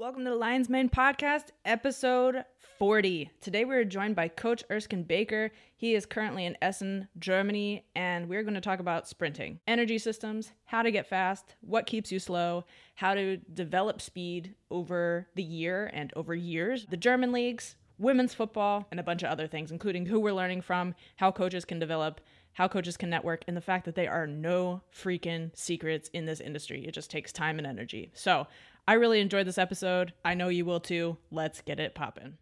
Welcome 0.00 0.24
to 0.24 0.30
the 0.30 0.36
Lions 0.36 0.70
Mane 0.70 0.88
Podcast, 0.88 1.48
episode 1.66 2.46
40. 2.78 3.30
Today 3.42 3.66
we 3.66 3.76
are 3.76 3.84
joined 3.84 4.16
by 4.16 4.28
Coach 4.28 4.64
Erskine 4.70 5.02
Baker. 5.02 5.50
He 5.76 5.94
is 5.94 6.06
currently 6.06 6.46
in 6.46 6.56
Essen, 6.62 7.06
Germany, 7.18 7.84
and 7.94 8.26
we're 8.26 8.42
going 8.42 8.54
to 8.54 8.62
talk 8.62 8.80
about 8.80 9.08
sprinting, 9.08 9.60
energy 9.68 9.98
systems, 9.98 10.52
how 10.64 10.82
to 10.82 10.90
get 10.90 11.06
fast, 11.06 11.54
what 11.60 11.84
keeps 11.84 12.10
you 12.10 12.18
slow, 12.18 12.64
how 12.94 13.12
to 13.12 13.36
develop 13.52 14.00
speed 14.00 14.54
over 14.70 15.28
the 15.34 15.42
year 15.42 15.90
and 15.92 16.14
over 16.16 16.34
years, 16.34 16.86
the 16.86 16.96
German 16.96 17.30
leagues, 17.30 17.76
women's 17.98 18.32
football, 18.32 18.88
and 18.90 18.98
a 18.98 19.02
bunch 19.02 19.22
of 19.22 19.28
other 19.28 19.46
things, 19.46 19.70
including 19.70 20.06
who 20.06 20.18
we're 20.18 20.32
learning 20.32 20.62
from, 20.62 20.94
how 21.16 21.30
coaches 21.30 21.66
can 21.66 21.78
develop, 21.78 22.22
how 22.54 22.66
coaches 22.66 22.96
can 22.96 23.10
network, 23.10 23.44
and 23.46 23.54
the 23.54 23.60
fact 23.60 23.84
that 23.84 23.94
there 23.94 24.10
are 24.10 24.26
no 24.26 24.80
freaking 24.96 25.50
secrets 25.54 26.08
in 26.14 26.24
this 26.24 26.40
industry. 26.40 26.86
It 26.86 26.94
just 26.94 27.10
takes 27.10 27.32
time 27.32 27.58
and 27.58 27.66
energy. 27.66 28.10
So, 28.14 28.46
I 28.90 28.94
really 28.94 29.20
enjoyed 29.20 29.46
this 29.46 29.56
episode. 29.56 30.14
I 30.24 30.34
know 30.34 30.48
you 30.48 30.64
will 30.64 30.80
too. 30.80 31.16
Let's 31.30 31.60
get 31.60 31.78
it 31.78 31.94
poppin'. 31.94 32.38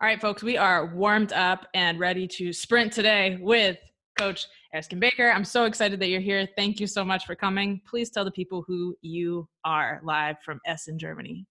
All 0.00 0.06
right, 0.08 0.18
folks, 0.18 0.42
we 0.42 0.56
are 0.56 0.86
warmed 0.86 1.34
up 1.34 1.66
and 1.74 2.00
ready 2.00 2.26
to 2.28 2.50
sprint 2.54 2.94
today 2.94 3.36
with 3.42 3.76
Coach 4.18 4.46
Erskine 4.74 5.00
Baker. 5.00 5.30
I'm 5.30 5.44
so 5.44 5.66
excited 5.66 6.00
that 6.00 6.08
you're 6.08 6.22
here. 6.22 6.48
Thank 6.56 6.80
you 6.80 6.86
so 6.86 7.04
much 7.04 7.26
for 7.26 7.34
coming. 7.34 7.82
Please 7.86 8.08
tell 8.08 8.24
the 8.24 8.30
people 8.30 8.64
who 8.66 8.96
you 9.02 9.46
are 9.66 10.00
live 10.02 10.36
from 10.42 10.60
Essen, 10.66 10.98
Germany. 10.98 11.44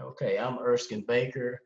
Okay, 0.00 0.38
I'm 0.38 0.60
Erskine 0.60 1.04
Baker. 1.04 1.60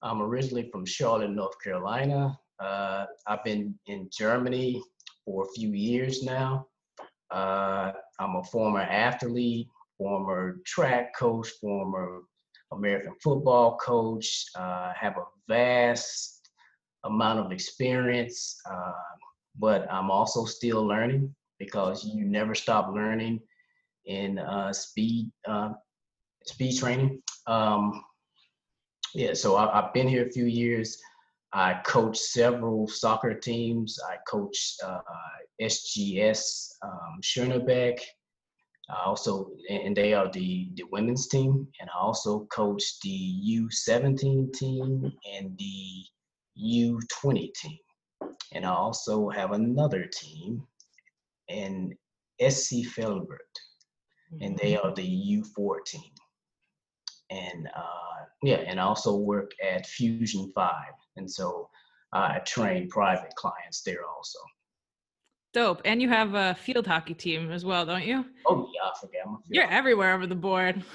I'm 0.00 0.22
originally 0.22 0.70
from 0.72 0.86
Charlotte, 0.86 1.28
North 1.28 1.62
Carolina. 1.62 2.38
Uh, 2.60 3.06
I've 3.26 3.44
been 3.44 3.78
in 3.86 4.08
Germany 4.12 4.82
for 5.24 5.44
a 5.44 5.48
few 5.54 5.72
years 5.72 6.22
now. 6.22 6.66
Uh, 7.30 7.92
I'm 8.18 8.36
a 8.36 8.44
former 8.44 8.80
athlete, 8.80 9.68
former 9.96 10.58
track 10.64 11.16
coach, 11.16 11.48
former 11.60 12.22
American 12.72 13.14
football 13.22 13.76
coach. 13.78 14.46
Uh, 14.54 14.92
have 14.94 15.16
a 15.16 15.24
vast 15.48 16.48
amount 17.04 17.38
of 17.38 17.52
experience, 17.52 18.60
uh, 18.70 18.92
but 19.58 19.90
I'm 19.90 20.10
also 20.10 20.44
still 20.44 20.84
learning 20.84 21.34
because 21.58 22.04
you 22.04 22.24
never 22.24 22.54
stop 22.54 22.92
learning 22.94 23.40
in 24.06 24.38
uh, 24.38 24.72
speed 24.72 25.30
uh, 25.46 25.70
speed 26.44 26.78
training. 26.78 27.22
Um, 27.46 28.02
yeah, 29.14 29.34
so 29.34 29.56
I, 29.56 29.82
have 29.82 29.92
been 29.94 30.08
here 30.08 30.26
a 30.26 30.30
few 30.30 30.46
years. 30.46 30.98
I 31.52 31.74
coach 31.84 32.18
several 32.18 32.86
soccer 32.88 33.34
teams. 33.34 33.98
I 34.08 34.16
coach 34.28 34.76
uh, 34.84 35.00
SGS 35.60 36.72
um, 36.82 37.20
Schönebeck. 37.22 38.00
I 38.90 39.04
also, 39.04 39.50
and 39.68 39.96
they 39.96 40.14
are 40.14 40.30
the, 40.30 40.70
the 40.74 40.84
women's 40.90 41.28
team. 41.28 41.68
And 41.80 41.90
I 41.90 41.98
also 41.98 42.46
coach 42.52 42.82
the 43.02 43.42
U17 43.46 44.52
team 44.52 45.12
and 45.34 45.58
the 45.58 46.04
U20 46.58 47.54
team. 47.54 47.78
And 48.52 48.64
I 48.64 48.70
also 48.70 49.28
have 49.28 49.52
another 49.52 50.06
team 50.06 50.62
in 51.48 51.94
SC 52.40 52.86
Velbert, 52.96 53.38
and 54.40 54.56
they 54.58 54.74
mm-hmm. 54.74 54.86
are 54.86 54.94
the 54.94 55.42
U14. 55.42 56.02
And 57.30 57.68
uh, 57.76 58.24
yeah, 58.42 58.56
and 58.66 58.80
I 58.80 58.84
also 58.84 59.16
work 59.16 59.52
at 59.62 59.86
Fusion 59.86 60.50
5 60.54 60.72
and 61.16 61.30
so 61.30 61.68
I 62.12 62.38
train 62.40 62.88
private 62.88 63.34
clients 63.34 63.82
there 63.82 64.06
also. 64.06 64.38
Dope. 65.52 65.82
And 65.84 66.00
you 66.00 66.08
have 66.08 66.34
a 66.34 66.54
field 66.54 66.86
hockey 66.86 67.14
team 67.14 67.50
as 67.50 67.64
well, 67.64 67.84
don't 67.84 68.04
you? 68.04 68.24
Oh 68.46 68.70
yeah, 68.74 68.90
I 68.90 68.98
forget. 69.00 69.22
You're 69.48 69.64
hockey. 69.64 69.76
everywhere 69.76 70.14
over 70.14 70.26
the 70.26 70.34
board. 70.34 70.82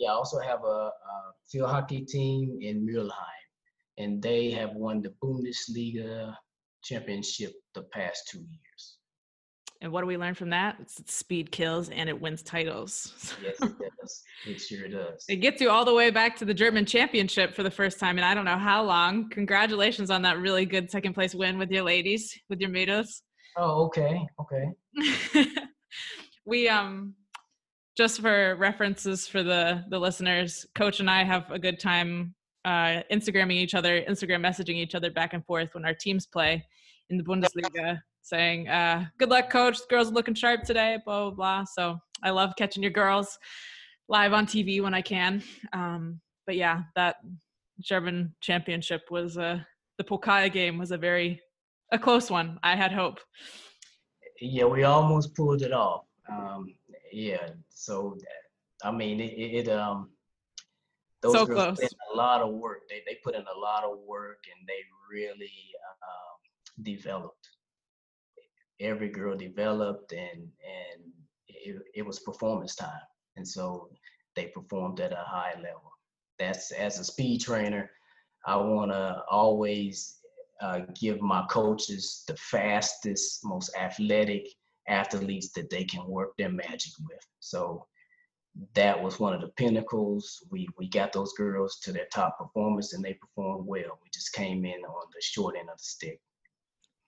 Yeah, 0.00 0.12
I 0.12 0.14
also 0.14 0.40
have 0.40 0.64
a, 0.64 0.66
a 0.66 0.92
field 1.52 1.68
hockey 1.68 2.00
team 2.06 2.58
in 2.62 2.86
Mülheim, 2.86 3.48
and 3.98 4.22
they 4.22 4.50
have 4.52 4.72
won 4.72 5.02
the 5.02 5.12
Bundesliga 5.22 6.34
championship 6.82 7.52
the 7.74 7.82
past 7.82 8.26
two 8.26 8.38
years. 8.38 8.96
And 9.82 9.90
what 9.92 10.02
do 10.02 10.06
we 10.06 10.18
learn 10.18 10.34
from 10.34 10.50
that? 10.50 10.76
It's 10.80 11.14
speed 11.14 11.50
kills 11.50 11.88
and 11.88 12.08
it 12.08 12.20
wins 12.20 12.42
titles. 12.42 13.34
yes, 13.42 13.56
it 13.62 13.72
does. 14.00 14.22
It 14.46 14.60
sure 14.60 14.88
does. 14.88 15.24
It 15.28 15.36
gets 15.36 15.60
you 15.60 15.70
all 15.70 15.86
the 15.86 15.94
way 15.94 16.10
back 16.10 16.36
to 16.36 16.44
the 16.44 16.52
German 16.52 16.84
championship 16.84 17.54
for 17.54 17.62
the 17.62 17.70
first 17.70 17.98
time 17.98 18.18
and 18.18 18.24
I 18.24 18.34
don't 18.34 18.44
know 18.44 18.58
how 18.58 18.84
long. 18.84 19.30
Congratulations 19.30 20.10
on 20.10 20.20
that 20.22 20.38
really 20.38 20.66
good 20.66 20.90
second 20.90 21.14
place 21.14 21.34
win 21.34 21.56
with 21.56 21.70
your 21.70 21.82
ladies, 21.82 22.38
with 22.50 22.60
your 22.60 22.68
Mädels. 22.68 23.22
Oh, 23.56 23.86
okay. 23.86 24.20
Okay. 24.40 25.46
we 26.44 26.68
um 26.68 27.14
just 27.96 28.20
for 28.20 28.56
references 28.56 29.26
for 29.26 29.42
the 29.42 29.84
the 29.88 29.98
listeners, 29.98 30.66
coach 30.74 31.00
and 31.00 31.10
I 31.10 31.24
have 31.24 31.50
a 31.50 31.58
good 31.58 31.80
time 31.80 32.34
uh 32.66 33.02
Instagramming 33.10 33.52
each 33.52 33.74
other, 33.74 34.02
Instagram 34.02 34.44
messaging 34.44 34.76
each 34.76 34.94
other 34.94 35.10
back 35.10 35.32
and 35.32 35.44
forth 35.46 35.70
when 35.72 35.86
our 35.86 35.94
teams 35.94 36.26
play 36.26 36.62
in 37.08 37.16
the 37.16 37.24
Bundesliga 37.24 37.98
saying, 38.22 38.68
uh, 38.68 39.06
"Good 39.18 39.30
luck, 39.30 39.50
coach. 39.50 39.78
The 39.78 39.86
girls 39.88 40.10
are 40.10 40.14
looking 40.14 40.34
sharp 40.34 40.62
today." 40.62 40.98
Blah 41.04 41.30
blah 41.30 41.34
blah. 41.34 41.64
So 41.64 41.98
I 42.22 42.30
love 42.30 42.54
catching 42.56 42.82
your 42.82 42.92
girls 42.92 43.38
live 44.08 44.32
on 44.32 44.46
TV 44.46 44.82
when 44.82 44.94
I 44.94 45.02
can. 45.02 45.42
Um, 45.72 46.20
but 46.46 46.56
yeah, 46.56 46.82
that 46.96 47.16
German 47.80 48.34
championship 48.40 49.02
was 49.10 49.36
a 49.36 49.42
uh, 49.42 49.58
the 49.98 50.04
Pokal 50.04 50.50
game 50.50 50.78
was 50.78 50.92
a 50.92 50.98
very 50.98 51.40
a 51.92 51.98
close 51.98 52.30
one. 52.30 52.58
I 52.62 52.74
had 52.74 52.92
hope. 52.92 53.20
Yeah, 54.40 54.64
we 54.64 54.84
almost 54.84 55.34
pulled 55.34 55.62
it 55.62 55.72
off. 55.72 56.04
Um, 56.30 56.74
yeah, 57.12 57.50
so 57.68 58.16
I 58.82 58.90
mean, 58.90 59.20
it, 59.20 59.66
it 59.66 59.68
um, 59.68 60.10
those 61.20 61.34
so 61.34 61.44
girls 61.44 61.58
close. 61.58 61.76
put 61.76 61.92
in 61.92 62.14
a 62.14 62.16
lot 62.16 62.40
of 62.40 62.54
work. 62.54 62.88
They 62.88 63.02
they 63.06 63.18
put 63.22 63.34
in 63.34 63.42
a 63.42 63.58
lot 63.58 63.84
of 63.84 63.98
work 64.06 64.44
and 64.50 64.66
they 64.66 64.80
really 65.10 65.52
um, 66.02 66.84
developed 66.84 67.49
every 68.80 69.08
girl 69.08 69.36
developed 69.36 70.12
and 70.12 70.40
and 70.42 71.02
it, 71.48 71.82
it 71.94 72.02
was 72.06 72.20
performance 72.20 72.74
time. 72.74 73.06
And 73.36 73.46
so 73.46 73.90
they 74.36 74.46
performed 74.46 75.00
at 75.00 75.12
a 75.12 75.24
high 75.26 75.54
level. 75.56 75.92
That's 76.38 76.70
as 76.72 76.98
a 76.98 77.04
speed 77.04 77.40
trainer 77.42 77.90
i 78.46 78.56
want 78.56 78.90
to 78.90 79.22
always 79.30 80.20
uh, 80.60 80.80
give 80.94 81.20
my 81.20 81.44
coaches 81.50 82.24
the 82.26 82.36
fastest 82.36 83.40
most 83.44 83.74
athletic 83.76 84.46
athletes 84.88 85.52
that 85.52 85.70
they 85.70 85.84
can 85.84 86.06
work 86.06 86.36
their 86.36 86.50
magic 86.50 86.92
with. 87.08 87.26
So 87.38 87.86
that 88.74 89.00
was 89.00 89.20
one 89.20 89.32
of 89.32 89.40
the 89.40 89.48
pinnacles. 89.56 90.44
We 90.50 90.68
we 90.76 90.88
got 90.88 91.12
those 91.12 91.32
girls 91.32 91.78
to 91.80 91.92
their 91.92 92.08
top 92.12 92.38
performance 92.38 92.92
and 92.92 93.02
they 93.02 93.14
performed 93.14 93.66
well. 93.66 93.98
We 94.02 94.10
just 94.12 94.32
came 94.32 94.64
in 94.64 94.80
on 94.84 95.06
the 95.14 95.22
short 95.22 95.56
end 95.56 95.70
of 95.70 95.78
the 95.78 95.84
stick 95.84 96.20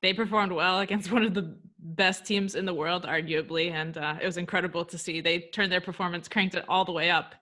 they 0.02 0.12
performed 0.12 0.52
well 0.52 0.80
against 0.80 1.12
one 1.12 1.22
of 1.22 1.34
the 1.34 1.56
best 1.78 2.24
teams 2.24 2.54
in 2.54 2.64
the 2.64 2.74
world, 2.74 3.04
arguably, 3.04 3.70
and 3.72 3.96
uh, 3.96 4.16
it 4.20 4.26
was 4.26 4.36
incredible 4.36 4.84
to 4.84 4.98
see. 4.98 5.20
They 5.20 5.40
turned 5.52 5.72
their 5.72 5.80
performance, 5.80 6.28
cranked 6.28 6.54
it 6.54 6.64
all 6.68 6.84
the 6.84 6.92
way 6.92 7.10
up. 7.10 7.34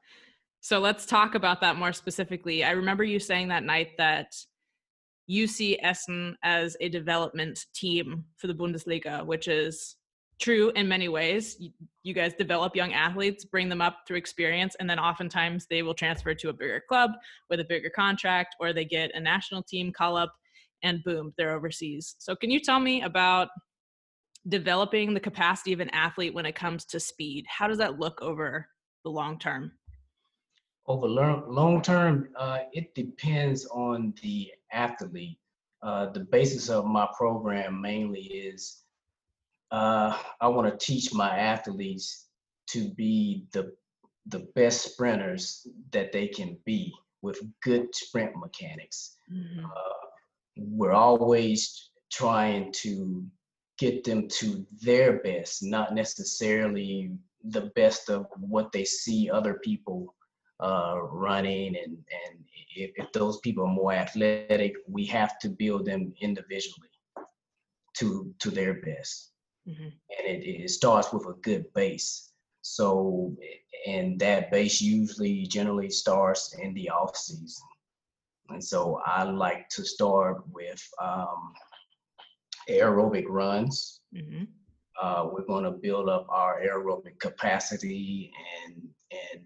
So 0.61 0.79
let's 0.79 1.07
talk 1.07 1.35
about 1.35 1.61
that 1.63 1.77
more 1.77 1.93
specifically. 1.93 2.63
I 2.65 2.73
remember 2.73 3.03
you 3.03 3.19
saying 3.19 3.49
that 3.49 3.65
night 3.65 3.97
that 3.97 4.35
you 5.27 5.47
see 5.47 5.79
Essen 5.81 6.37
as 6.43 6.77
a 6.81 6.89
development 6.89 7.67
team 7.75 8.25
for 8.37 8.47
the 8.47 8.55
Bundesliga, 8.55 9.25
which 9.25 9.49
is 9.49 9.97
true 10.41 10.71
in 10.75 10.89
many 10.89 11.09
ways. 11.09 11.57
You, 11.59 11.71
you 12.03 12.15
guys 12.15 12.35
develop 12.35 12.75
young 12.75 12.93
athletes, 12.93 13.45
bring 13.45 13.69
them 13.69 13.81
up 13.81 13.99
through 14.07 14.17
experience, 14.17 14.75
and 14.81 14.89
then 14.89 14.99
oftentimes 14.99 15.67
they 15.71 15.83
will 15.83 15.95
transfer 15.95 16.35
to 16.35 16.49
a 16.49 16.53
bigger 16.53 16.83
club 16.89 17.13
with 17.49 17.61
a 17.61 17.65
bigger 17.65 17.91
contract, 17.91 18.57
or 18.59 18.73
they 18.73 18.85
get 18.85 19.15
a 19.15 19.21
national 19.21 19.63
team 19.63 19.93
call 19.93 20.17
up 20.17 20.35
and 20.83 21.03
boom, 21.05 21.33
they're 21.37 21.55
overseas. 21.55 22.17
So, 22.19 22.35
can 22.35 22.51
you 22.51 22.61
tell 22.61 22.81
me 22.81 23.03
about 23.03 23.49
developing 24.49 25.13
the 25.13 25.21
capacity 25.21 25.73
of 25.73 25.81
an 25.81 25.91
athlete 25.91 26.35
when 26.35 26.47
it 26.47 26.55
comes 26.55 26.85
to 26.87 27.01
speed? 27.01 27.45
How 27.49 27.69
does 27.69 27.79
that 27.79 27.99
look 27.99 28.21
over 28.23 28.67
the 29.05 29.11
long 29.11 29.39
term? 29.39 29.73
Over 30.87 31.07
long, 31.07 31.45
long 31.49 31.83
term, 31.83 32.29
uh, 32.37 32.61
it 32.73 32.95
depends 32.95 33.67
on 33.67 34.15
the 34.23 34.51
athlete. 34.73 35.39
Uh, 35.83 36.11
the 36.11 36.21
basis 36.21 36.69
of 36.69 36.85
my 36.85 37.09
program 37.17 37.81
mainly 37.81 38.23
is 38.23 38.83
uh, 39.71 40.17
I 40.41 40.49
want 40.49 40.69
to 40.69 40.85
teach 40.85 41.13
my 41.15 41.39
athletes 41.39 42.27
to 42.71 42.89
be 42.91 43.47
the 43.53 43.73
the 44.27 44.47
best 44.55 44.93
sprinters 44.93 45.67
that 45.93 46.13
they 46.13 46.29
can 46.29 46.59
be 46.65 46.93
with 47.23 47.41
good 47.63 47.95
sprint 47.95 48.37
mechanics. 48.37 49.17
Mm-hmm. 49.33 49.65
Uh, 49.65 50.07
we're 50.57 50.93
always 50.93 51.91
trying 52.13 52.73
to 52.73 53.25
get 53.79 54.05
them 54.05 54.29
to 54.29 54.67
their 54.83 55.21
best, 55.21 55.63
not 55.63 55.95
necessarily 55.95 57.11
the 57.45 57.71
best 57.75 58.11
of 58.11 58.27
what 58.37 58.71
they 58.73 58.85
see 58.85 59.31
other 59.31 59.55
people 59.65 60.15
uh, 60.61 60.97
running. 61.01 61.75
And, 61.77 61.93
and 61.95 62.45
if, 62.77 62.91
if 62.97 63.13
those 63.13 63.41
people 63.41 63.65
are 63.65 63.73
more 63.73 63.93
athletic, 63.93 64.75
we 64.87 65.07
have 65.07 65.39
to 65.39 65.49
build 65.49 65.87
them 65.87 66.13
individually 66.21 66.89
to 67.97 68.33
to 68.39 68.51
their 68.51 68.75
best. 68.75 69.33
Mm-hmm. 69.67 69.85
And 69.85 70.27
it, 70.27 70.65
it 70.65 70.71
starts 70.71 71.13
with 71.13 71.27
a 71.27 71.41
good 71.41 71.65
base. 71.75 72.33
So, 72.63 73.35
and 73.87 74.19
that 74.21 74.51
base 74.51 74.81
usually 74.83 75.47
generally 75.47 75.91
starts 75.91 76.55
in 76.59 76.75
the 76.75 76.91
off 76.91 77.17
season. 77.17 77.67
And 78.53 78.63
so 78.63 79.01
I 79.07 79.25
like 79.25 79.69
to 79.71 79.85
start 79.85 80.43
with 80.53 80.83
um, 81.03 81.53
aerobic 82.69 83.25
runs. 83.29 84.01
Mm-hmm. 84.15 84.45
Uh, 85.01 85.29
we're 85.33 85.47
going 85.47 85.65
to 85.65 85.71
build 85.71 86.09
up 86.09 86.27
our 86.29 86.61
aerobic 86.61 87.19
capacity 87.21 88.31
and 88.65 88.83
and 89.13 89.45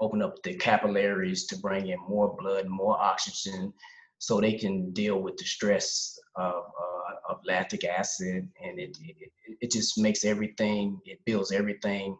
open 0.00 0.22
up 0.22 0.42
the 0.42 0.54
capillaries 0.54 1.46
to 1.46 1.58
bring 1.58 1.88
in 1.88 1.98
more 2.08 2.34
blood, 2.38 2.66
more 2.66 2.98
oxygen, 3.00 3.72
so 4.18 4.40
they 4.40 4.54
can 4.54 4.92
deal 4.92 5.20
with 5.20 5.36
the 5.36 5.44
stress 5.44 6.18
of, 6.36 6.54
uh, 6.54 7.32
of 7.32 7.38
lactic 7.46 7.84
acid. 7.84 8.48
And 8.62 8.78
it, 8.78 8.96
it 9.02 9.30
it 9.60 9.70
just 9.70 9.98
makes 9.98 10.24
everything. 10.24 11.00
It 11.04 11.18
builds 11.26 11.52
everything. 11.52 12.16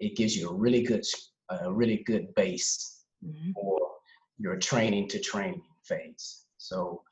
It 0.00 0.16
gives 0.16 0.36
you 0.36 0.50
a 0.50 0.54
really 0.54 0.82
good 0.82 1.04
a 1.50 1.72
really 1.72 2.02
good 2.06 2.34
base 2.34 2.92
Mm-hmm. 3.24 3.52
for 3.52 3.78
your 4.38 4.56
training 4.56 5.08
to 5.08 5.18
training 5.20 5.62
phase. 5.84 6.44
So 6.58 7.02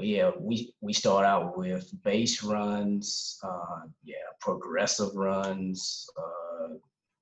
yeah, 0.00 0.30
we 0.38 0.74
we 0.80 0.92
start 0.92 1.24
out 1.26 1.56
with 1.58 1.90
base 2.02 2.42
runs, 2.42 3.38
uh, 3.44 3.80
yeah, 4.04 4.16
progressive 4.40 5.14
runs, 5.14 6.06
uh, 6.18 6.74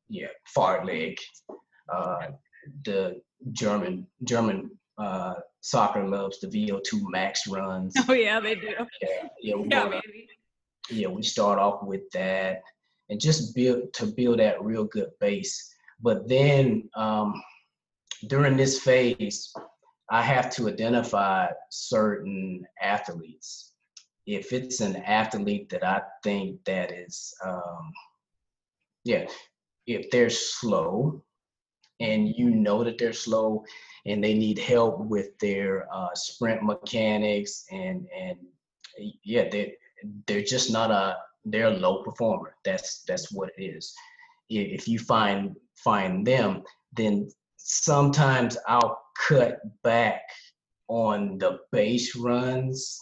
yeah, 0.08 0.28
fartlek, 0.56 1.18
uh, 1.92 2.28
the 2.84 3.20
German 3.52 4.06
German 4.24 4.70
uh, 4.98 5.34
soccer 5.62 6.06
loves 6.06 6.38
the 6.40 6.46
VO2 6.46 7.10
max 7.10 7.46
runs. 7.48 7.94
Oh 8.08 8.12
yeah, 8.12 8.38
they 8.40 8.54
do. 8.54 8.68
Yeah, 9.02 9.28
yeah, 9.40 9.54
we 9.56 9.68
Yeah, 9.68 9.84
wanna- 9.84 10.00
baby. 10.06 10.28
yeah, 10.90 11.08
we 11.08 11.22
start 11.22 11.58
off 11.58 11.82
with 11.82 12.08
that 12.12 12.62
and 13.08 13.20
just 13.20 13.54
build 13.54 13.92
to 13.94 14.06
build 14.06 14.38
that 14.38 14.62
real 14.62 14.84
good 14.84 15.10
base. 15.20 15.74
But 16.00 16.28
then 16.28 16.88
um, 16.94 17.42
during 18.26 18.56
this 18.56 18.80
phase, 18.80 19.52
I 20.10 20.22
have 20.22 20.50
to 20.56 20.68
identify 20.68 21.48
certain 21.70 22.66
athletes. 22.80 23.72
If 24.26 24.52
it's 24.52 24.80
an 24.80 24.96
athlete 24.96 25.68
that 25.70 25.84
I 25.84 26.02
think 26.22 26.64
that 26.64 26.92
is, 26.92 27.34
um, 27.44 27.92
yeah, 29.04 29.26
if 29.86 30.10
they're 30.10 30.30
slow 30.30 31.22
and 32.00 32.28
you 32.28 32.50
know 32.50 32.84
that 32.84 32.98
they're 32.98 33.12
slow 33.12 33.64
and 34.06 34.22
they 34.22 34.34
need 34.34 34.58
help 34.58 35.00
with 35.00 35.38
their 35.38 35.86
uh, 35.92 36.14
sprint 36.14 36.62
mechanics 36.62 37.64
and 37.70 38.06
and 38.18 38.38
yeah, 39.24 39.48
they 39.50 39.74
they're 40.26 40.42
just 40.42 40.70
not 40.70 40.90
a 40.90 41.16
they're 41.44 41.68
a 41.68 41.78
low 41.78 42.02
performer. 42.02 42.54
That's 42.64 43.02
that's 43.06 43.32
what 43.32 43.50
it 43.56 43.62
is. 43.62 43.94
If 44.48 44.88
you 44.88 44.98
find 44.98 45.56
find 45.76 46.26
them, 46.26 46.62
then 46.92 47.30
sometimes 47.64 48.56
I'll 48.66 49.00
cut 49.28 49.60
back 49.82 50.22
on 50.88 51.38
the 51.38 51.60
base 51.72 52.16
runs 52.16 52.98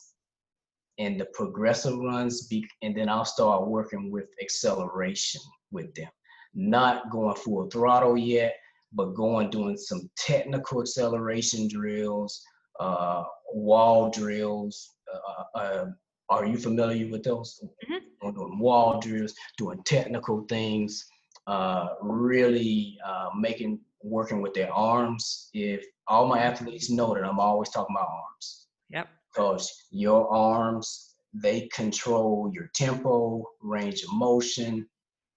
and 0.98 1.20
the 1.20 1.26
progressive 1.26 1.96
runs, 1.98 2.46
be, 2.48 2.66
and 2.82 2.96
then 2.96 3.08
I'll 3.08 3.24
start 3.24 3.68
working 3.68 4.10
with 4.10 4.26
acceleration 4.42 5.40
with 5.70 5.94
them. 5.94 6.08
Not 6.54 7.10
going 7.10 7.36
full 7.36 7.68
throttle 7.70 8.16
yet, 8.16 8.54
but 8.92 9.14
going 9.14 9.50
doing 9.50 9.76
some 9.76 10.10
technical 10.16 10.82
acceleration 10.82 11.68
drills, 11.68 12.42
uh, 12.80 13.24
wall 13.52 14.10
drills. 14.10 14.94
Uh, 15.12 15.58
uh, 15.58 15.86
are 16.30 16.46
you 16.46 16.58
familiar 16.58 17.08
with 17.10 17.22
those? 17.22 17.62
Mhm. 17.88 18.34
Doing 18.34 18.58
wall 18.58 19.00
drills, 19.00 19.34
doing 19.56 19.82
technical 19.84 20.44
things, 20.48 21.06
uh, 21.46 21.94
really 22.02 22.98
uh, 23.04 23.30
making 23.38 23.80
working 24.08 24.40
with 24.42 24.54
their 24.54 24.72
arms. 24.72 25.50
If 25.52 25.84
all 26.06 26.26
my 26.26 26.38
athletes 26.40 26.90
know 26.90 27.14
that 27.14 27.24
I'm 27.24 27.40
always 27.40 27.70
talking 27.70 27.94
about 27.96 28.08
arms 28.08 28.66
Yep. 28.90 29.08
because 29.32 29.86
your 29.90 30.28
arms 30.32 31.14
they 31.34 31.68
control 31.68 32.50
your 32.54 32.68
tempo, 32.74 33.44
range 33.60 34.02
of 34.02 34.12
motion, 34.12 34.88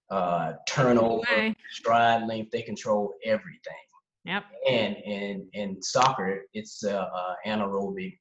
uh, 0.10 0.54
turnover, 0.68 1.24
Way. 1.30 1.56
stride 1.72 2.28
length. 2.28 2.52
They 2.52 2.62
control 2.62 3.14
everything. 3.26 3.84
Yep. 4.26 4.44
And 4.68 4.96
in 4.98 5.50
in 5.54 5.82
soccer, 5.82 6.44
it's 6.54 6.84
uh, 6.84 7.10
uh, 7.14 7.36
anaerobic. 7.46 8.18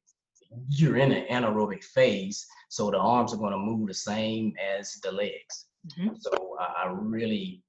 You're 0.68 0.96
in 0.96 1.12
an 1.12 1.26
anaerobic 1.30 1.84
phase, 1.84 2.44
so 2.70 2.90
the 2.90 2.98
arms 2.98 3.32
are 3.32 3.36
going 3.36 3.52
to 3.52 3.58
move 3.58 3.86
the 3.86 3.94
same 3.94 4.52
as 4.60 4.94
the 5.04 5.12
legs. 5.12 5.66
Mhm. 5.96 6.16
So 6.20 6.56
I 6.58 6.86
really, 6.90 7.62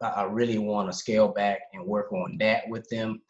I, 0.00 0.06
I 0.06 0.22
really 0.24 0.58
want 0.58 0.90
to 0.90 0.96
scale 0.96 1.28
back 1.28 1.60
and 1.72 1.84
work 1.86 2.12
on 2.12 2.36
that 2.38 2.68
with 2.68 2.88
them, 2.88 3.20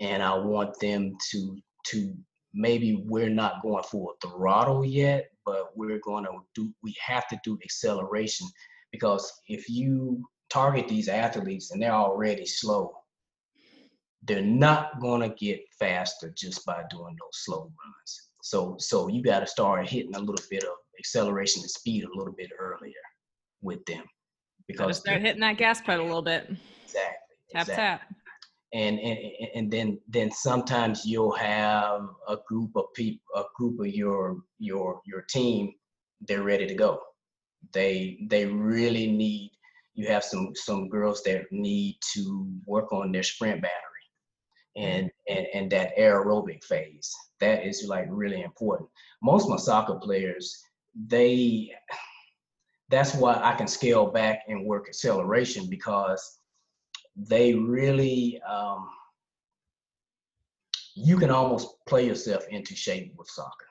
and 0.00 0.22
I 0.22 0.36
want 0.36 0.78
them 0.80 1.16
to 1.30 1.58
to 1.86 2.14
maybe 2.52 3.04
we're 3.06 3.30
not 3.30 3.62
going 3.62 3.82
full 3.84 4.14
throttle 4.22 4.84
yet, 4.84 5.30
but 5.46 5.76
we're 5.76 6.00
going 6.00 6.24
to 6.24 6.32
do. 6.54 6.72
We 6.82 6.94
have 7.04 7.28
to 7.28 7.40
do 7.44 7.58
acceleration 7.64 8.46
because 8.92 9.32
if 9.48 9.68
you 9.68 10.22
target 10.50 10.88
these 10.88 11.08
athletes 11.08 11.70
and 11.70 11.80
they're 11.80 11.92
already 11.92 12.46
slow, 12.46 12.92
they're 14.22 14.42
not 14.42 15.00
going 15.00 15.22
to 15.22 15.34
get 15.36 15.60
faster 15.78 16.32
just 16.36 16.66
by 16.66 16.82
doing 16.90 17.16
those 17.20 17.44
slow 17.44 17.60
runs. 17.62 18.30
So 18.42 18.76
so 18.78 19.08
you 19.08 19.22
got 19.22 19.40
to 19.40 19.46
start 19.46 19.88
hitting 19.88 20.14
a 20.14 20.20
little 20.20 20.44
bit 20.50 20.64
of 20.64 20.74
acceleration 20.98 21.62
and 21.62 21.70
speed 21.70 22.04
a 22.04 22.18
little 22.18 22.34
bit 22.34 22.50
earlier 22.58 22.92
with 23.62 23.84
them 23.86 24.04
Gotta 24.72 24.88
because 24.88 24.98
start 25.00 25.20
hitting 25.20 25.40
that 25.40 25.56
gas 25.56 25.80
pedal 25.80 26.04
a 26.04 26.06
little 26.06 26.22
bit. 26.22 26.50
exactly 26.84 27.36
Tap 27.52 27.62
exactly. 27.62 27.74
tap. 27.74 28.02
and 28.72 28.98
and 29.00 29.18
and 29.54 29.70
then 29.70 29.98
then 30.08 30.30
sometimes 30.30 31.04
you'll 31.04 31.32
have 31.32 32.02
a 32.28 32.36
group 32.48 32.70
of 32.76 32.84
people 32.94 33.24
a 33.36 33.42
group 33.56 33.80
of 33.80 33.88
your 33.88 34.38
your 34.58 35.00
your 35.06 35.22
team 35.22 35.72
they're 36.28 36.42
ready 36.42 36.66
to 36.66 36.74
go 36.74 37.00
they 37.72 38.18
they 38.28 38.46
really 38.46 39.06
need 39.10 39.50
you 39.94 40.06
have 40.06 40.22
some 40.24 40.52
some 40.54 40.88
girls 40.88 41.22
that 41.24 41.42
need 41.50 41.96
to 42.14 42.48
work 42.66 42.92
on 42.92 43.10
their 43.12 43.22
sprint 43.22 43.60
battery 43.60 43.76
and 44.76 45.10
and, 45.28 45.46
and 45.54 45.70
that 45.72 45.96
aerobic 45.98 46.62
phase 46.64 47.12
that 47.40 47.66
is 47.66 47.84
like 47.88 48.06
really 48.08 48.42
important 48.42 48.88
most 49.22 49.44
of 49.44 49.50
my 49.50 49.56
soccer 49.56 49.96
players 49.96 50.62
they 51.06 51.70
that's 52.90 53.14
why 53.14 53.34
i 53.42 53.54
can 53.54 53.66
scale 53.68 54.06
back 54.10 54.40
and 54.48 54.64
work 54.66 54.86
acceleration 54.88 55.68
because 55.68 56.38
they 57.16 57.54
really 57.54 58.40
um, 58.48 58.88
you 60.94 61.16
can 61.18 61.30
almost 61.30 61.68
play 61.86 62.06
yourself 62.06 62.44
into 62.50 62.74
shape 62.74 63.12
with 63.16 63.28
soccer 63.28 63.66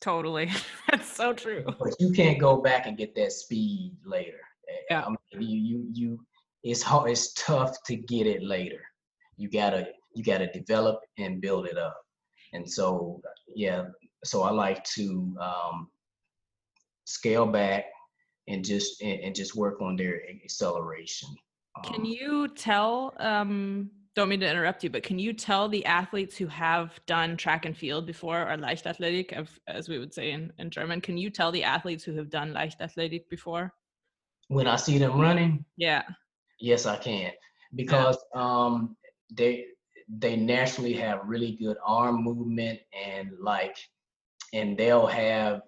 Totally. 0.00 0.50
That's 0.90 1.12
so 1.14 1.34
true. 1.34 1.62
but 1.78 1.94
you 2.00 2.10
can't 2.10 2.38
go 2.38 2.62
back 2.62 2.86
and 2.86 2.96
get 2.96 3.14
that 3.16 3.32
speed 3.32 3.92
later 4.04 4.40
Eh, 4.68 4.72
Yeah. 4.90 5.02
I 5.06 5.10
mean, 5.10 5.18
you 5.50 5.58
you 5.58 5.88
you 5.92 6.20
it's 6.62 6.82
hard 6.82 7.10
it's 7.10 7.32
tough 7.34 7.76
to 7.86 7.96
get 7.96 8.26
it 8.26 8.42
later 8.42 8.80
you 9.36 9.50
gotta 9.50 9.88
you 10.14 10.22
gotta 10.24 10.50
develop 10.52 11.00
and 11.18 11.40
build 11.40 11.66
it 11.66 11.76
up 11.78 11.96
and 12.54 12.64
so 12.76 13.20
yeah 13.54 13.84
so 14.24 14.42
i 14.42 14.50
like 14.50 14.82
to 14.96 15.36
um, 15.40 15.88
scale 17.04 17.46
back 17.46 17.84
and 18.50 18.64
just 18.64 19.00
and, 19.02 19.20
and 19.20 19.34
just 19.34 19.54
work 19.54 19.80
on 19.80 19.96
their 19.96 20.22
acceleration 20.44 21.28
Can 21.84 22.00
Um, 22.00 22.04
you 22.04 22.48
tell, 22.48 23.14
um, 23.18 23.90
don't 24.14 24.28
mean 24.28 24.40
to 24.40 24.50
interrupt 24.50 24.82
you, 24.84 24.90
but 24.90 25.02
can 25.02 25.18
you 25.18 25.32
tell 25.32 25.68
the 25.68 25.84
athletes 25.86 26.36
who 26.36 26.46
have 26.48 26.98
done 27.06 27.36
track 27.36 27.64
and 27.64 27.76
field 27.76 28.06
before 28.06 28.42
or 28.42 28.56
Leichtathletik, 28.56 29.46
as 29.66 29.88
we 29.88 29.98
would 29.98 30.12
say 30.12 30.32
in, 30.32 30.52
in 30.58 30.68
German, 30.70 31.00
can 31.00 31.16
you 31.16 31.30
tell 31.30 31.52
the 31.52 31.64
athletes 31.64 32.04
who 32.04 32.14
have 32.16 32.28
done 32.28 32.52
Leichtathletik 32.52 33.28
before? 33.28 33.72
when 34.50 34.66
i 34.66 34.76
see 34.76 34.98
them 34.98 35.20
running 35.20 35.64
Yeah. 35.76 36.02
Yes, 36.58 36.84
I 36.84 36.96
can 36.96 37.32
because 37.74 38.18
um, 38.34 38.96
they 39.32 39.66
they 40.08 40.36
naturally 40.36 40.92
have 40.94 41.20
really 41.24 41.52
good 41.52 41.78
arm 41.86 42.22
movement 42.22 42.80
and 42.92 43.30
like, 43.40 43.76
and 44.52 44.76
they'll 44.76 45.06
have 45.06 45.62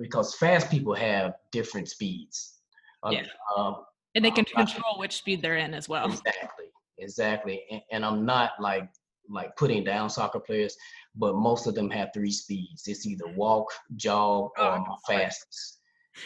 because 0.00 0.34
fast 0.34 0.70
people 0.70 0.94
have 0.94 1.34
different 1.52 1.88
speeds. 1.88 2.58
Uh, 3.02 3.10
Yeah. 3.10 3.26
Um, 3.56 3.84
And 4.14 4.24
they 4.24 4.30
can 4.30 4.44
Um, 4.56 4.62
I- 4.62 4.64
control 4.64 4.98
which 4.98 5.16
speed 5.16 5.42
they're 5.42 5.56
in 5.58 5.74
as 5.74 5.88
well. 5.88 6.06
exactly, 6.10 6.66
exactly. 6.98 7.62
And, 7.70 7.82
and 7.92 8.04
I'm 8.04 8.24
not 8.24 8.52
like 8.60 8.88
like 9.30 9.54
putting 9.56 9.84
down 9.84 10.08
soccer 10.08 10.40
players, 10.40 10.74
but 11.14 11.34
most 11.36 11.66
of 11.66 11.74
them 11.74 11.90
have 11.90 12.08
three 12.14 12.30
speeds. 12.30 12.88
It's 12.88 13.04
either 13.06 13.28
walk, 13.34 13.70
jog, 13.96 14.52
Oh, 14.56 14.64
or 14.64 14.70
I 14.70 14.78
my 14.78 14.84
can 14.86 14.96
flex. 15.04 15.22
fastest. 15.36 15.80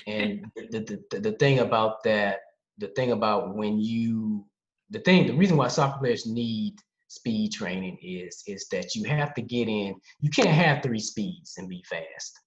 And 0.07 0.47
the, 0.71 0.79
the, 0.79 1.05
the, 1.11 1.21
the 1.21 1.33
thing 1.33 1.59
about 1.59 2.05
that, 2.05 2.39
the 2.79 2.87
thing 2.89 3.11
about 3.11 3.57
when 3.57 3.81
you, 3.81 4.47
the 4.91 5.01
thing, 5.01 5.27
the 5.27 5.33
reason 5.35 5.57
why 5.57 5.67
soccer 5.67 5.99
players 5.99 6.27
need 6.27 6.77
speed 7.09 7.53
training 7.53 7.99
is 8.01 8.45
is 8.47 8.69
that 8.69 8.95
you 8.95 9.03
have 9.05 9.35
to 9.35 9.43
get 9.43 9.69
in. 9.69 10.01
You 10.21 10.31
can't 10.31 10.49
have 10.49 10.81
three 10.83 11.01
speeds 11.01 11.55
and 11.59 11.69
be 11.69 11.83
fast. 11.91 12.39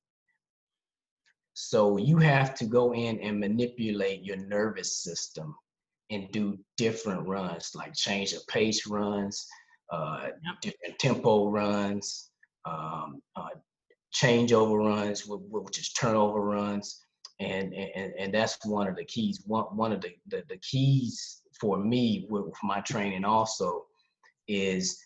So 1.55 1.95
you 1.95 2.17
have 2.17 2.53
to 2.55 2.65
go 2.65 2.93
in 2.93 3.17
and 3.21 3.39
manipulate 3.39 4.23
your 4.23 4.35
nervous 4.35 5.01
system 5.01 5.55
and 6.11 6.29
do 6.33 6.59
different 6.75 7.25
runs, 7.27 7.71
like 7.73 7.93
change 7.93 8.33
of 8.33 8.45
pace 8.47 8.85
runs, 8.85 9.47
uh, 9.89 10.27
different 10.61 10.99
tempo 10.99 11.49
runs, 11.49 12.29
um, 12.65 13.21
uh, 13.37 13.55
changeover 14.13 14.85
runs, 14.85 15.23
which 15.25 15.79
is 15.79 15.93
turnover 15.93 16.41
runs, 16.41 17.01
and 17.39 17.73
and 17.73 18.13
and 18.19 18.33
that's 18.33 18.57
one 18.65 18.87
of 18.89 18.97
the 18.97 19.05
keys. 19.05 19.41
One 19.45 19.65
one 19.77 19.93
of 19.93 20.01
the 20.01 20.13
the, 20.27 20.43
the 20.49 20.57
keys 20.57 21.41
for 21.59 21.77
me 21.77 22.27
with 22.29 22.53
my 22.63 22.81
training 22.81 23.23
also 23.23 23.85
is 24.49 24.99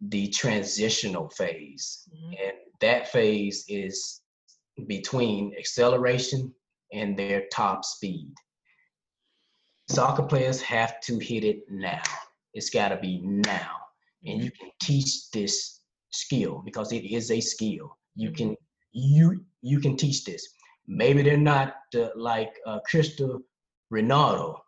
the 0.00 0.28
transitional 0.28 1.28
phase, 1.30 2.08
mm-hmm. 2.14 2.32
and 2.44 2.52
that 2.80 3.08
phase 3.08 3.64
is 3.68 4.20
between 4.86 5.54
acceleration 5.58 6.54
and 6.92 7.16
their 7.16 7.44
top 7.52 7.84
speed. 7.84 8.32
Soccer 9.88 10.22
players 10.22 10.60
have 10.62 11.00
to 11.02 11.18
hit 11.18 11.44
it 11.44 11.64
now. 11.68 12.02
It's 12.54 12.70
got 12.70 12.88
to 12.88 12.96
be 12.96 13.20
now. 13.22 13.76
And 14.24 14.42
you 14.42 14.50
can 14.50 14.70
teach 14.80 15.30
this 15.30 15.80
skill 16.10 16.62
because 16.64 16.92
it 16.92 17.04
is 17.04 17.30
a 17.30 17.40
skill. 17.40 17.96
You 18.14 18.30
can 18.32 18.56
you 18.92 19.44
you 19.62 19.80
can 19.80 19.96
teach 19.96 20.24
this. 20.24 20.46
Maybe 20.86 21.22
they're 21.22 21.36
not 21.36 21.74
uh, 21.96 22.08
like 22.16 22.52
uh, 22.66 22.80
Cristiano 22.88 23.40
Ronaldo. 23.92 24.58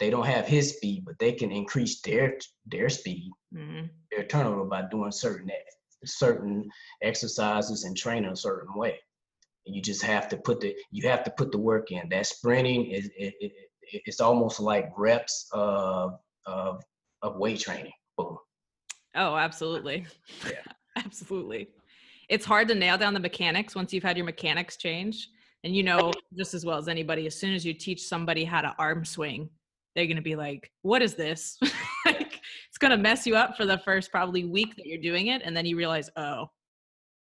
They 0.00 0.10
don't 0.10 0.26
have 0.26 0.46
his 0.46 0.76
speed, 0.76 1.04
but 1.04 1.18
they 1.18 1.32
can 1.32 1.50
increase 1.50 2.00
their 2.02 2.36
their 2.66 2.88
speed, 2.88 3.30
mm-hmm. 3.54 3.86
their 4.10 4.24
turnover 4.24 4.64
by 4.64 4.82
doing 4.90 5.12
certain 5.12 5.50
certain 6.04 6.68
exercises 7.02 7.84
and 7.84 7.96
training 7.96 8.30
a 8.30 8.36
certain 8.36 8.74
way 8.74 8.98
you 9.66 9.80
just 9.80 10.02
have 10.02 10.28
to 10.28 10.36
put 10.36 10.60
the 10.60 10.74
you 10.90 11.08
have 11.08 11.24
to 11.24 11.30
put 11.30 11.52
the 11.52 11.58
work 11.58 11.90
in. 11.90 12.08
That 12.10 12.26
sprinting 12.26 12.90
is 12.90 13.10
it, 13.16 13.34
it, 13.40 13.52
it's 14.06 14.20
almost 14.20 14.60
like 14.60 14.90
reps 14.96 15.46
of 15.52 16.18
of 16.46 16.82
of 17.22 17.36
weight 17.36 17.60
training. 17.60 17.92
Boom. 18.16 18.36
Oh, 19.14 19.36
absolutely. 19.36 20.06
Yeah. 20.44 20.72
absolutely. 20.96 21.68
It's 22.28 22.44
hard 22.44 22.68
to 22.68 22.74
nail 22.74 22.98
down 22.98 23.14
the 23.14 23.20
mechanics 23.20 23.74
once 23.74 23.92
you've 23.92 24.02
had 24.02 24.16
your 24.16 24.26
mechanics 24.26 24.76
change. 24.76 25.28
And 25.62 25.74
you 25.74 25.82
know 25.82 26.12
just 26.36 26.52
as 26.52 26.66
well 26.66 26.76
as 26.76 26.88
anybody, 26.88 27.26
as 27.26 27.34
soon 27.34 27.54
as 27.54 27.64
you 27.64 27.72
teach 27.72 28.02
somebody 28.02 28.44
how 28.44 28.60
to 28.60 28.74
arm 28.78 29.04
swing, 29.04 29.48
they're 29.94 30.06
gonna 30.06 30.20
be 30.20 30.36
like, 30.36 30.70
"What 30.82 31.00
is 31.00 31.14
this?" 31.14 31.58
like, 32.06 32.40
it's 32.68 32.78
gonna 32.78 32.98
mess 32.98 33.26
you 33.26 33.36
up 33.36 33.56
for 33.56 33.64
the 33.64 33.78
first 33.78 34.10
probably 34.10 34.44
week 34.44 34.76
that 34.76 34.84
you're 34.86 35.00
doing 35.00 35.28
it, 35.28 35.40
and 35.42 35.56
then 35.56 35.64
you 35.64 35.76
realize, 35.76 36.10
"Oh, 36.16 36.50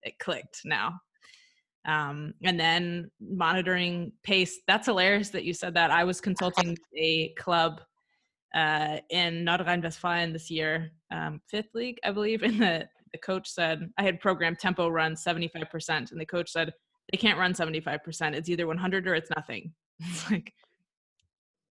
it 0.01 0.17
clicked 0.17 0.61
now." 0.65 0.99
Um, 1.85 2.33
and 2.43 2.59
then 2.59 3.09
monitoring 3.19 4.11
pace 4.23 4.59
that's 4.67 4.87
hilarious 4.87 5.29
that 5.29 5.43
you 5.43 5.53
said 5.53 5.73
that. 5.73 5.91
I 5.91 6.03
was 6.03 6.21
consulting 6.21 6.77
a 6.95 7.29
club 7.37 7.81
uh, 8.53 8.97
in 9.09 9.45
nordrhein-westfalen 9.45 10.33
this 10.33 10.51
year 10.51 10.91
um, 11.11 11.39
fifth 11.49 11.69
league 11.73 11.97
i 12.03 12.11
believe 12.11 12.43
and 12.43 12.59
the, 12.59 12.85
the 13.13 13.17
coach 13.19 13.49
said 13.49 13.89
i 13.97 14.03
had 14.03 14.19
programmed 14.19 14.59
tempo 14.59 14.89
run 14.89 15.15
75% 15.15 16.11
and 16.11 16.19
the 16.19 16.25
coach 16.25 16.51
said 16.51 16.73
they 17.11 17.17
can't 17.17 17.39
run 17.39 17.53
75% 17.53 18.33
it's 18.33 18.49
either 18.49 18.67
100 18.67 19.07
or 19.07 19.15
it's 19.15 19.29
nothing. 19.35 19.73
It's 20.03 20.31
like 20.31 20.51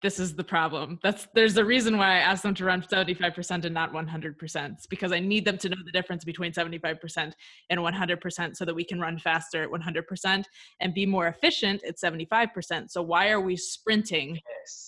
this 0.00 0.20
is 0.20 0.34
the 0.34 0.44
problem. 0.44 0.98
That's 1.02 1.26
there's 1.34 1.56
a 1.56 1.64
reason 1.64 1.98
why 1.98 2.16
I 2.16 2.18
asked 2.18 2.44
them 2.44 2.54
to 2.54 2.64
run 2.64 2.82
75% 2.82 3.64
and 3.64 3.74
not 3.74 3.92
100%. 3.92 4.72
It's 4.74 4.86
because 4.86 5.10
I 5.10 5.18
need 5.18 5.44
them 5.44 5.58
to 5.58 5.68
know 5.68 5.76
the 5.84 5.92
difference 5.92 6.24
between 6.24 6.52
75% 6.52 7.32
and 7.70 7.80
100% 7.80 8.56
so 8.56 8.64
that 8.64 8.74
we 8.74 8.84
can 8.84 9.00
run 9.00 9.18
faster 9.18 9.64
at 9.64 9.70
100% 9.70 10.44
and 10.80 10.94
be 10.94 11.04
more 11.04 11.26
efficient 11.26 11.82
at 11.84 11.96
75%. 11.98 12.90
So 12.90 13.02
why 13.02 13.30
are 13.30 13.40
we 13.40 13.56
sprinting 13.56 14.38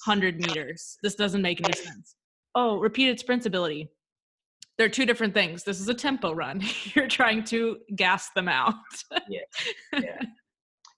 100 0.07 0.37
meters? 0.37 0.97
This 1.03 1.17
doesn't 1.17 1.43
make 1.43 1.61
any 1.65 1.77
sense. 1.77 2.15
Oh, 2.55 2.79
repeated 2.79 3.19
sprint 3.19 3.47
ability. 3.47 3.89
They're 4.79 4.89
two 4.89 5.07
different 5.07 5.35
things. 5.35 5.65
This 5.65 5.81
is 5.81 5.89
a 5.89 5.95
tempo 5.95 6.33
run. 6.33 6.63
You're 6.95 7.09
trying 7.09 7.45
to 7.45 7.79
gas 7.97 8.31
them 8.31 8.49
out. 8.49 8.75
yeah. 9.29 9.41
Yeah. 9.93 10.21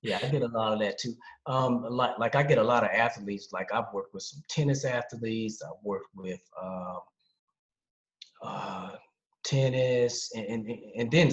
Yeah, 0.02 0.18
I 0.20 0.28
get 0.28 0.42
a 0.42 0.48
lot 0.48 0.72
of 0.72 0.80
that 0.80 0.98
too. 0.98 1.14
Um, 1.46 1.86
like 1.88 2.18
like 2.18 2.34
I 2.34 2.42
get 2.42 2.58
a 2.58 2.62
lot 2.62 2.82
of 2.82 2.90
athletes. 2.90 3.50
Like 3.52 3.72
I've 3.72 3.92
worked 3.94 4.14
with 4.14 4.24
some 4.24 4.42
tennis 4.48 4.84
athletes. 4.84 5.62
I've 5.64 5.82
worked 5.84 6.08
with 6.16 6.40
uh, 6.60 6.96
uh, 8.42 8.90
tennis, 9.44 10.30
and, 10.34 10.46
and 10.46 10.78
and 10.96 11.10
then 11.10 11.30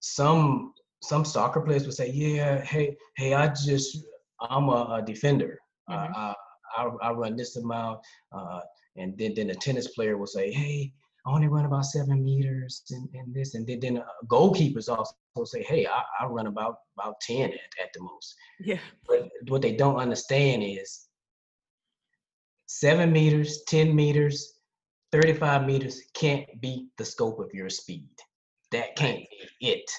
some 0.00 0.74
some 1.02 1.24
soccer 1.24 1.62
players 1.62 1.86
would 1.86 1.94
say, 1.94 2.10
"Yeah, 2.10 2.60
hey, 2.60 2.96
hey, 3.16 3.32
I 3.32 3.48
just 3.48 3.98
I'm 4.40 4.68
a, 4.68 5.00
a 5.00 5.02
defender. 5.04 5.58
Mm-hmm. 5.88 6.12
Uh, 6.14 6.34
I, 6.76 6.84
I, 6.84 7.08
I 7.08 7.12
run 7.12 7.36
this 7.36 7.56
amount." 7.56 8.00
Uh, 8.32 8.60
and 8.96 9.16
then 9.16 9.32
then 9.34 9.48
a 9.48 9.54
tennis 9.54 9.88
player 9.88 10.18
will 10.18 10.26
say, 10.26 10.52
"Hey, 10.52 10.92
only 11.26 11.48
run 11.48 11.66
about 11.66 11.86
seven 11.86 12.24
meters 12.24 12.82
and, 12.90 13.08
and 13.14 13.34
this 13.34 13.54
and 13.54 13.66
then, 13.66 13.80
then 13.80 13.98
uh, 13.98 14.04
goalkeepers 14.26 14.88
also 14.88 15.14
say 15.44 15.62
hey 15.62 15.86
I, 15.86 16.02
I 16.20 16.26
run 16.26 16.46
about 16.46 16.76
about 16.98 17.20
10 17.20 17.50
at, 17.50 17.54
at 17.82 17.92
the 17.94 18.00
most. 18.02 18.34
Yeah. 18.58 18.78
But 19.06 19.28
what 19.48 19.62
they 19.62 19.72
don't 19.72 19.96
understand 19.96 20.62
is 20.62 21.06
seven 22.66 23.12
meters 23.12 23.62
10 23.68 23.94
meters 23.94 24.60
35 25.12 25.66
meters 25.66 26.02
can't 26.14 26.46
beat 26.60 26.86
the 26.96 27.04
scope 27.04 27.40
of 27.40 27.52
your 27.52 27.68
speed. 27.68 28.08
That 28.70 28.94
can't 28.96 29.18
be 29.18 29.68
it. 29.68 29.90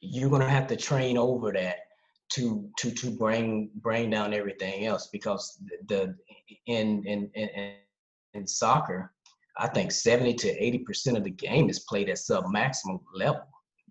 You're 0.00 0.30
gonna 0.30 0.48
have 0.48 0.66
to 0.68 0.76
train 0.76 1.16
over 1.16 1.52
that 1.52 1.76
to 2.32 2.68
to 2.78 2.90
to 2.90 3.10
bring 3.10 3.70
bring 3.76 4.10
down 4.10 4.34
everything 4.34 4.84
else 4.84 5.08
because 5.10 5.58
the 5.86 6.14
in 6.66 7.02
in 7.06 7.30
in, 7.34 7.72
in 8.34 8.46
soccer 8.46 9.12
I 9.58 9.68
think 9.68 9.90
70 9.90 10.34
to 10.34 10.60
80% 10.60 11.16
of 11.16 11.24
the 11.24 11.30
game 11.30 11.68
is 11.68 11.80
played 11.80 12.08
at 12.08 12.18
sub 12.18 12.44
maximum 12.48 13.00
level. 13.14 13.42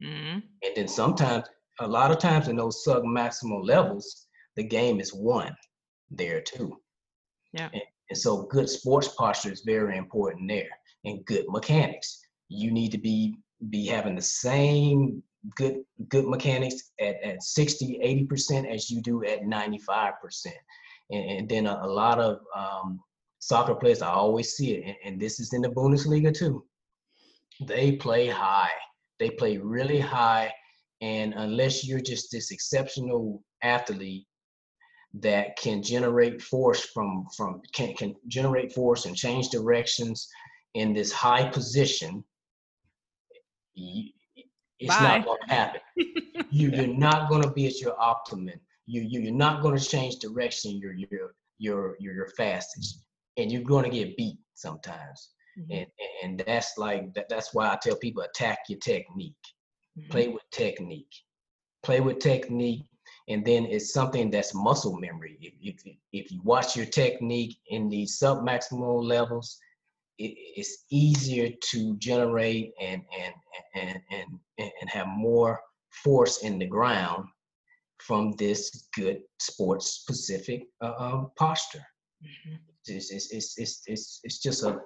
Mm-hmm. 0.03 0.39
And 0.63 0.75
then 0.75 0.87
sometimes, 0.87 1.45
a 1.79 1.87
lot 1.87 2.09
of 2.09 2.17
times 2.17 2.47
in 2.47 2.55
those 2.55 2.83
sub 2.83 3.03
maximum 3.03 3.61
levels, 3.61 4.27
the 4.55 4.63
game 4.63 4.99
is 4.99 5.13
won 5.13 5.55
there 6.09 6.41
too. 6.41 6.77
Yeah. 7.53 7.69
And, 7.73 7.83
and 8.09 8.17
so 8.17 8.43
good 8.43 8.69
sports 8.69 9.09
posture 9.09 9.51
is 9.51 9.61
very 9.65 9.97
important 9.97 10.49
there 10.49 10.69
and 11.05 11.23
good 11.25 11.45
mechanics. 11.49 12.19
You 12.49 12.71
need 12.71 12.91
to 12.91 12.97
be 12.97 13.37
be 13.69 13.87
having 13.87 14.15
the 14.15 14.21
same 14.21 15.23
good 15.55 15.77
good 16.09 16.27
mechanics 16.27 16.91
at, 16.99 17.21
at 17.23 17.41
60 17.41 17.99
80% 18.29 18.71
as 18.71 18.89
you 18.89 19.01
do 19.01 19.23
at 19.23 19.41
95% 19.41 20.11
and, 21.11 21.31
and 21.31 21.49
then 21.49 21.65
a, 21.65 21.79
a 21.83 21.87
lot 21.87 22.19
of 22.19 22.39
um, 22.55 22.99
soccer 23.47 23.75
players, 23.75 24.01
I 24.01 24.09
always 24.09 24.57
see 24.57 24.73
it, 24.73 24.83
and, 24.85 24.95
and 25.05 25.21
this 25.21 25.39
is 25.39 25.53
in 25.53 25.61
the 25.61 25.69
Bundesliga 25.69 26.37
too. 26.37 26.65
They 27.61 27.93
play 27.93 28.27
high. 28.27 28.75
They 29.19 29.29
play 29.29 29.57
really 29.57 30.01
high, 30.01 30.51
and 31.01 31.33
unless 31.33 31.87
you're 31.87 32.01
just 32.01 32.29
this 32.29 32.51
exceptional 32.51 33.41
athlete 33.63 34.27
that 35.13 35.55
can 35.57 35.81
generate 35.81 36.41
force 36.41 36.81
from 36.93 37.25
from 37.37 37.61
can 37.73 37.93
can 37.93 38.15
generate 38.27 38.73
force 38.73 39.05
and 39.05 39.15
change 39.15 39.47
directions 39.49 40.27
in 40.73 40.93
this 40.93 41.13
high 41.13 41.47
position, 41.47 42.23
it's 43.75 44.13
Bye. 44.87 45.19
not 45.19 45.25
going 45.25 45.39
to 45.47 45.53
happen. 45.53 45.81
you, 46.51 46.69
you're 46.69 46.87
not 46.87 47.29
going 47.29 47.43
to 47.43 47.51
be 47.51 47.65
at 47.67 47.79
your 47.79 47.99
optimum. 47.99 48.59
You, 48.87 49.01
you 49.03 49.21
you're 49.21 49.33
not 49.33 49.61
going 49.61 49.77
to 49.77 49.83
change 49.83 50.17
direction. 50.17 50.77
You're 50.77 50.93
you're 50.93 51.33
you're 51.59 51.95
you're 51.99 52.13
your 52.13 52.29
fastest 52.37 53.06
and 53.37 53.51
you're 53.51 53.61
going 53.61 53.83
to 53.83 53.89
get 53.89 54.17
beat 54.17 54.37
sometimes. 54.55 55.29
Mm-hmm. 55.59 55.71
And, 55.71 55.87
and 56.23 56.43
that's 56.45 56.77
like 56.77 57.13
that, 57.13 57.29
that's 57.29 57.53
why 57.53 57.67
I 57.67 57.77
tell 57.81 57.95
people 57.95 58.23
attack 58.23 58.59
your 58.69 58.79
technique. 58.79 59.33
Mm-hmm. 59.97 60.11
Play 60.11 60.27
with 60.27 60.43
technique. 60.51 61.13
Play 61.83 61.99
with 62.01 62.19
technique 62.19 62.85
and 63.29 63.45
then 63.45 63.65
it's 63.65 63.93
something 63.93 64.31
that's 64.31 64.53
muscle 64.53 64.97
memory. 64.97 65.37
If, 65.41 65.53
if, 65.61 65.95
if 66.13 66.31
you 66.31 66.41
watch 66.43 66.75
your 66.75 66.85
technique 66.85 67.57
in 67.67 67.89
these 67.89 68.17
sub-maximal 68.17 69.03
levels, 69.03 69.57
it, 70.17 70.33
it's 70.55 70.85
easier 70.89 71.49
to 71.71 71.95
generate 71.97 72.71
and, 72.81 73.01
and, 73.17 73.33
and, 73.75 73.99
and, 74.11 74.39
and 74.57 74.89
have 74.89 75.07
more 75.07 75.59
force 75.89 76.43
in 76.43 76.57
the 76.57 76.65
ground 76.65 77.25
from 77.99 78.33
this 78.33 78.87
good 78.95 79.21
sports 79.39 79.87
specific 79.87 80.67
uh, 80.81 80.93
um, 80.97 81.31
posture. 81.37 81.85
Mm-hmm 82.23 82.66
it's 82.89 83.11
it's 83.11 83.31
it's 83.31 83.57
it's 83.57 83.81
it's, 83.87 84.19
it's 84.23 84.39
just 84.39 84.63
a 84.63 84.79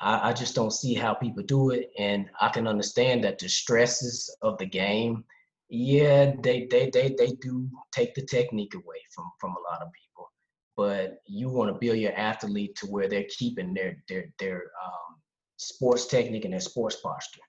I, 0.00 0.30
I 0.30 0.32
just 0.32 0.54
don't 0.54 0.72
see 0.72 0.94
how 0.94 1.14
people 1.14 1.42
do 1.42 1.70
it. 1.70 1.90
And 1.98 2.28
I 2.40 2.48
can 2.48 2.66
understand 2.66 3.24
that 3.24 3.38
the 3.38 3.48
stresses 3.48 4.34
of 4.42 4.58
the 4.58 4.66
game 4.66 5.24
yeah 5.68 6.32
they 6.42 6.68
they 6.70 6.90
they, 6.90 7.12
they 7.18 7.32
do 7.40 7.68
take 7.92 8.14
the 8.14 8.24
technique 8.24 8.74
away 8.74 9.00
from 9.14 9.30
from 9.40 9.50
a 9.52 9.70
lot 9.70 9.82
of 9.82 9.88
people. 9.92 10.30
But 10.76 11.22
you 11.26 11.48
want 11.48 11.72
to 11.72 11.78
build 11.78 11.98
your 11.98 12.12
athlete 12.12 12.76
to 12.76 12.86
where 12.86 13.08
they're 13.08 13.26
keeping 13.30 13.74
their 13.74 14.02
their 14.08 14.26
their 14.38 14.70
um, 14.84 15.16
sports 15.56 16.06
technique 16.06 16.44
and 16.44 16.52
their 16.52 16.60
sports 16.60 16.96
posture. 16.96 17.40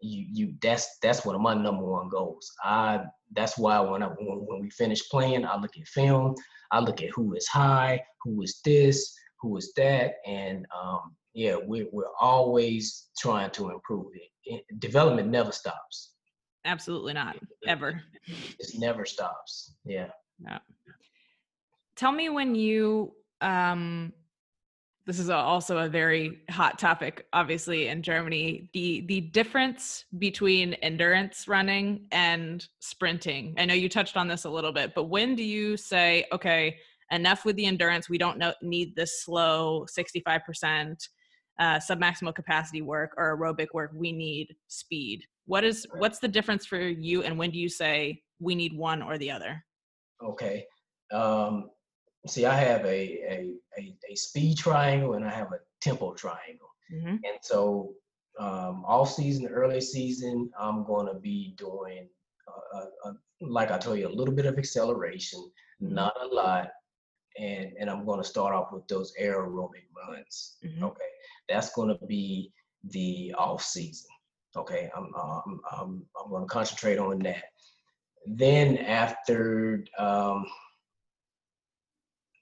You 0.00 0.26
you 0.32 0.54
that's 0.62 0.98
that's 1.02 1.26
one 1.26 1.34
of 1.34 1.40
my 1.40 1.54
number 1.54 1.84
one 1.84 2.08
goals. 2.08 2.50
I 2.64 3.02
that's 3.32 3.58
why 3.58 3.78
when 3.80 4.02
I 4.02 4.06
when, 4.06 4.46
when 4.46 4.60
we 4.60 4.70
finish 4.70 5.06
playing, 5.08 5.44
I 5.44 5.56
look 5.60 5.76
at 5.76 5.86
film, 5.88 6.34
I 6.70 6.80
look 6.80 7.02
at 7.02 7.10
who 7.10 7.34
is 7.34 7.48
high, 7.48 8.00
who 8.22 8.40
is 8.42 8.60
this, 8.64 9.14
who 9.40 9.56
is 9.56 9.72
that, 9.76 10.14
and 10.26 10.66
um, 10.76 11.16
yeah, 11.34 11.56
we're 11.56 11.86
we're 11.92 12.14
always 12.20 13.08
trying 13.18 13.50
to 13.52 13.70
improve 13.70 14.06
it. 14.14 14.64
Development 14.78 15.28
never 15.28 15.52
stops. 15.52 16.12
Absolutely 16.64 17.14
not, 17.14 17.36
ever. 17.66 18.02
It 18.26 18.78
never 18.78 19.06
stops. 19.06 19.74
Yeah. 19.84 20.10
Yeah. 20.44 20.58
Tell 21.96 22.12
me 22.12 22.28
when 22.28 22.54
you 22.54 23.12
um 23.40 24.12
this 25.06 25.18
is 25.18 25.30
also 25.30 25.78
a 25.78 25.88
very 25.88 26.40
hot 26.50 26.78
topic 26.78 27.26
obviously 27.32 27.88
in 27.88 28.02
germany 28.02 28.68
the 28.74 29.00
the 29.08 29.20
difference 29.20 30.04
between 30.18 30.74
endurance 30.74 31.48
running 31.48 32.06
and 32.12 32.66
sprinting 32.80 33.54
i 33.58 33.64
know 33.64 33.74
you 33.74 33.88
touched 33.88 34.16
on 34.16 34.28
this 34.28 34.44
a 34.44 34.50
little 34.50 34.72
bit 34.72 34.94
but 34.94 35.04
when 35.04 35.34
do 35.34 35.42
you 35.42 35.76
say 35.76 36.26
okay 36.32 36.76
enough 37.10 37.44
with 37.44 37.56
the 37.56 37.66
endurance 37.66 38.08
we 38.08 38.18
don't 38.18 38.38
know, 38.38 38.54
need 38.62 38.94
this 38.96 39.24
slow 39.24 39.86
65% 39.96 40.96
uh, 41.58 41.78
submaximal 41.78 42.34
capacity 42.34 42.80
work 42.80 43.12
or 43.16 43.36
aerobic 43.36 43.68
work 43.74 43.90
we 43.94 44.12
need 44.12 44.48
speed 44.68 45.22
what 45.46 45.62
is 45.62 45.86
what's 45.96 46.18
the 46.18 46.28
difference 46.28 46.64
for 46.64 46.80
you 46.80 47.22
and 47.22 47.36
when 47.36 47.50
do 47.50 47.58
you 47.58 47.68
say 47.68 48.20
we 48.38 48.54
need 48.54 48.74
one 48.76 49.02
or 49.02 49.18
the 49.18 49.30
other 49.30 49.62
okay 50.22 50.64
um, 51.12 51.70
see, 52.26 52.46
I 52.46 52.54
have 52.54 52.84
a, 52.84 52.88
a, 52.88 53.54
a, 53.78 53.94
a, 54.10 54.14
speed 54.14 54.58
triangle 54.58 55.14
and 55.14 55.24
I 55.24 55.30
have 55.30 55.52
a 55.52 55.58
tempo 55.80 56.14
triangle. 56.14 56.68
Mm-hmm. 56.92 57.08
And 57.08 57.38
so 57.42 57.92
um, 58.38 58.84
off 58.86 59.12
season, 59.12 59.46
early 59.46 59.80
season, 59.80 60.50
I'm 60.58 60.84
going 60.84 61.06
to 61.06 61.14
be 61.18 61.54
doing, 61.56 62.08
uh, 62.74 63.08
uh, 63.08 63.12
like 63.40 63.70
I 63.70 63.78
told 63.78 63.98
you, 63.98 64.08
a 64.08 64.10
little 64.10 64.34
bit 64.34 64.46
of 64.46 64.58
acceleration, 64.58 65.40
mm-hmm. 65.82 65.94
not 65.94 66.14
a 66.20 66.26
lot. 66.26 66.70
And, 67.38 67.72
and 67.78 67.88
I'm 67.88 68.04
going 68.04 68.20
to 68.20 68.28
start 68.28 68.54
off 68.54 68.72
with 68.72 68.86
those 68.88 69.12
aerobic 69.20 69.86
runs. 69.96 70.56
Mm-hmm. 70.64 70.84
Okay. 70.84 71.10
That's 71.48 71.72
going 71.72 71.88
to 71.88 72.06
be 72.06 72.52
the 72.90 73.34
off 73.38 73.62
season. 73.62 74.10
Okay. 74.56 74.90
I'm, 74.96 75.14
um, 75.14 75.60
I'm, 75.72 76.06
I'm 76.22 76.30
going 76.30 76.42
to 76.42 76.52
concentrate 76.52 76.98
on 76.98 77.18
that. 77.20 77.44
Then 78.26 78.78
after, 78.78 79.84
um, 79.98 80.44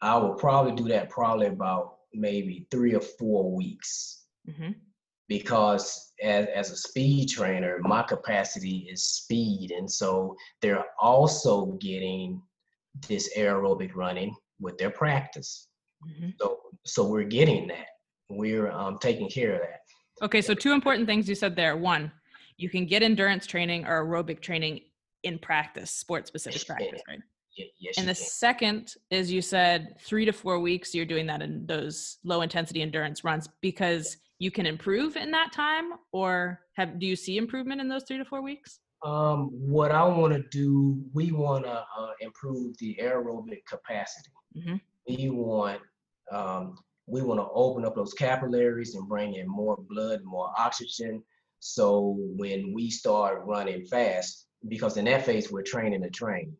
I 0.00 0.16
will 0.16 0.34
probably 0.34 0.72
do 0.72 0.88
that 0.88 1.10
probably 1.10 1.46
about 1.46 1.96
maybe 2.14 2.66
three 2.70 2.94
or 2.94 3.00
four 3.00 3.54
weeks. 3.54 4.24
Mm-hmm. 4.48 4.72
Because 5.28 6.12
as, 6.22 6.46
as 6.46 6.70
a 6.70 6.76
speed 6.76 7.28
trainer, 7.28 7.78
my 7.82 8.02
capacity 8.02 8.88
is 8.90 9.04
speed. 9.04 9.72
And 9.72 9.90
so 9.90 10.34
they're 10.62 10.86
also 10.98 11.66
getting 11.82 12.40
this 13.06 13.36
aerobic 13.36 13.94
running 13.94 14.34
with 14.60 14.78
their 14.78 14.90
practice. 14.90 15.68
Mm-hmm. 16.06 16.30
So, 16.40 16.58
so 16.84 17.04
we're 17.04 17.24
getting 17.24 17.68
that. 17.68 17.86
We're 18.30 18.70
um, 18.70 18.98
taking 19.00 19.28
care 19.28 19.54
of 19.54 19.60
that. 19.60 19.80
Okay, 20.22 20.42
so 20.42 20.54
two 20.54 20.72
important 20.72 21.06
things 21.06 21.28
you 21.28 21.34
said 21.34 21.56
there. 21.56 21.76
One, 21.76 22.10
you 22.56 22.68
can 22.68 22.86
get 22.86 23.02
endurance 23.02 23.46
training 23.46 23.86
or 23.86 24.04
aerobic 24.04 24.40
training 24.40 24.80
in 25.22 25.38
practice, 25.38 25.90
sport 25.90 26.26
specific 26.26 26.66
practice, 26.66 27.02
right? 27.08 27.20
yes. 27.78 27.98
And 27.98 28.08
the 28.08 28.14
can. 28.14 28.24
second 28.24 28.94
is 29.10 29.32
you 29.32 29.42
said 29.42 29.94
three 30.00 30.24
to 30.24 30.32
four 30.32 30.60
weeks. 30.60 30.94
You're 30.94 31.06
doing 31.06 31.26
that 31.26 31.42
in 31.42 31.66
those 31.66 32.18
low 32.24 32.42
intensity 32.42 32.82
endurance 32.82 33.24
runs 33.24 33.48
because 33.60 34.16
you 34.38 34.50
can 34.50 34.66
improve 34.66 35.16
in 35.16 35.30
that 35.32 35.52
time, 35.52 35.92
or 36.12 36.60
have 36.76 36.98
do 36.98 37.06
you 37.06 37.16
see 37.16 37.36
improvement 37.36 37.80
in 37.80 37.88
those 37.88 38.04
three 38.06 38.18
to 38.18 38.24
four 38.24 38.42
weeks? 38.42 38.80
Um, 39.04 39.50
what 39.52 39.92
I 39.92 40.04
want 40.04 40.32
to 40.32 40.42
do, 40.50 41.00
we 41.12 41.32
want 41.32 41.64
to 41.64 41.84
uh, 41.98 42.10
improve 42.20 42.76
the 42.78 42.98
aerobic 43.00 43.64
capacity. 43.68 44.30
Mm-hmm. 44.56 44.76
We 45.08 45.30
want 45.30 45.80
um, 46.32 46.78
we 47.06 47.22
want 47.22 47.40
to 47.40 47.48
open 47.52 47.84
up 47.84 47.94
those 47.94 48.12
capillaries 48.12 48.94
and 48.94 49.08
bring 49.08 49.34
in 49.34 49.48
more 49.48 49.78
blood, 49.88 50.22
more 50.24 50.52
oxygen. 50.58 51.22
So 51.60 52.16
when 52.36 52.72
we 52.74 52.90
start 52.90 53.42
running 53.44 53.84
fast, 53.86 54.46
because 54.68 54.96
in 54.96 55.06
that 55.06 55.24
phase 55.24 55.50
we're 55.50 55.62
training 55.62 56.02
to 56.02 56.10
train 56.10 56.56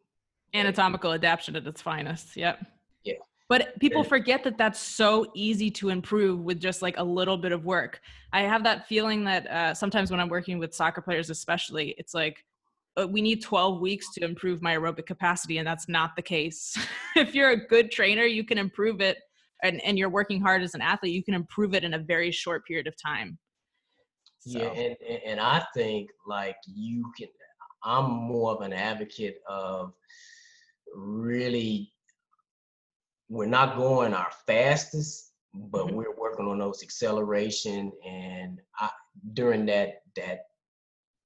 anatomical 0.55 1.12
adaptation 1.12 1.57
at 1.57 1.66
its 1.66 1.83
finest. 1.83 2.37
Yep. 2.37 2.64
Yeah. 3.05 3.14
But 3.48 3.79
people 3.81 4.05
forget 4.05 4.44
that 4.44 4.59
that's 4.59 4.79
so 4.79 5.31
easy 5.35 5.70
to 5.72 5.88
improve 5.88 6.40
with 6.40 6.61
just 6.61 6.83
like 6.83 6.98
a 6.98 7.05
little 7.05 7.38
bit 7.38 7.53
of 7.53 7.64
work. 7.64 8.01
I 8.33 8.42
have 8.42 8.62
that 8.64 8.87
feeling 8.87 9.24
that 9.24 9.46
uh, 9.46 9.74
sometimes 9.74 10.11
when 10.11 10.20
I'm 10.20 10.29
working 10.29 10.59
with 10.59 10.74
soccer 10.74 11.01
players, 11.01 11.31
especially, 11.31 11.94
it's 11.96 12.12
like 12.12 12.44
we 13.11 13.20
need 13.20 13.42
12 13.42 13.81
weeks 13.81 14.12
to 14.14 14.24
improve 14.24 14.61
my 14.62 14.77
aerobic 14.77 15.07
capacity, 15.07 15.59
and 15.59 15.66
that's 15.66 15.88
not 15.88 16.16
the 16.16 16.22
case. 16.22 16.77
if 17.16 17.35
you're 17.35 17.51
a 17.51 17.66
good 17.66 17.90
trainer, 17.90 18.24
you 18.24 18.44
can 18.44 18.59
improve 18.59 19.01
it, 19.01 19.18
and, 19.62 19.81
and 19.85 19.98
you're 19.98 20.09
working 20.09 20.40
hard 20.40 20.62
as 20.62 20.74
an 20.74 20.81
athlete, 20.81 21.14
you 21.14 21.24
can 21.24 21.35
improve 21.35 21.74
it 21.74 21.85
in 21.85 21.94
a 21.94 21.98
very 21.98 22.31
short 22.31 22.64
period 22.66 22.87
of 22.87 22.94
time. 23.01 23.38
So. 24.40 24.59
Yeah, 24.59 24.68
and 24.68 24.96
and 25.27 25.40
I 25.40 25.64
think 25.74 26.11
like 26.27 26.57
you 26.66 27.11
can. 27.18 27.29
I'm 27.85 28.11
more 28.11 28.53
of 28.53 28.62
an 28.62 28.72
advocate 28.72 29.37
of 29.48 29.92
really 30.94 31.92
we're 33.29 33.46
not 33.46 33.77
going 33.77 34.14
our 34.14 34.31
fastest, 34.46 35.33
but 35.55 35.87
mm-hmm. 35.87 35.96
we're 35.96 36.16
working 36.16 36.46
on 36.46 36.59
those 36.59 36.83
acceleration 36.83 37.92
and 38.07 38.61
I, 38.79 38.90
during 39.35 39.66
that 39.66 40.03
that 40.16 40.40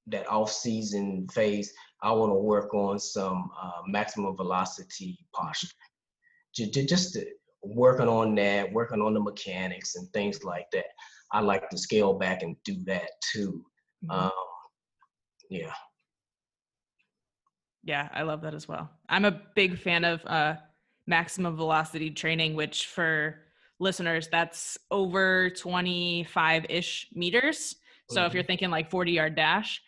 that 0.08 0.28
off 0.28 0.50
season 0.50 1.26
phase, 1.32 1.72
I 2.02 2.12
want 2.12 2.30
to 2.30 2.36
work 2.36 2.74
on 2.74 2.98
some 2.98 3.50
uh, 3.60 3.82
maximum 3.86 4.36
velocity 4.36 5.18
posture. 5.34 5.68
Just, 6.54 7.18
working 7.64 8.08
on 8.08 8.34
that, 8.34 8.72
working 8.72 9.00
on 9.00 9.14
the 9.14 9.20
mechanics 9.20 9.94
and 9.94 10.08
things 10.12 10.42
like 10.42 10.66
that. 10.72 10.86
I 11.30 11.38
like 11.38 11.70
to 11.70 11.78
scale 11.78 12.12
back 12.12 12.42
and 12.42 12.56
do 12.64 12.82
that 12.86 13.08
too. 13.32 13.64
Mm-hmm. 14.04 14.10
Um, 14.10 14.30
yeah 15.48 15.72
yeah, 17.84 18.08
I 18.12 18.22
love 18.22 18.42
that 18.42 18.54
as 18.54 18.68
well. 18.68 18.90
I'm 19.08 19.24
a 19.24 19.40
big 19.54 19.78
fan 19.78 20.04
of 20.04 20.24
uh, 20.26 20.54
maximum 21.06 21.56
velocity 21.56 22.10
training, 22.10 22.54
which 22.54 22.86
for 22.86 23.40
listeners, 23.80 24.28
that's 24.30 24.78
over 24.90 25.50
25 25.50 26.66
ish 26.68 27.08
meters. 27.14 27.76
So 28.10 28.24
if 28.26 28.34
you're 28.34 28.42
mm-hmm. 28.42 28.46
thinking 28.46 28.70
like 28.70 28.90
40 28.90 29.12
yard 29.12 29.34
dash, 29.36 29.80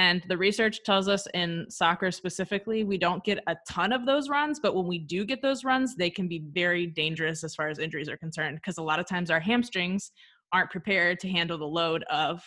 and 0.00 0.24
the 0.28 0.36
research 0.38 0.82
tells 0.82 1.08
us 1.08 1.26
in 1.34 1.66
soccer 1.68 2.10
specifically, 2.10 2.84
we 2.84 2.96
don't 2.96 3.22
get 3.22 3.38
a 3.46 3.56
ton 3.68 3.92
of 3.92 4.06
those 4.06 4.30
runs, 4.30 4.58
but 4.58 4.74
when 4.74 4.86
we 4.86 4.98
do 4.98 5.26
get 5.26 5.42
those 5.42 5.62
runs, 5.62 5.94
they 5.94 6.08
can 6.08 6.26
be 6.26 6.42
very 6.54 6.86
dangerous 6.86 7.44
as 7.44 7.54
far 7.54 7.68
as 7.68 7.78
injuries 7.78 8.08
are 8.08 8.16
concerned 8.16 8.56
because 8.56 8.78
a 8.78 8.82
lot 8.82 8.98
of 8.98 9.06
times 9.06 9.30
our 9.30 9.40
hamstrings 9.40 10.10
aren't 10.54 10.70
prepared 10.70 11.20
to 11.20 11.28
handle 11.28 11.58
the 11.58 11.66
load 11.66 12.02
of 12.04 12.42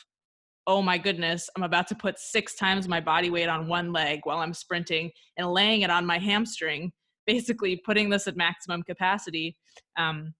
oh 0.65 0.81
my 0.81 0.97
goodness, 0.97 1.47
I'm 1.55 1.61
about 1.61 1.87
to 1.89 1.95
put 1.95 2.17
six 2.17 2.55
times 2.55 2.87
my 2.87 3.01
body 3.01 3.29
weight 3.29 3.49
on 3.49 3.67
one 3.67 3.91
leg 3.91 4.21
while 4.23 4.39
I'm 4.39 4.53
sprinting 4.53 5.11
and 5.37 5.51
laying 5.51 5.81
it 5.81 5.91
on 5.91 6.07
my 6.07 6.17
hamstring, 6.17 6.91
basically 7.27 7.75
putting 7.85 8.09
this 8.09 8.27
at 8.27 8.35
maximum 8.35 8.81
capacity. 8.81 9.57
Um, 9.95 10.33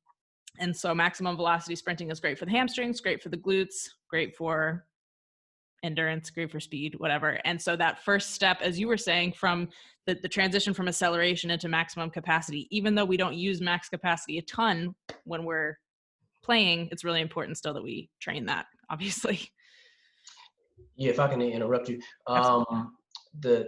and 0.60 0.76
so 0.76 0.96
maximum 0.96 1.36
velocity 1.36 1.76
sprinting 1.76 2.10
is 2.10 2.22
great 2.22 2.40
for 2.40 2.46
the 2.46 2.52
hamstrings, 2.52 3.02
great 3.02 3.22
for 3.22 3.30
the 3.30 3.38
glutes, 3.38 3.90
great 4.10 4.36
for 4.36 4.86
endurance, 5.84 6.30
great 6.30 6.52
for 6.52 6.60
speed, 6.60 6.96
whatever. 6.98 7.40
And 7.46 7.62
so 7.62 7.76
that 7.76 8.04
first 8.04 8.32
step, 8.32 8.60
as 8.62 8.80
you 8.80 8.88
were 8.88 8.98
saying, 8.98 9.34
from 9.34 9.70
the, 10.08 10.16
the 10.16 10.30
transition 10.30 10.74
from 10.74 10.88
acceleration 10.88 11.52
into 11.52 11.68
maximum 11.68 12.10
capacity, 12.10 12.68
even 12.72 12.96
though 12.96 13.06
we 13.06 13.18
don't 13.18 13.36
use 13.36 13.62
max 13.62 13.90
capacity 13.90 14.38
a 14.38 14.42
ton 14.44 14.96
when 15.26 15.44
we're 15.46 15.78
playing, 16.44 16.90
it's 16.92 17.04
really 17.04 17.22
important 17.22 17.58
still 17.58 17.74
that 17.74 17.84
we 17.84 18.10
train 18.20 18.46
that, 18.46 18.66
obviously. 18.90 19.40
Yeah, 20.96 21.12
if 21.12 21.20
I 21.20 21.28
can 21.28 21.42
interrupt 21.42 21.90
you. 21.90 22.00
Um, 22.28 22.96
the 23.40 23.68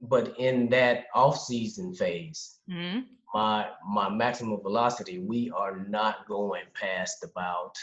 but 0.00 0.36
in 0.38 0.68
that 0.70 1.04
off-season 1.14 1.94
phase, 1.94 2.58
mm-hmm. 2.68 3.00
my 3.34 3.68
my 3.86 4.08
maximum 4.08 4.60
velocity, 4.60 5.18
we 5.18 5.50
are 5.50 5.84
not 5.88 6.26
going 6.26 6.64
past 6.74 7.24
about. 7.24 7.76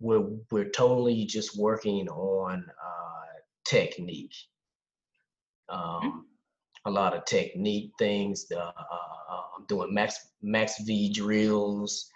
We're 0.00 0.26
we're 0.50 0.70
totally 0.70 1.24
just 1.24 1.58
working 1.58 2.08
on 2.08 2.64
uh, 2.64 3.26
technique. 3.66 4.34
Um, 5.68 5.80
mm-hmm. 5.80 6.18
A 6.86 6.90
lot 6.90 7.14
of 7.14 7.24
technique 7.24 7.92
things. 7.98 8.46
The, 8.48 8.60
uh, 8.60 8.72
uh, 8.76 9.42
I'm 9.58 9.66
doing 9.66 9.92
max 9.92 10.18
max 10.42 10.80
V 10.82 11.12
drills. 11.12 12.08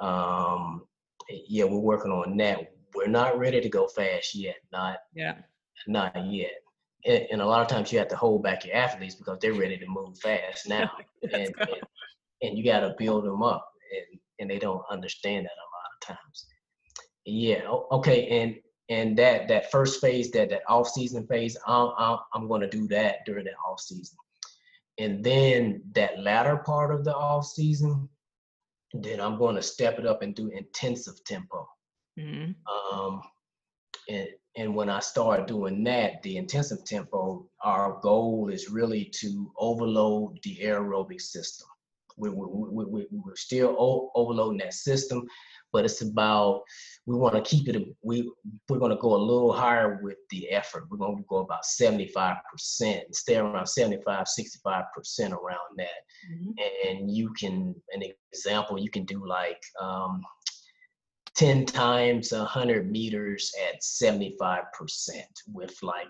Um, 0.00 0.82
yeah, 1.28 1.64
we're 1.64 1.78
working 1.78 2.12
on 2.12 2.36
that. 2.38 2.72
We're 2.94 3.06
not 3.06 3.38
ready 3.38 3.60
to 3.60 3.68
go 3.68 3.86
fast 3.88 4.34
yet. 4.34 4.56
Not 4.72 4.98
yeah 5.14 5.34
not 5.86 6.12
yet. 6.26 6.52
And, 7.04 7.26
and, 7.32 7.42
a 7.42 7.46
lot 7.46 7.62
of 7.62 7.68
times 7.68 7.92
you 7.92 7.98
have 7.98 8.08
to 8.08 8.16
hold 8.16 8.42
back 8.42 8.64
your 8.64 8.74
athletes 8.74 9.14
because 9.14 9.38
they're 9.40 9.52
ready 9.52 9.78
to 9.78 9.86
move 9.86 10.18
fast 10.18 10.68
now, 10.68 10.90
and, 11.22 11.34
and, 11.34 11.54
and 12.42 12.58
you 12.58 12.64
got 12.64 12.80
to 12.80 12.94
build 12.98 13.24
them 13.24 13.42
up, 13.42 13.68
and, 13.92 14.20
and 14.40 14.50
they 14.50 14.58
don't 14.58 14.82
understand 14.90 15.46
that 15.46 15.50
a 15.50 15.70
lot 15.76 16.16
of 16.16 16.16
times. 16.16 16.46
Yeah. 17.26 17.68
Okay. 17.90 18.28
And 18.28 18.56
and 18.88 19.18
that 19.18 19.48
that 19.48 19.70
first 19.72 20.00
phase, 20.00 20.30
that 20.30 20.50
that 20.50 20.62
off 20.68 20.88
season 20.88 21.26
phase, 21.26 21.56
I'm 21.66 21.90
I'm, 21.98 22.18
I'm 22.32 22.48
going 22.48 22.60
to 22.60 22.68
do 22.68 22.86
that 22.88 23.26
during 23.26 23.44
that 23.46 23.54
off 23.68 23.80
season, 23.80 24.16
and 24.98 25.24
then 25.24 25.82
that 25.92 26.20
latter 26.20 26.58
part 26.58 26.94
of 26.94 27.04
the 27.04 27.14
off 27.14 27.46
season, 27.46 28.08
then 28.94 29.20
I'm 29.20 29.38
going 29.38 29.56
to 29.56 29.62
step 29.62 29.98
it 29.98 30.06
up 30.06 30.22
and 30.22 30.36
do 30.36 30.48
intensive 30.48 31.22
tempo. 31.24 31.68
Mm-hmm. 32.16 32.52
Um, 32.96 33.22
and 34.08 34.28
and 34.56 34.74
when 34.74 34.88
I 34.88 35.00
start 35.00 35.48
doing 35.48 35.82
that, 35.84 36.22
the 36.22 36.36
intensive 36.36 36.84
tempo, 36.84 37.46
our 37.62 37.98
goal 38.02 38.48
is 38.48 38.70
really 38.70 39.04
to 39.16 39.52
overload 39.58 40.38
the 40.44 40.58
aerobic 40.62 41.20
system. 41.20 41.66
We, 42.16 42.30
we, 42.30 42.84
we, 42.86 43.06
we're 43.10 43.36
still 43.36 44.10
overloading 44.14 44.60
that 44.60 44.72
system, 44.72 45.26
but 45.76 45.84
it's 45.84 46.00
about 46.00 46.62
we 47.04 47.14
want 47.14 47.34
to 47.34 47.42
keep 47.42 47.68
it. 47.68 47.86
We 48.02 48.32
we're 48.66 48.78
going 48.78 48.92
to 48.92 48.96
go 48.96 49.14
a 49.14 49.26
little 49.30 49.52
higher 49.52 50.00
with 50.02 50.16
the 50.30 50.48
effort. 50.48 50.86
We're 50.88 50.96
going 50.96 51.18
to 51.18 51.24
go 51.28 51.36
about 51.36 51.66
75 51.66 52.38
percent, 52.50 53.14
stay 53.14 53.36
around 53.36 53.66
75, 53.66 54.26
65 54.26 54.84
percent 54.96 55.34
around 55.34 55.76
that. 55.76 56.00
Mm-hmm. 56.32 56.88
And 56.88 57.14
you 57.14 57.30
can, 57.38 57.74
an 57.92 58.02
example, 58.32 58.78
you 58.78 58.88
can 58.88 59.04
do 59.04 59.28
like 59.28 59.62
um, 59.78 60.22
10 61.34 61.66
times 61.66 62.32
100 62.32 62.90
meters 62.90 63.52
at 63.68 63.82
75% 63.82 64.62
with 65.52 65.76
like 65.82 66.08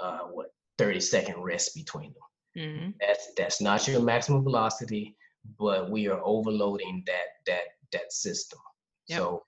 uh, 0.00 0.20
what 0.30 0.52
30 0.78 1.00
second 1.00 1.42
rest 1.42 1.74
between 1.74 2.12
them. 2.12 2.64
Mm-hmm. 2.64 2.90
That's 3.00 3.32
that's 3.36 3.60
not 3.60 3.88
your 3.88 4.00
maximum 4.00 4.44
velocity, 4.44 5.16
but 5.58 5.90
we 5.90 6.06
are 6.06 6.20
overloading 6.22 7.02
that 7.06 7.26
that 7.48 7.64
that 7.90 8.12
system. 8.12 8.60
Yep. 9.08 9.18
So 9.18 9.42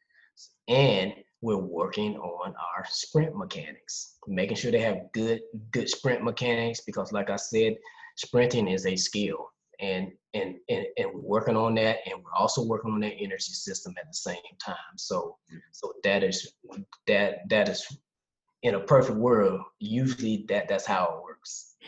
and 0.68 1.12
we're 1.42 1.56
working 1.56 2.16
on 2.16 2.54
our 2.54 2.84
sprint 2.88 3.36
mechanics, 3.36 4.16
making 4.26 4.56
sure 4.56 4.70
they 4.70 4.80
have 4.80 5.12
good 5.12 5.40
good 5.70 5.88
sprint 5.88 6.22
mechanics 6.22 6.80
because 6.80 7.12
like 7.12 7.30
I 7.30 7.36
said, 7.36 7.76
sprinting 8.16 8.68
is 8.68 8.86
a 8.86 8.96
skill 8.96 9.50
and 9.80 10.12
and 10.34 10.56
and, 10.68 10.86
and 10.98 11.14
we're 11.14 11.20
working 11.20 11.56
on 11.56 11.74
that 11.76 11.98
and 12.06 12.22
we're 12.22 12.34
also 12.34 12.64
working 12.64 12.92
on 12.92 13.00
that 13.00 13.14
energy 13.18 13.52
system 13.52 13.94
at 13.98 14.06
the 14.06 14.14
same 14.14 14.36
time. 14.64 14.76
So 14.96 15.36
so 15.72 15.92
that 16.04 16.22
is 16.22 16.52
that 17.06 17.48
that 17.48 17.68
is 17.68 17.86
in 18.62 18.74
a 18.74 18.80
perfect 18.80 19.16
world 19.16 19.62
usually 19.78 20.44
that 20.48 20.68
that's 20.68 20.86
how 20.86 21.16
it 21.16 21.22
works. 21.22 21.76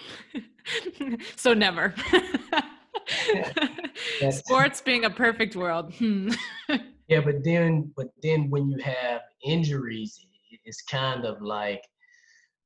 So 1.37 1.53
never. 1.53 1.95
Sports 4.31 4.81
being 4.81 5.05
a 5.05 5.11
perfect 5.11 5.57
world. 5.57 5.93
Hmm. 5.95 6.31
yeah 7.13 7.21
but 7.21 7.43
then 7.45 7.91
but 7.97 8.09
then 8.23 8.51
when 8.51 8.69
you 8.69 8.79
have 8.79 9.21
injuries 9.45 10.19
it's 10.65 10.83
kind 10.83 11.25
of 11.25 11.41
like 11.43 11.83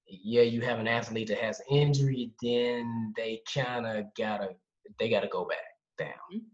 yeah 0.08 0.42
you 0.42 0.60
have 0.60 0.78
an 0.78 0.88
athlete 0.88 1.28
that 1.28 1.38
has 1.38 1.60
injury 1.70 2.30
then 2.42 3.12
they 3.16 3.40
kind 3.52 3.86
of 3.86 4.04
gotta 4.16 4.48
they 4.98 5.08
got 5.08 5.20
to 5.20 5.28
go 5.28 5.44
back 5.44 5.58
down. 5.98 6.10
Mm-hmm. 6.32 6.46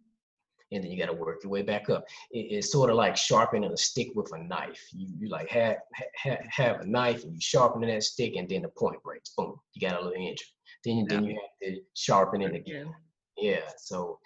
And 0.75 0.83
then 0.83 0.91
you 0.91 0.99
got 0.99 1.13
to 1.13 1.19
work 1.19 1.41
your 1.43 1.53
way 1.53 1.61
back 1.63 1.91
up. 1.91 2.05
It, 2.31 2.47
it's 2.51 2.73
sort 2.73 2.89
of 2.89 2.97
like 2.97 3.17
sharpening 3.17 3.71
a 3.71 3.77
stick 3.77 4.09
with 4.15 4.33
a 4.33 4.43
knife. 4.43 4.83
You, 4.93 5.07
you 5.19 5.29
like 5.29 5.49
have, 5.51 5.77
have, 6.17 6.41
have 6.49 6.81
a 6.81 6.87
knife 6.87 7.25
and 7.25 7.35
you 7.35 7.41
sharpen 7.41 7.83
that 7.83 8.03
stick 8.03 8.37
and 8.37 8.49
then 8.49 8.63
the 8.63 8.69
point 8.69 9.03
breaks. 9.03 9.33
Boom, 9.37 9.57
you 9.75 9.87
got 9.87 10.01
a 10.01 10.05
little 10.05 10.13
injury. 10.13 10.47
Then, 10.85 10.97
yeah. 10.99 11.05
then 11.09 11.25
you 11.25 11.35
have 11.41 11.75
to 11.75 11.81
sharpen 11.95 12.41
it 12.41 12.55
again. 12.55 12.93
Yeah, 13.37 13.61
so 13.77 14.19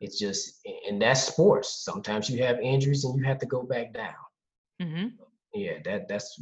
it's 0.00 0.18
just, 0.18 0.60
and 0.88 1.00
that's 1.00 1.22
sports. 1.22 1.84
Sometimes 1.84 2.28
you 2.28 2.42
have 2.42 2.60
injuries 2.60 3.04
and 3.04 3.18
you 3.18 3.24
have 3.24 3.38
to 3.38 3.46
go 3.46 3.62
back 3.62 3.92
down. 3.92 4.14
Mm-hmm. 4.82 5.06
Yeah, 5.54 5.78
that 5.84 6.08
that's, 6.08 6.40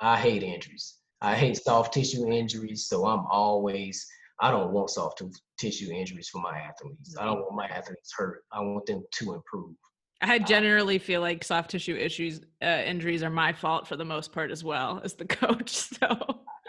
I 0.00 0.18
hate 0.18 0.42
injuries. 0.42 0.96
I 1.20 1.34
hate 1.34 1.56
soft 1.56 1.94
tissue 1.94 2.30
injuries. 2.30 2.86
So 2.86 3.06
I'm 3.06 3.26
always 3.30 4.06
I 4.40 4.50
don't 4.50 4.72
want 4.72 4.88
soft 4.88 5.22
tissue 5.58 5.92
injuries 5.92 6.30
for 6.30 6.40
my 6.40 6.58
athletes. 6.58 7.14
I 7.18 7.26
don't 7.26 7.40
want 7.40 7.56
my 7.56 7.66
athletes 7.66 8.12
hurt. 8.16 8.42
I 8.50 8.60
want 8.60 8.86
them 8.86 9.04
to 9.18 9.34
improve. 9.34 9.74
I 10.22 10.38
generally 10.38 10.98
feel 10.98 11.20
like 11.20 11.44
soft 11.44 11.70
tissue 11.70 11.94
issues, 11.94 12.40
uh, 12.62 12.82
injuries 12.84 13.22
are 13.22 13.30
my 13.30 13.52
fault 13.52 13.86
for 13.86 13.96
the 13.96 14.04
most 14.04 14.32
part 14.32 14.50
as 14.50 14.64
well 14.64 15.00
as 15.04 15.14
the 15.14 15.24
coach. 15.26 15.70
So 15.70 16.08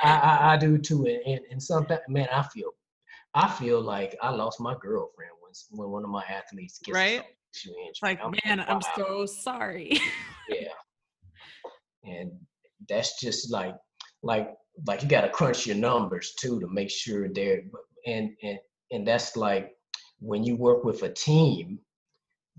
I, 0.02 0.12
I, 0.12 0.54
I 0.54 0.58
do 0.58 0.78
too, 0.78 1.06
and, 1.06 1.22
and 1.26 1.42
and 1.52 1.64
sometimes, 1.64 2.02
man, 2.10 2.28
I 2.34 2.44
feel, 2.44 2.72
I 3.34 3.48
feel 3.50 3.82
like 3.82 4.18
I 4.22 4.32
lost 4.32 4.60
my 4.60 4.76
girlfriend 4.82 5.32
when 5.72 5.90
one 5.90 6.04
of 6.04 6.10
my 6.10 6.24
athletes 6.24 6.80
gets 6.84 6.96
right. 6.96 7.24
Like, 8.02 8.20
I'm 8.24 8.34
man, 8.46 8.60
like, 8.60 8.70
wow. 8.70 8.76
I'm 8.76 8.82
so 8.96 9.26
sorry. 9.26 10.00
yeah, 10.50 10.68
and 12.04 12.32
that's 12.88 13.20
just 13.20 13.52
like 13.52 13.76
like 14.24 14.50
like 14.88 15.04
you 15.04 15.10
got 15.10 15.22
to 15.22 15.30
crunch 15.30 15.66
your 15.66 15.76
numbers 15.76 16.34
too 16.40 16.60
to 16.60 16.68
make 16.68 16.90
sure 16.90 17.28
they're 17.30 17.62
and 18.06 18.32
and 18.44 18.58
and 18.92 19.08
that's 19.08 19.36
like 19.36 19.72
when 20.20 20.44
you 20.44 20.56
work 20.56 20.84
with 20.84 21.04
a 21.04 21.10
team 21.10 21.80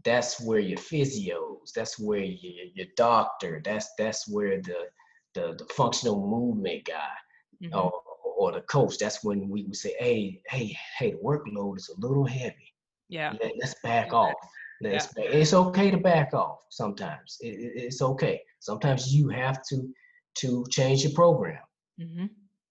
that's 0.05 0.40
where 0.40 0.59
your 0.59 0.78
physios 0.78 1.72
that's 1.74 1.98
where 1.98 2.20
your, 2.20 2.66
your 2.74 2.87
doctor 2.96 3.61
that's 3.64 3.88
that's 3.98 4.28
where 4.28 4.61
the 4.61 4.87
the, 5.35 5.55
the 5.59 5.64
functional 5.72 6.28
movement 6.28 6.85
guy 6.85 7.62
mm-hmm. 7.62 7.74
or, 7.74 7.92
or 8.37 8.52
the 8.52 8.61
coach 8.62 8.98
that's 8.98 9.24
when 9.24 9.48
we 9.48 9.64
would 9.64 9.76
say 9.76 9.94
hey 9.98 10.40
hey 10.48 10.76
hey 10.98 11.12
the 11.12 11.18
workload 11.18 11.78
is 11.78 11.88
a 11.88 12.07
little 12.07 12.26
heavy 12.26 12.71
yeah 13.12 13.33
Let, 13.40 13.53
us 13.62 13.75
back 13.83 14.12
off 14.12 14.35
let's 14.81 15.09
yeah. 15.16 15.25
back. 15.25 15.35
it's 15.35 15.55
okay 15.55 15.90
to 15.90 15.98
back 15.98 16.35
off 16.35 16.59
sometimes 16.70 17.37
it, 17.40 17.48
it, 17.48 17.72
it's 17.77 18.03
okay 18.03 18.40
sometimes 18.61 19.14
you 19.14 19.29
have 19.29 19.62
to 19.68 19.88
to 20.35 20.64
change 20.70 21.05
your 21.05 21.12
program 21.12 21.59
Mm-hmm. 22.01 22.27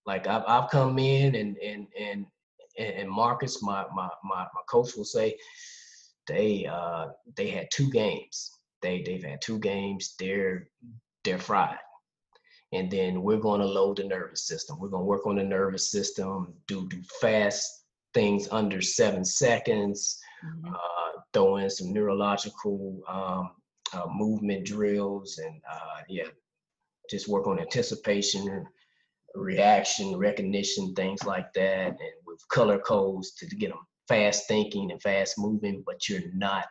Like 0.06 0.27
I've, 0.27 0.43
I've 0.47 0.69
come 0.69 0.97
in 0.99 1.36
and 1.36 1.58
and 1.58 1.88
and 1.99 2.25
and 2.77 3.10
Marcus, 3.10 3.62
my 3.62 3.86
my 3.93 4.10
my 4.23 4.41
my 4.41 4.62
coach 4.69 4.95
will 4.95 5.06
say, 5.06 5.38
they 6.27 6.65
uh 6.65 7.08
they 7.36 7.49
had 7.49 7.67
two 7.71 7.89
games. 7.91 8.60
They 8.82 9.04
they've 9.04 9.23
had 9.23 9.41
two 9.41 9.60
games. 9.60 10.15
They're 10.19 10.69
they're 11.23 11.39
fried, 11.39 11.77
and 12.73 12.89
then 12.89 13.21
we're 13.21 13.38
going 13.38 13.62
to 13.62 13.67
load 13.67 13.97
the 13.97 14.06
nervous 14.06 14.47
system. 14.47 14.80
We're 14.80 14.89
going 14.89 15.04
to 15.04 15.08
work 15.08 15.27
on 15.27 15.36
the 15.36 15.43
nervous 15.43 15.91
system. 15.91 16.54
Do 16.67 16.88
do 16.89 17.01
fast 17.19 17.67
things 18.13 18.47
under 18.51 18.82
seven 18.82 19.23
seconds. 19.23 20.19
Mm-hmm. 20.45 20.73
Uh, 20.73 21.21
throw 21.34 21.58
in 21.58 21.69
some 21.69 21.93
neurological 21.93 22.99
um, 23.08 23.51
uh, 23.93 24.08
movement 24.10 24.65
drills, 24.65 25.38
and 25.38 25.62
uh, 25.71 26.01
yeah, 26.10 26.27
just 27.10 27.27
work 27.27 27.47
on 27.47 27.60
anticipation 27.60 28.65
reaction 29.36 30.15
recognition, 30.17 30.93
things 30.93 31.23
like 31.23 31.54
that, 31.54 31.88
and 31.88 31.97
with 32.25 32.47
color 32.49 32.80
codes 32.80 33.34
to 33.36 33.45
get 33.56 33.69
them 33.69 33.80
fast 34.08 34.47
thinking 34.47 34.91
and 34.91 35.01
fast 35.01 35.36
moving, 35.38 35.84
but 35.86 36.08
you're 36.10 36.34
not 36.34 36.67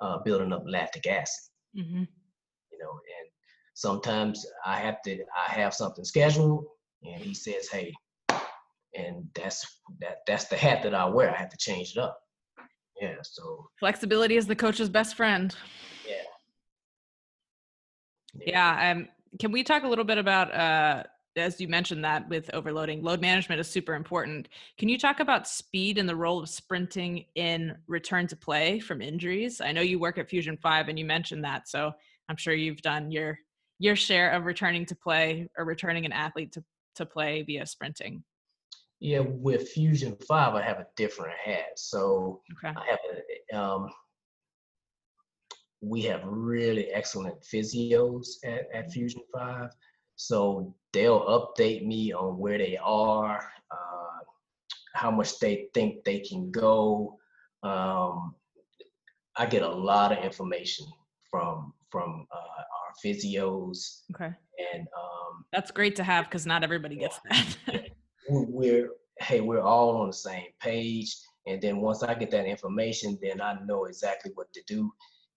uh, 0.00 0.18
building 0.24 0.52
up 0.52 0.64
lactic 0.66 1.06
acid. 1.06 1.50
Mm-hmm. 1.76 2.02
You 2.72 2.78
know, 2.78 2.90
and 2.90 3.30
sometimes 3.74 4.44
I 4.64 4.78
have 4.78 5.00
to 5.02 5.18
I 5.48 5.52
have 5.52 5.74
something 5.74 6.04
scheduled, 6.04 6.64
and 7.02 7.20
he 7.22 7.34
says, 7.34 7.68
"Hey," 7.68 7.92
and 8.94 9.26
that's 9.34 9.80
that 10.00 10.18
that's 10.26 10.46
the 10.46 10.56
hat 10.56 10.82
that 10.82 10.94
I 10.94 11.06
wear. 11.06 11.30
I 11.32 11.38
have 11.38 11.50
to 11.50 11.58
change 11.58 11.92
it 11.96 11.98
up. 11.98 12.18
Yeah, 13.00 13.16
so 13.22 13.68
flexibility 13.78 14.36
is 14.36 14.46
the 14.46 14.56
coach's 14.56 14.88
best 14.88 15.16
friend. 15.16 15.54
Yeah. 16.06 16.14
Yeah. 18.46 18.76
yeah 18.78 18.92
um, 18.92 19.08
can 19.40 19.52
we 19.52 19.62
talk 19.62 19.84
a 19.84 19.88
little 19.88 20.04
bit 20.04 20.18
about 20.18 20.54
uh, 20.54 21.02
as 21.36 21.60
you 21.60 21.68
mentioned 21.68 22.04
that 22.04 22.28
with 22.28 22.50
overloading 22.54 23.02
load 23.02 23.20
management 23.20 23.60
is 23.60 23.68
super 23.68 23.94
important 23.94 24.48
can 24.78 24.88
you 24.88 24.98
talk 24.98 25.20
about 25.20 25.46
speed 25.46 25.98
and 25.98 26.08
the 26.08 26.16
role 26.16 26.40
of 26.40 26.48
sprinting 26.48 27.24
in 27.34 27.76
return 27.86 28.26
to 28.26 28.36
play 28.36 28.78
from 28.78 29.00
injuries 29.02 29.60
i 29.60 29.72
know 29.72 29.80
you 29.80 29.98
work 29.98 30.18
at 30.18 30.28
fusion 30.28 30.56
5 30.56 30.88
and 30.88 30.98
you 30.98 31.04
mentioned 31.04 31.44
that 31.44 31.68
so 31.68 31.92
i'm 32.28 32.36
sure 32.36 32.54
you've 32.54 32.82
done 32.82 33.10
your 33.10 33.38
your 33.78 33.96
share 33.96 34.30
of 34.30 34.44
returning 34.46 34.86
to 34.86 34.96
play 34.96 35.48
or 35.58 35.64
returning 35.64 36.06
an 36.06 36.12
athlete 36.12 36.52
to, 36.52 36.64
to 36.94 37.04
play 37.04 37.42
via 37.42 37.66
sprinting 37.66 38.24
yeah 39.00 39.20
with 39.20 39.68
fusion 39.68 40.16
5 40.26 40.54
i 40.54 40.62
have 40.62 40.78
a 40.78 40.86
different 40.96 41.34
hat 41.44 41.76
so 41.76 42.40
okay. 42.52 42.74
i 42.76 42.86
have 42.90 42.98
a 43.52 43.58
um, 43.58 43.88
we 45.82 46.02
have 46.02 46.22
really 46.24 46.86
excellent 46.86 47.40
physios 47.42 48.26
at, 48.44 48.52
at 48.52 48.84
mm-hmm. 48.84 48.90
fusion 48.90 49.20
5 49.34 49.70
so 50.16 50.74
they'll 50.92 51.20
update 51.26 51.86
me 51.86 52.12
on 52.12 52.38
where 52.38 52.56
they 52.56 52.78
are, 52.82 53.52
uh, 53.70 54.24
how 54.94 55.10
much 55.10 55.38
they 55.38 55.68
think 55.74 56.04
they 56.04 56.20
can 56.20 56.50
go. 56.50 57.18
Um, 57.62 58.34
I 59.36 59.44
get 59.44 59.62
a 59.62 59.68
lot 59.68 60.12
of 60.12 60.24
information 60.24 60.86
from 61.30 61.74
from 61.90 62.26
uh, 62.32 62.36
our 62.36 62.92
physios. 63.04 64.00
Okay. 64.14 64.34
And 64.74 64.88
um, 64.98 65.44
that's 65.52 65.70
great 65.70 65.96
to 65.96 66.02
have 66.02 66.24
because 66.24 66.46
not 66.46 66.64
everybody 66.64 66.96
gets 66.96 67.20
that. 67.30 67.90
we're 68.28 68.90
hey, 69.18 69.40
we're 69.40 69.62
all 69.62 69.96
on 69.96 70.08
the 70.08 70.12
same 70.12 70.48
page. 70.60 71.16
And 71.46 71.60
then 71.62 71.78
once 71.78 72.02
I 72.02 72.14
get 72.14 72.30
that 72.32 72.46
information, 72.46 73.18
then 73.22 73.40
I 73.40 73.56
know 73.64 73.84
exactly 73.84 74.32
what 74.34 74.52
to 74.52 74.62
do. 74.66 74.92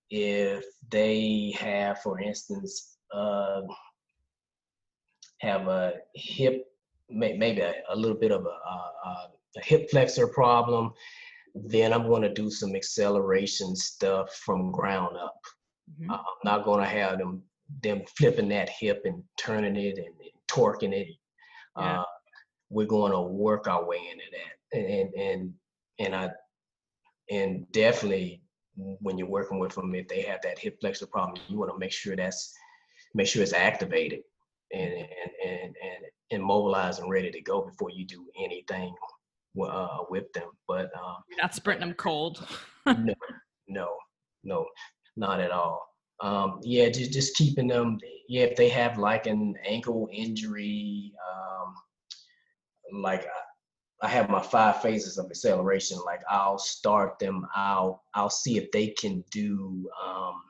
If 0.09 0.65
they 0.89 1.53
have, 1.57 2.01
for 2.01 2.19
instance, 2.19 2.97
uh, 3.13 3.61
have 5.39 5.67
a 5.67 5.93
hip, 6.15 6.65
maybe 7.09 7.61
a, 7.61 7.73
a 7.89 7.95
little 7.95 8.17
bit 8.17 8.31
of 8.31 8.45
a, 8.45 8.49
a, 8.49 9.29
a 9.57 9.63
hip 9.63 9.89
flexor 9.91 10.27
problem, 10.27 10.91
then 11.55 11.93
I'm 11.93 12.07
going 12.07 12.23
to 12.23 12.33
do 12.33 12.49
some 12.49 12.75
acceleration 12.75 13.75
stuff 13.75 14.33
from 14.45 14.71
ground 14.71 15.15
up. 15.17 15.39
Mm-hmm. 16.01 16.11
I'm 16.11 16.19
not 16.43 16.65
going 16.65 16.81
to 16.81 16.89
have 16.89 17.17
them 17.17 17.43
them 17.83 18.01
flipping 18.17 18.49
that 18.49 18.67
hip 18.67 19.03
and 19.05 19.23
turning 19.37 19.75
it 19.75 19.97
and, 19.97 20.07
and 20.07 20.31
torquing 20.47 20.93
it. 20.93 21.07
Yeah. 21.77 22.01
Uh, 22.01 22.03
we're 22.69 22.87
going 22.87 23.11
to 23.11 23.21
work 23.21 23.67
our 23.67 23.85
way 23.85 23.99
into 24.11 24.25
that, 24.31 24.79
and 24.79 25.13
and 25.13 25.53
and 25.99 26.15
I 26.15 26.31
and 27.29 27.71
definitely 27.71 28.41
when 28.75 29.17
you're 29.17 29.27
working 29.27 29.59
with 29.59 29.75
them, 29.75 29.93
if 29.95 30.07
they 30.07 30.21
have 30.21 30.41
that 30.43 30.57
hip 30.57 30.79
flexor 30.79 31.07
problem, 31.07 31.41
you 31.47 31.57
want 31.57 31.71
to 31.71 31.77
make 31.77 31.91
sure 31.91 32.15
that's 32.15 32.53
make 33.13 33.27
sure 33.27 33.43
it's 33.43 33.53
activated 33.53 34.21
and 34.73 34.93
and 34.93 35.31
and 35.45 35.63
and, 35.63 36.05
and 36.31 36.43
mobilized 36.43 37.01
and 37.01 37.09
ready 37.09 37.31
to 37.31 37.41
go 37.41 37.61
before 37.61 37.89
you 37.89 38.05
do 38.05 38.25
anything 38.41 38.93
uh, 39.61 39.97
with 40.09 40.31
them. 40.33 40.49
But 40.67 40.91
um, 40.97 41.17
you're 41.29 41.41
not 41.41 41.55
sprinting 41.55 41.87
them 41.87 41.95
cold. 41.95 42.47
no, 42.85 43.13
no, 43.67 43.95
no, 44.43 44.65
not 45.17 45.39
at 45.39 45.51
all. 45.51 45.85
Um, 46.21 46.59
yeah, 46.63 46.89
just 46.89 47.11
just 47.11 47.35
keeping 47.35 47.67
them. 47.67 47.97
Yeah, 48.27 48.43
if 48.43 48.55
they 48.55 48.69
have 48.69 48.97
like 48.97 49.25
an 49.27 49.55
ankle 49.65 50.09
injury, 50.11 51.13
um, 51.29 51.73
like 52.93 53.25
I, 54.01 54.07
have 54.07 54.29
my 54.29 54.41
five 54.41 54.81
phases 54.81 55.17
of 55.17 55.25
acceleration. 55.27 55.99
Like 56.05 56.21
I'll 56.29 56.57
start 56.57 57.19
them. 57.19 57.45
I'll 57.55 58.03
I'll 58.13 58.29
see 58.29 58.57
if 58.57 58.71
they 58.71 58.87
can 58.87 59.23
do. 59.31 59.89
Um, 60.05 60.41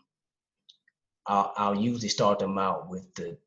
I'll, 1.28 1.54
I'll 1.58 1.76
usually 1.76 2.10
start 2.10 2.40
them 2.40 2.58
out 2.58 2.90
with 2.90 3.14
the 3.16 3.38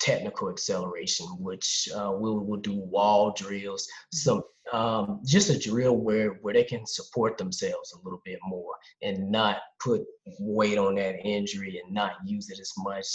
technical 0.00 0.50
acceleration, 0.50 1.26
which 1.38 1.88
uh, 1.94 2.10
we'll, 2.12 2.40
we'll 2.40 2.60
do 2.60 2.74
wall 2.74 3.32
drills, 3.32 3.86
some 4.12 4.42
um, 4.72 5.20
just 5.26 5.50
a 5.50 5.58
drill 5.58 5.96
where 5.96 6.30
where 6.42 6.54
they 6.54 6.64
can 6.64 6.86
support 6.86 7.36
themselves 7.36 7.92
a 7.92 8.04
little 8.04 8.22
bit 8.24 8.38
more 8.44 8.72
and 9.02 9.30
not 9.30 9.58
put 9.80 10.02
weight 10.38 10.78
on 10.78 10.94
that 10.96 11.16
injury 11.24 11.80
and 11.82 11.92
not 11.92 12.12
use 12.24 12.50
it 12.50 12.60
as 12.60 12.72
much. 12.78 13.06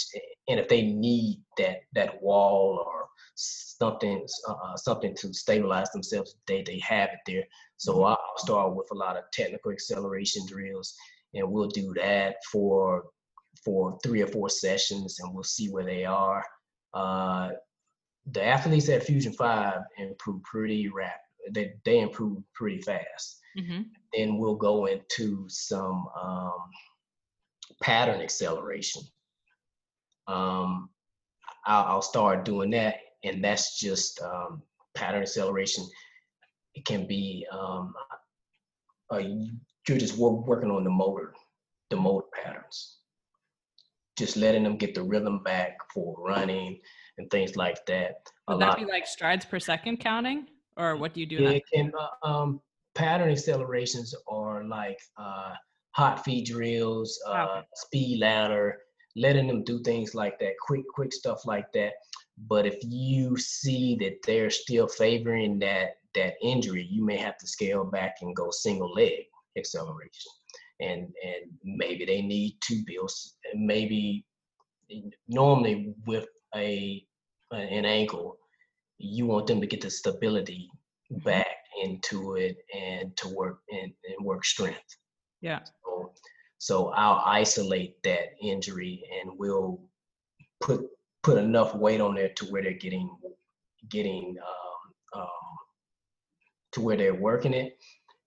And 0.48 0.60
if 0.60 0.68
they 0.68 0.82
need 0.82 1.40
that 1.58 1.80
that 1.94 2.22
wall 2.22 2.84
or 2.86 2.95
something 3.34 4.26
uh, 4.48 4.52
uh 4.52 4.76
something 4.76 5.14
to 5.16 5.32
stabilize 5.32 5.90
themselves, 5.90 6.36
they 6.46 6.62
they 6.62 6.78
have 6.80 7.10
it 7.10 7.20
there. 7.26 7.44
So 7.76 7.94
mm-hmm. 7.94 8.06
I'll 8.06 8.38
start 8.38 8.74
with 8.74 8.88
a 8.92 8.94
lot 8.94 9.16
of 9.16 9.24
technical 9.32 9.72
acceleration 9.72 10.46
drills, 10.46 10.94
and 11.34 11.50
we'll 11.50 11.68
do 11.68 11.92
that 11.94 12.36
for 12.50 13.04
for 13.64 13.98
three 14.04 14.22
or 14.22 14.28
four 14.28 14.48
sessions, 14.48 15.18
and 15.20 15.34
we'll 15.34 15.44
see 15.44 15.68
where 15.68 15.84
they 15.84 16.04
are. 16.04 16.44
Uh, 16.94 17.50
the 18.32 18.44
athletes 18.44 18.88
at 18.88 19.04
Fusion 19.04 19.32
Five 19.32 19.82
improve 19.98 20.42
pretty 20.42 20.88
rapid 20.88 21.20
they, 21.50 21.74
they 21.84 22.00
improve 22.00 22.42
pretty 22.54 22.80
fast. 22.80 23.40
Mm-hmm. 23.58 23.82
Then 24.14 24.38
we'll 24.38 24.56
go 24.56 24.86
into 24.86 25.46
some 25.48 26.06
um, 26.20 26.70
pattern 27.82 28.20
acceleration. 28.20 29.02
Um, 30.26 30.90
I'll, 31.66 31.84
I'll, 31.84 32.02
start 32.02 32.44
doing 32.44 32.70
that, 32.70 32.96
and 33.26 33.42
that's 33.42 33.78
just 33.78 34.20
um, 34.22 34.62
pattern 34.94 35.22
acceleration. 35.22 35.86
It 36.74 36.84
can 36.84 37.06
be 37.06 37.46
um, 37.50 37.94
uh, 39.10 39.18
you're 39.88 39.98
just 39.98 40.18
work, 40.18 40.46
working 40.46 40.70
on 40.70 40.84
the 40.84 40.90
motor, 40.90 41.32
the 41.90 41.96
motor 41.96 42.26
patterns, 42.34 42.98
just 44.18 44.36
letting 44.36 44.64
them 44.64 44.76
get 44.76 44.94
the 44.94 45.02
rhythm 45.02 45.42
back 45.42 45.78
for 45.94 46.16
running 46.18 46.80
and 47.18 47.30
things 47.30 47.56
like 47.56 47.84
that. 47.86 48.28
Would 48.48 48.60
that 48.60 48.68
lot. 48.68 48.78
be 48.78 48.84
like 48.84 49.06
strides 49.06 49.44
per 49.44 49.58
second 49.58 49.98
counting? 49.98 50.46
or 50.76 50.96
what 50.96 51.14
do 51.14 51.20
you 51.20 51.26
do? 51.26 51.36
Yeah, 51.36 51.58
can, 51.72 51.92
uh, 51.98 52.26
um, 52.26 52.60
pattern 52.94 53.30
accelerations 53.30 54.14
are 54.28 54.64
like 54.64 54.98
uh, 55.16 55.54
hot 55.92 56.24
feet 56.24 56.46
drills, 56.46 57.18
uh, 57.26 57.46
okay. 57.50 57.66
speed 57.74 58.20
ladder, 58.20 58.78
letting 59.16 59.46
them 59.46 59.64
do 59.64 59.82
things 59.82 60.14
like 60.14 60.38
that, 60.40 60.52
quick, 60.60 60.82
quick 60.94 61.12
stuff 61.12 61.46
like 61.46 61.72
that. 61.72 61.92
But 62.38 62.66
if 62.66 62.76
you 62.82 63.36
see 63.38 63.96
that 64.00 64.18
they're 64.26 64.50
still 64.50 64.88
favoring 64.88 65.58
that 65.60 65.98
that 66.14 66.34
injury, 66.42 66.86
you 66.90 67.04
may 67.04 67.16
have 67.16 67.38
to 67.38 67.46
scale 67.46 67.84
back 67.84 68.16
and 68.20 68.36
go 68.36 68.50
single 68.50 68.92
leg 68.92 69.24
acceleration, 69.56 70.32
and 70.80 71.12
and 71.24 71.50
maybe 71.64 72.04
they 72.04 72.22
need 72.22 72.58
two 72.62 72.82
bills. 72.86 73.36
Maybe 73.54 74.26
normally 75.28 75.94
with 76.06 76.26
a 76.54 77.04
an 77.52 77.84
ankle, 77.84 78.38
you 78.98 79.26
want 79.26 79.46
them 79.46 79.60
to 79.60 79.66
get 79.66 79.80
the 79.80 79.90
stability 79.90 80.68
mm-hmm. 81.12 81.22
back 81.24 81.56
into 81.82 82.36
it 82.36 82.56
and 82.74 83.16
to 83.16 83.28
work 83.28 83.60
and, 83.70 83.92
and 84.04 84.26
work 84.26 84.44
strength. 84.44 84.96
Yeah. 85.40 85.60
So, 85.84 86.12
so 86.58 86.88
I'll 86.88 87.22
isolate 87.24 88.02
that 88.04 88.30
injury 88.42 89.02
and 89.20 89.38
we'll 89.38 89.80
put 90.60 90.86
put 91.26 91.38
enough 91.38 91.74
weight 91.74 92.00
on 92.00 92.14
there 92.14 92.28
to 92.28 92.44
where 92.46 92.62
they're 92.62 92.72
getting 92.72 93.10
getting 93.90 94.36
um, 94.38 95.20
um, 95.20 95.56
to 96.70 96.80
where 96.80 96.96
they're 96.96 97.14
working 97.14 97.52
it. 97.52 97.76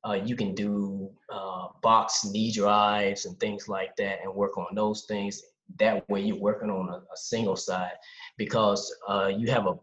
Uh, 0.06 0.20
you 0.26 0.36
can 0.36 0.54
do 0.54 1.10
uh, 1.32 1.68
box 1.82 2.26
knee 2.26 2.52
drives 2.52 3.26
and 3.26 3.40
things 3.40 3.70
like 3.70 3.96
that 3.96 4.20
and 4.22 4.34
work 4.34 4.58
on 4.58 4.68
those 4.76 5.06
things. 5.08 5.42
That 5.78 6.08
way 6.10 6.22
you're 6.22 6.36
working 6.36 6.70
on 6.70 6.90
a, 6.90 6.98
a 6.98 7.18
single 7.18 7.56
side 7.56 7.94
because 8.38 8.94
uh, 9.08 9.32
you 9.34 9.50
have 9.50 9.66
a 9.66 9.76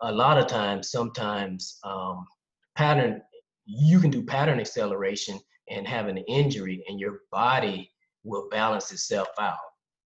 a 0.00 0.10
lot 0.10 0.36
of 0.36 0.48
times, 0.48 0.90
sometimes 0.90 1.78
um, 1.84 2.26
pattern, 2.74 3.22
you 3.66 4.00
can 4.00 4.10
do 4.10 4.24
pattern 4.24 4.58
acceleration 4.58 5.38
and 5.70 5.86
have 5.86 6.08
an 6.08 6.18
injury 6.18 6.84
and 6.88 6.98
your 6.98 7.20
body 7.30 7.88
will 8.24 8.48
balance 8.50 8.90
itself 8.90 9.28
out. 9.38 9.58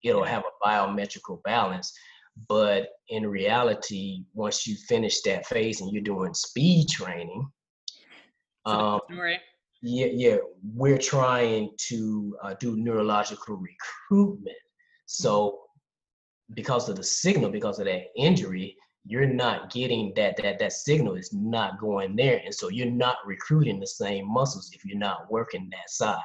It'll 0.05 0.25
have 0.25 0.43
a 0.43 0.53
biometrical 0.63 1.41
balance. 1.45 1.95
But 2.49 2.91
in 3.09 3.27
reality, 3.27 4.25
once 4.35 4.67
you 4.67 4.77
finish 4.89 5.23
that 5.23 5.47
phase 5.47 5.81
and 5.81 5.91
you're 5.91 6.03
doing 6.03 6.35
speed 6.35 6.89
training, 6.89 7.49
um, 8.67 9.01
yeah, 9.83 10.07
yeah, 10.13 10.37
we're 10.75 10.99
trying 10.99 11.71
to 11.89 12.37
uh, 12.43 12.55
do 12.59 12.77
neurological 12.77 13.57
recruitment. 13.57 14.57
So, 15.07 15.51
mm-hmm. 15.51 16.55
because 16.55 16.89
of 16.89 16.97
the 16.97 17.05
signal, 17.05 17.51
because 17.51 17.79
of 17.79 17.87
that 17.87 18.07
injury, 18.17 18.77
you're 19.07 19.27
not 19.27 19.71
getting 19.73 20.13
that 20.17 20.37
that 20.37 20.59
that 20.59 20.73
signal 20.73 21.15
is 21.15 21.33
not 21.33 21.79
going 21.79 22.17
there 22.17 22.41
and 22.45 22.53
so 22.53 22.69
you're 22.69 22.91
not 22.91 23.19
recruiting 23.25 23.79
the 23.79 23.87
same 23.87 24.29
muscles 24.29 24.71
if 24.73 24.85
you're 24.85 24.99
not 24.99 25.31
working 25.31 25.69
that 25.71 25.89
side 25.89 26.19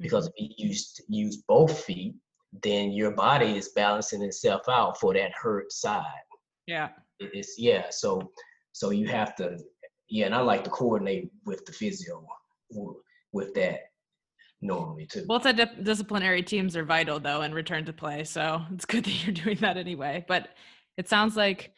because 0.00 0.28
mm-hmm. 0.28 0.44
if 0.44 0.58
you 0.58 0.68
use 0.68 1.00
use 1.08 1.36
both 1.46 1.84
feet 1.84 2.14
then 2.62 2.90
your 2.90 3.12
body 3.12 3.56
is 3.56 3.70
balancing 3.70 4.22
itself 4.22 4.62
out 4.68 4.98
for 4.98 5.14
that 5.14 5.32
hurt 5.32 5.72
side. 5.72 6.04
Yeah. 6.66 6.90
It's 7.20 7.56
yeah 7.58 7.86
so 7.90 8.30
so 8.72 8.90
you 8.90 9.06
have 9.08 9.34
to 9.36 9.58
yeah 10.08 10.26
and 10.26 10.34
i 10.34 10.40
like 10.40 10.64
to 10.64 10.70
coordinate 10.70 11.30
with 11.44 11.64
the 11.66 11.72
physio 11.72 12.24
with 13.32 13.52
that 13.54 13.80
normally 14.62 15.06
too. 15.06 15.24
Well 15.28 15.38
it's 15.38 15.46
a 15.46 15.82
disciplinary 15.82 16.42
teams 16.42 16.76
are 16.76 16.84
vital 16.84 17.20
though 17.20 17.42
in 17.42 17.52
return 17.52 17.84
to 17.84 17.92
play 17.92 18.24
so 18.24 18.62
it's 18.72 18.86
good 18.86 19.04
that 19.04 19.24
you're 19.24 19.34
doing 19.44 19.58
that 19.58 19.76
anyway 19.76 20.24
but 20.28 20.48
it 20.96 21.08
sounds 21.08 21.36
like 21.36 21.72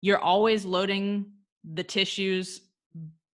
you're 0.00 0.18
always 0.18 0.64
loading 0.64 1.26
the 1.74 1.82
tissues 1.82 2.60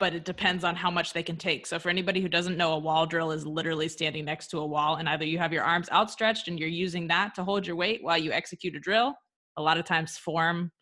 but 0.00 0.14
it 0.14 0.24
depends 0.24 0.64
on 0.64 0.74
how 0.74 0.90
much 0.90 1.12
they 1.12 1.22
can 1.22 1.36
take. 1.36 1.66
So 1.66 1.78
for 1.78 1.88
anybody 1.88 2.20
who 2.20 2.28
doesn't 2.28 2.56
know, 2.56 2.72
a 2.72 2.78
wall 2.78 3.06
drill 3.06 3.30
is 3.30 3.46
literally 3.46 3.88
standing 3.88 4.24
next 4.24 4.48
to 4.48 4.58
a 4.58 4.66
wall 4.66 4.96
and 4.96 5.08
either 5.08 5.24
you 5.24 5.38
have 5.38 5.52
your 5.52 5.62
arms 5.62 5.88
outstretched 5.90 6.48
and 6.48 6.58
you're 6.58 6.68
using 6.68 7.06
that 7.08 7.34
to 7.36 7.44
hold 7.44 7.66
your 7.66 7.76
weight 7.76 8.02
while 8.02 8.18
you 8.18 8.32
execute 8.32 8.74
a 8.74 8.80
drill. 8.80 9.14
A 9.56 9.62
lot 9.62 9.78
of 9.78 9.84
times 9.84 10.18
form 10.18 10.72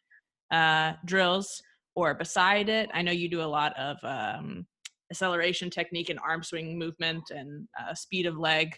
uh, 0.51 0.95
drills 1.05 1.63
or 1.95 2.15
beside 2.15 2.69
it. 2.69 2.89
I 2.95 3.03
know 3.03 3.13
you 3.13 3.29
do 3.29 3.43
a 3.43 3.45
lot 3.45 3.79
of 3.79 3.99
um, 4.03 4.67
acceleration 5.11 5.69
technique 5.69 6.09
and 6.09 6.19
arm 6.27 6.43
swing 6.43 6.79
movement 6.79 7.25
and 7.31 7.69
uh, 7.79 7.95
speed 7.95 8.25
of 8.25 8.39
leg 8.39 8.75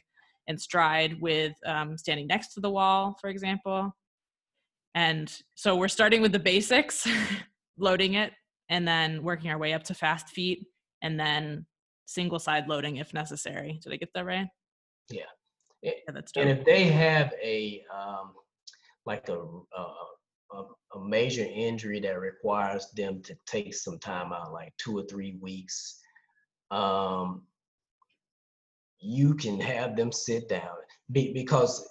and 0.48 0.60
stride 0.60 1.20
with 1.20 1.52
um, 1.64 1.96
standing 1.96 2.26
next 2.26 2.54
to 2.54 2.60
the 2.60 2.70
wall, 2.70 3.16
for 3.20 3.30
example. 3.30 3.94
And 4.96 5.32
so 5.54 5.76
we're 5.76 5.88
starting 5.88 6.22
with 6.22 6.32
the 6.32 6.38
basics, 6.38 7.06
loading 7.78 8.14
it, 8.14 8.32
and 8.68 8.86
then 8.86 9.22
working 9.22 9.50
our 9.50 9.58
way 9.58 9.72
up 9.72 9.84
to 9.84 9.94
fast 9.94 10.28
feet, 10.28 10.66
and 11.02 11.18
then 11.18 11.66
single 12.06 12.38
side 12.38 12.68
loading 12.68 12.96
if 12.96 13.14
necessary. 13.14 13.78
Did 13.82 13.92
I 13.92 13.96
get 13.96 14.10
that 14.14 14.26
right? 14.26 14.48
Yeah. 15.10 15.22
yeah 15.82 15.92
that's 16.12 16.32
and 16.36 16.48
if 16.50 16.64
they 16.64 16.84
have 16.84 17.32
a 17.42 17.82
um, 17.94 18.32
like 19.06 19.28
a, 19.28 19.38
a 19.38 19.94
a 20.94 21.00
major 21.00 21.44
injury 21.52 21.98
that 22.00 22.20
requires 22.20 22.90
them 22.96 23.20
to 23.22 23.36
take 23.46 23.74
some 23.74 23.98
time 23.98 24.32
out, 24.32 24.52
like 24.52 24.72
two 24.78 24.96
or 24.96 25.04
three 25.04 25.36
weeks, 25.40 26.00
um, 26.70 27.42
you 29.00 29.34
can 29.34 29.60
have 29.60 29.96
them 29.96 30.12
sit 30.12 30.48
down 30.48 30.76
because 31.10 31.86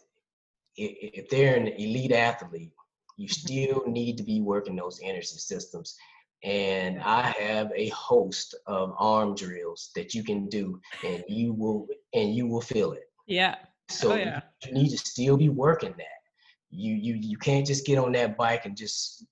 if 0.76 1.30
they're 1.30 1.56
an 1.56 1.68
elite 1.68 2.14
athlete 2.14 2.72
You 3.18 3.28
still 3.28 3.84
need 3.86 4.18
to 4.18 4.24
be 4.24 4.42
working 4.42 4.76
those 4.76 5.00
energy 5.04 5.38
systems. 5.38 5.96
And 6.44 7.02
I 7.02 7.34
have 7.40 7.72
a 7.76 7.90
host 7.90 8.56
of 8.68 8.94
arm 8.98 9.36
drills 9.36 9.92
that 9.96 10.14
you 10.14 10.24
can 10.24 10.50
do 10.50 10.80
and 11.06 11.24
you 11.28 11.54
will 11.54 11.88
and 12.14 12.36
you 12.36 12.48
will 12.48 12.62
feel 12.62 12.92
it. 12.92 13.04
Yeah. 13.28 13.56
So 13.90 14.14
oh, 14.14 14.16
yeah. 14.16 14.42
you 14.66 14.74
need 14.74 14.90
to 14.90 14.98
still 14.98 15.38
be 15.38 15.50
working 15.50 15.94
that. 15.98 16.06
You 16.70 16.96
you 16.96 17.16
you 17.16 17.38
can't 17.38 17.66
just 17.66 17.86
get 17.86 17.98
on 17.98 18.12
that 18.14 18.36
bike 18.38 18.66
and 18.66 18.76
just 18.76 19.26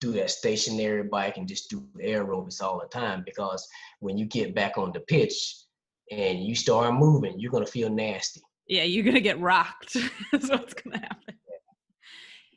do 0.00 0.12
that 0.12 0.30
stationary 0.30 1.04
bike 1.04 1.36
and 1.36 1.46
just 1.46 1.68
do 1.68 1.86
aerobics 2.02 2.62
all 2.62 2.80
the 2.80 2.88
time 2.88 3.22
because 3.24 3.68
when 4.00 4.16
you 4.16 4.24
get 4.24 4.54
back 4.54 4.78
on 4.78 4.92
the 4.92 5.00
pitch 5.00 5.56
and 6.10 6.42
you 6.42 6.54
start 6.54 6.94
moving, 6.94 7.38
you're 7.38 7.52
gonna 7.52 7.66
feel 7.66 7.90
nasty. 7.90 8.40
Yeah, 8.66 8.84
you're 8.84 9.04
gonna 9.04 9.20
get 9.20 9.40
rocked. 9.40 9.96
That's 10.32 10.48
what's 10.48 10.74
gonna 10.74 10.98
happen. 10.98 11.34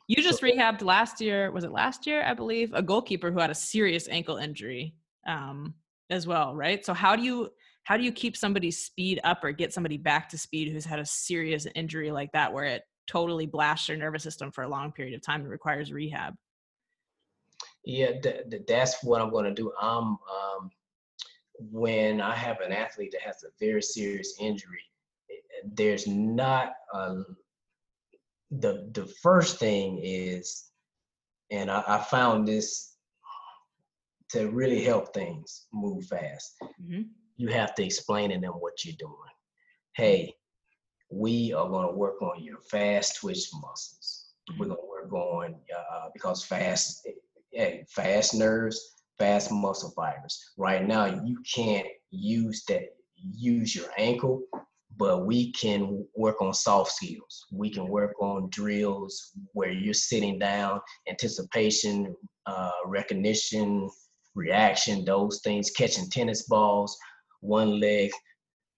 You 0.06 0.22
just 0.22 0.42
rehabbed 0.42 0.82
last 0.82 1.20
year. 1.20 1.50
Was 1.50 1.64
it 1.64 1.72
last 1.72 2.06
year? 2.06 2.22
I 2.22 2.34
believe 2.34 2.72
a 2.74 2.82
goalkeeper 2.82 3.30
who 3.30 3.38
had 3.38 3.50
a 3.50 3.54
serious 3.54 4.08
ankle 4.08 4.36
injury 4.36 4.94
um, 5.26 5.74
as 6.10 6.26
well, 6.26 6.54
right? 6.54 6.84
So 6.84 6.92
how 6.92 7.16
do 7.16 7.22
you 7.22 7.50
how 7.84 7.96
do 7.96 8.02
you 8.02 8.12
keep 8.12 8.36
somebody's 8.36 8.78
speed 8.78 9.20
up 9.24 9.44
or 9.44 9.52
get 9.52 9.72
somebody 9.72 9.98
back 9.98 10.28
to 10.30 10.38
speed 10.38 10.72
who's 10.72 10.86
had 10.86 10.98
a 10.98 11.06
serious 11.06 11.66
injury 11.74 12.10
like 12.10 12.32
that 12.32 12.52
where 12.52 12.64
it 12.64 12.82
totally 13.06 13.46
blasts 13.46 13.86
their 13.86 13.96
nervous 13.96 14.22
system 14.22 14.50
for 14.50 14.64
a 14.64 14.68
long 14.68 14.90
period 14.90 15.14
of 15.14 15.22
time 15.22 15.42
and 15.42 15.50
requires 15.50 15.92
rehab? 15.92 16.34
Yeah, 17.84 18.12
th- 18.22 18.44
th- 18.50 18.62
that's 18.66 19.04
what 19.04 19.20
I'm 19.20 19.30
going 19.30 19.44
to 19.44 19.52
do. 19.54 19.70
Um, 19.80 20.18
um, 20.32 20.70
when 21.58 22.22
I 22.22 22.34
have 22.34 22.60
an 22.60 22.72
athlete 22.72 23.12
that 23.12 23.20
has 23.20 23.44
a 23.44 23.48
very 23.60 23.82
serious 23.82 24.34
injury, 24.40 24.80
there's 25.74 26.06
not 26.06 26.72
a, 26.94 27.22
the 28.60 28.90
the 28.92 29.06
first 29.22 29.58
thing 29.58 30.00
is, 30.02 30.70
and 31.50 31.70
I, 31.70 31.82
I 31.86 31.98
found 31.98 32.48
this 32.48 32.96
to 34.30 34.50
really 34.50 34.82
help 34.82 35.14
things 35.14 35.66
move 35.72 36.06
fast. 36.06 36.54
Mm-hmm 36.82 37.02
you 37.36 37.48
have 37.48 37.74
to 37.74 37.84
explain 37.84 38.30
to 38.30 38.38
them 38.38 38.52
what 38.52 38.84
you're 38.84 38.94
doing. 38.98 39.12
Hey, 39.94 40.34
we 41.10 41.52
are 41.52 41.68
going 41.68 41.88
to 41.88 41.94
work 41.94 42.20
on 42.22 42.42
your 42.42 42.58
fast 42.58 43.16
twitch 43.20 43.48
muscles. 43.54 44.26
We're 44.58 44.66
going 44.66 44.78
to 44.78 44.88
work 44.88 45.12
on 45.12 45.54
uh, 45.76 46.08
because 46.12 46.44
fast, 46.44 47.06
hey, 47.52 47.84
fast 47.88 48.34
nerves, 48.34 48.80
fast 49.18 49.50
muscle 49.50 49.92
fibers. 49.96 50.52
Right 50.56 50.86
now, 50.86 51.06
you 51.06 51.38
can't 51.54 51.86
use 52.10 52.64
that. 52.68 52.82
Use 53.16 53.74
your 53.74 53.86
ankle, 53.96 54.42
but 54.96 55.26
we 55.26 55.52
can 55.52 56.06
work 56.14 56.40
on 56.40 56.54
soft 56.54 56.92
skills. 56.92 57.46
We 57.52 57.70
can 57.70 57.88
work 57.88 58.14
on 58.20 58.48
drills 58.50 59.32
where 59.52 59.72
you're 59.72 59.94
sitting 59.94 60.38
down, 60.38 60.80
anticipation, 61.08 62.14
uh, 62.46 62.70
recognition, 62.86 63.90
reaction, 64.34 65.04
those 65.04 65.40
things, 65.42 65.70
catching 65.70 66.08
tennis 66.10 66.42
balls 66.42 66.96
one 67.44 67.78
leg 67.78 68.10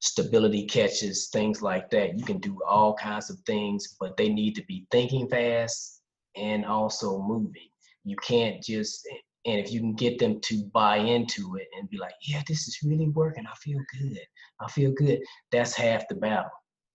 stability 0.01 0.67
catches, 0.67 1.29
things 1.29 1.63
like 1.63 1.89
that. 1.91 2.19
You 2.19 2.25
can 2.25 2.39
do 2.39 2.59
all 2.69 2.95
kinds 2.95 3.31
of 3.31 3.39
things, 3.47 3.97
but 3.99 4.17
they 4.17 4.29
need 4.29 4.55
to 4.57 4.65
be 4.65 4.87
thinking 4.91 5.29
fast 5.29 6.03
and 6.37 6.67
also 6.67 7.23
moving. 7.23 7.69
You 8.05 8.17
can't 8.17 8.63
just, 8.63 9.09
and 9.47 9.61
if 9.61 9.73
you 9.73 9.81
can 9.81 9.95
get 9.95 10.19
them 10.19 10.41
to 10.41 10.65
buy 10.75 10.97
into 10.97 11.57
it 11.57 11.69
and 11.79 11.89
be 11.89 11.99
like, 11.99 12.15
yeah, 12.23 12.43
this 12.49 12.67
is 12.67 12.79
really 12.85 13.09
working. 13.09 13.45
I 13.47 13.55
feel 13.57 13.81
good. 13.99 14.19
I 14.61 14.69
feel 14.69 14.93
good. 14.93 15.21
That's 15.53 15.77
half 15.77 16.09
the 16.09 16.17
battle. 16.17 16.51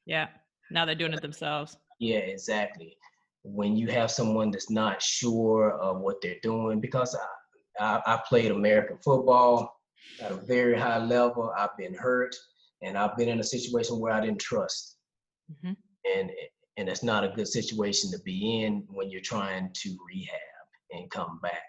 Yeah. 0.05 0.27
Now 0.69 0.85
they're 0.85 0.95
doing 0.95 1.13
it 1.13 1.21
themselves. 1.21 1.77
Yeah, 1.99 2.17
exactly. 2.17 2.97
When 3.43 3.77
you 3.77 3.87
have 3.87 4.11
someone 4.11 4.51
that's 4.51 4.69
not 4.69 5.01
sure 5.01 5.79
of 5.79 6.01
what 6.01 6.17
they're 6.21 6.35
doing, 6.43 6.81
because 6.81 7.15
I, 7.79 7.83
I, 7.83 8.15
I 8.15 8.21
played 8.27 8.51
American 8.51 8.97
football 9.03 9.73
at 10.21 10.31
a 10.31 10.35
very 10.35 10.77
high 10.77 11.03
level. 11.03 11.53
I've 11.57 11.75
been 11.77 11.93
hurt, 11.93 12.35
and 12.81 12.97
I've 12.97 13.15
been 13.17 13.29
in 13.29 13.39
a 13.39 13.43
situation 13.43 13.99
where 13.99 14.13
I 14.13 14.21
didn't 14.21 14.41
trust, 14.41 14.97
mm-hmm. 15.51 15.73
and 16.15 16.31
and 16.77 16.89
it's 16.89 17.03
not 17.03 17.23
a 17.23 17.29
good 17.29 17.47
situation 17.47 18.11
to 18.11 18.19
be 18.23 18.63
in 18.63 18.83
when 18.87 19.09
you're 19.09 19.21
trying 19.21 19.69
to 19.73 19.97
rehab 20.07 20.39
and 20.91 21.09
come 21.09 21.39
back. 21.41 21.61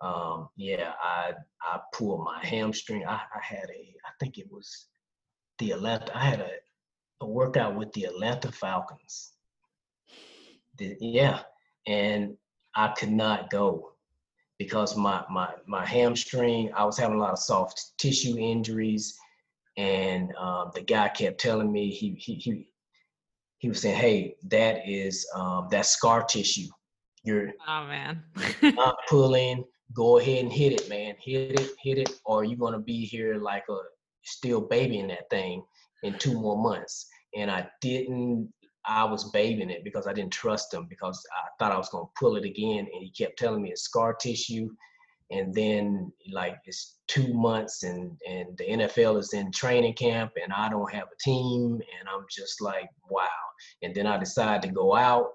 Um, 0.00 0.48
yeah, 0.56 0.92
I 1.02 1.32
I 1.62 1.80
pulled 1.92 2.24
my 2.24 2.44
hamstring. 2.44 3.06
I, 3.06 3.14
I 3.16 3.40
had 3.42 3.68
a 3.70 3.94
I 4.06 4.10
think 4.18 4.38
it 4.38 4.50
was 4.50 4.86
the 5.58 5.72
Atlanta. 5.72 6.16
I 6.16 6.24
had 6.24 6.40
a, 6.40 6.50
a 7.20 7.26
workout 7.26 7.76
with 7.76 7.92
the 7.92 8.04
Atlanta 8.04 8.50
Falcons. 8.50 9.32
The, 10.78 10.96
yeah, 11.00 11.40
and 11.86 12.36
I 12.74 12.88
could 12.88 13.10
not 13.12 13.50
go 13.50 13.92
because 14.58 14.96
my 14.96 15.24
my 15.30 15.48
my 15.66 15.84
hamstring, 15.84 16.70
I 16.74 16.84
was 16.84 16.98
having 16.98 17.16
a 17.16 17.20
lot 17.20 17.32
of 17.32 17.38
soft 17.38 17.92
tissue 17.98 18.36
injuries, 18.38 19.18
and 19.76 20.34
um, 20.36 20.70
the 20.74 20.82
guy 20.82 21.08
kept 21.08 21.40
telling 21.40 21.72
me 21.72 21.90
he 21.90 22.14
he 22.18 22.34
he 22.34 22.68
he 23.58 23.68
was 23.68 23.80
saying, 23.80 23.96
"Hey, 23.96 24.36
that 24.48 24.88
is 24.88 25.26
um, 25.34 25.68
that 25.70 25.86
scar 25.86 26.22
tissue. 26.24 26.68
You're 27.22 27.52
oh 27.68 27.86
man, 27.86 28.22
not 28.62 28.96
pulling. 29.08 29.64
Go 29.92 30.18
ahead 30.18 30.44
and 30.44 30.52
hit 30.52 30.72
it, 30.72 30.88
man. 30.88 31.14
Hit 31.20 31.60
it, 31.60 31.70
hit 31.82 31.98
it, 31.98 32.20
or 32.24 32.44
you're 32.44 32.58
gonna 32.58 32.78
be 32.78 33.04
here 33.04 33.36
like 33.36 33.64
a 33.68 33.78
still 34.22 34.60
babying 34.60 35.08
that 35.08 35.28
thing 35.30 35.64
in 36.02 36.18
two 36.18 36.40
more 36.40 36.56
months." 36.56 37.08
And 37.34 37.50
I 37.50 37.68
didn't 37.80 38.52
I 38.86 39.04
was 39.04 39.30
babying 39.30 39.70
it 39.70 39.84
because 39.84 40.06
I 40.06 40.12
didn't 40.12 40.32
trust 40.32 40.72
him 40.72 40.86
because 40.88 41.24
I 41.32 41.48
thought 41.58 41.72
I 41.72 41.78
was 41.78 41.90
gonna 41.90 42.06
pull 42.18 42.36
it 42.36 42.44
again, 42.44 42.88
and 42.92 43.02
he 43.02 43.10
kept 43.10 43.38
telling 43.38 43.62
me 43.62 43.70
it's 43.70 43.82
scar 43.82 44.14
tissue. 44.14 44.70
And 45.30 45.54
then 45.54 46.12
like 46.32 46.56
it's 46.64 46.98
two 47.06 47.32
months, 47.34 47.82
and 47.84 48.18
and 48.28 48.56
the 48.58 48.64
NFL 48.64 49.18
is 49.18 49.32
in 49.32 49.52
training 49.52 49.94
camp, 49.94 50.32
and 50.42 50.52
I 50.52 50.68
don't 50.68 50.92
have 50.92 51.04
a 51.04 51.22
team, 51.22 51.74
and 51.74 52.08
I'm 52.08 52.24
just 52.30 52.60
like 52.60 52.88
wow. 53.08 53.28
And 53.82 53.94
then 53.94 54.06
I 54.06 54.16
decide 54.18 54.62
to 54.62 54.68
go 54.68 54.94
out, 54.96 55.32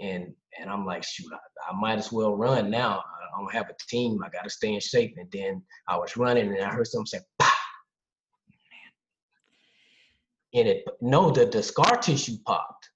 and 0.00 0.34
and 0.58 0.70
I'm 0.70 0.84
like 0.86 1.04
shoot, 1.04 1.30
I, 1.32 1.70
I 1.70 1.78
might 1.78 1.98
as 1.98 2.10
well 2.10 2.34
run 2.34 2.70
now. 2.70 3.04
I 3.38 3.40
don't 3.40 3.54
have 3.54 3.70
a 3.70 3.74
team. 3.88 4.20
I 4.24 4.28
got 4.30 4.44
to 4.44 4.50
stay 4.50 4.74
in 4.74 4.80
shape. 4.80 5.14
And 5.16 5.30
then 5.32 5.62
I 5.86 5.96
was 5.96 6.16
running, 6.16 6.48
and 6.48 6.60
I 6.60 6.70
heard 6.70 6.86
someone 6.86 7.06
say, 7.06 7.20
"Pah!" 7.38 7.48
and 10.54 10.68
it 10.68 10.84
no 11.00 11.30
the, 11.30 11.46
the 11.46 11.62
scar 11.62 11.96
tissue 11.96 12.36
popped 12.46 12.90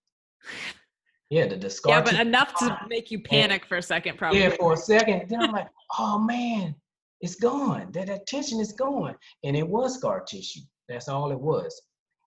yeah 1.31 1.46
the, 1.46 1.57
the 1.57 1.70
scar 1.70 1.96
yeah 1.96 2.00
but 2.00 2.14
enough 2.14 2.55
popped. 2.55 2.83
to 2.83 2.88
make 2.88 3.11
you 3.11 3.20
panic 3.20 3.62
and, 3.62 3.68
for 3.68 3.76
a 3.76 3.83
second 3.83 4.16
probably 4.16 4.40
yeah 4.40 4.50
for 4.59 4.72
a 4.72 4.76
second 4.76 5.28
then 5.28 5.42
i'm 5.42 5.52
like 5.52 5.68
oh 5.98 6.18
man 6.18 6.74
it's 7.20 7.37
gone 7.37 7.90
that, 7.92 8.07
that 8.07 8.26
tension 8.26 8.61
is 8.61 8.72
gone 8.72 9.14
and 9.44 9.57
it 9.57 9.66
was 9.66 9.96
scar 9.96 10.20
tissue 10.20 10.61
that's 10.88 11.09
all 11.09 11.31
it 11.31 11.38
was 11.38 11.83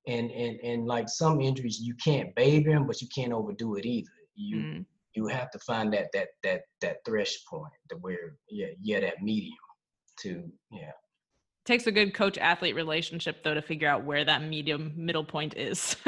and 0.08 0.30
and 0.32 0.60
and 0.62 0.86
like 0.86 1.10
some 1.10 1.42
injuries 1.42 1.80
you 1.80 1.96
can't 1.96 2.34
baby 2.36 2.72
them 2.72 2.86
but 2.86 3.02
you 3.02 3.08
can't 3.14 3.34
overdo 3.34 3.76
it 3.76 3.86
either 3.86 4.10
you 4.36 4.58
mm. 4.58 4.86
You 5.16 5.28
have 5.28 5.52
to 5.52 5.60
find 5.60 5.94
that 5.94 6.08
that 6.14 6.30
that 6.44 6.62
that 6.82 6.98
thresh 7.06 7.44
point 7.46 7.72
to 7.90 7.96
where 7.98 8.36
yeah 8.50 8.68
yeah 8.82 9.00
that 9.00 9.22
medium 9.22 9.54
to 10.22 10.44
yeah. 10.72 10.92
Takes 11.66 11.88
a 11.88 11.92
good 11.92 12.14
coach 12.14 12.38
athlete 12.38 12.76
relationship 12.76 13.44
though 13.44 13.56
to 13.56 13.62
figure 13.62 13.88
out 13.88 14.04
where 14.04 14.24
that 14.24 14.44
medium 14.44 14.94
middle 14.96 15.24
point 15.24 15.56
is. 15.58 15.96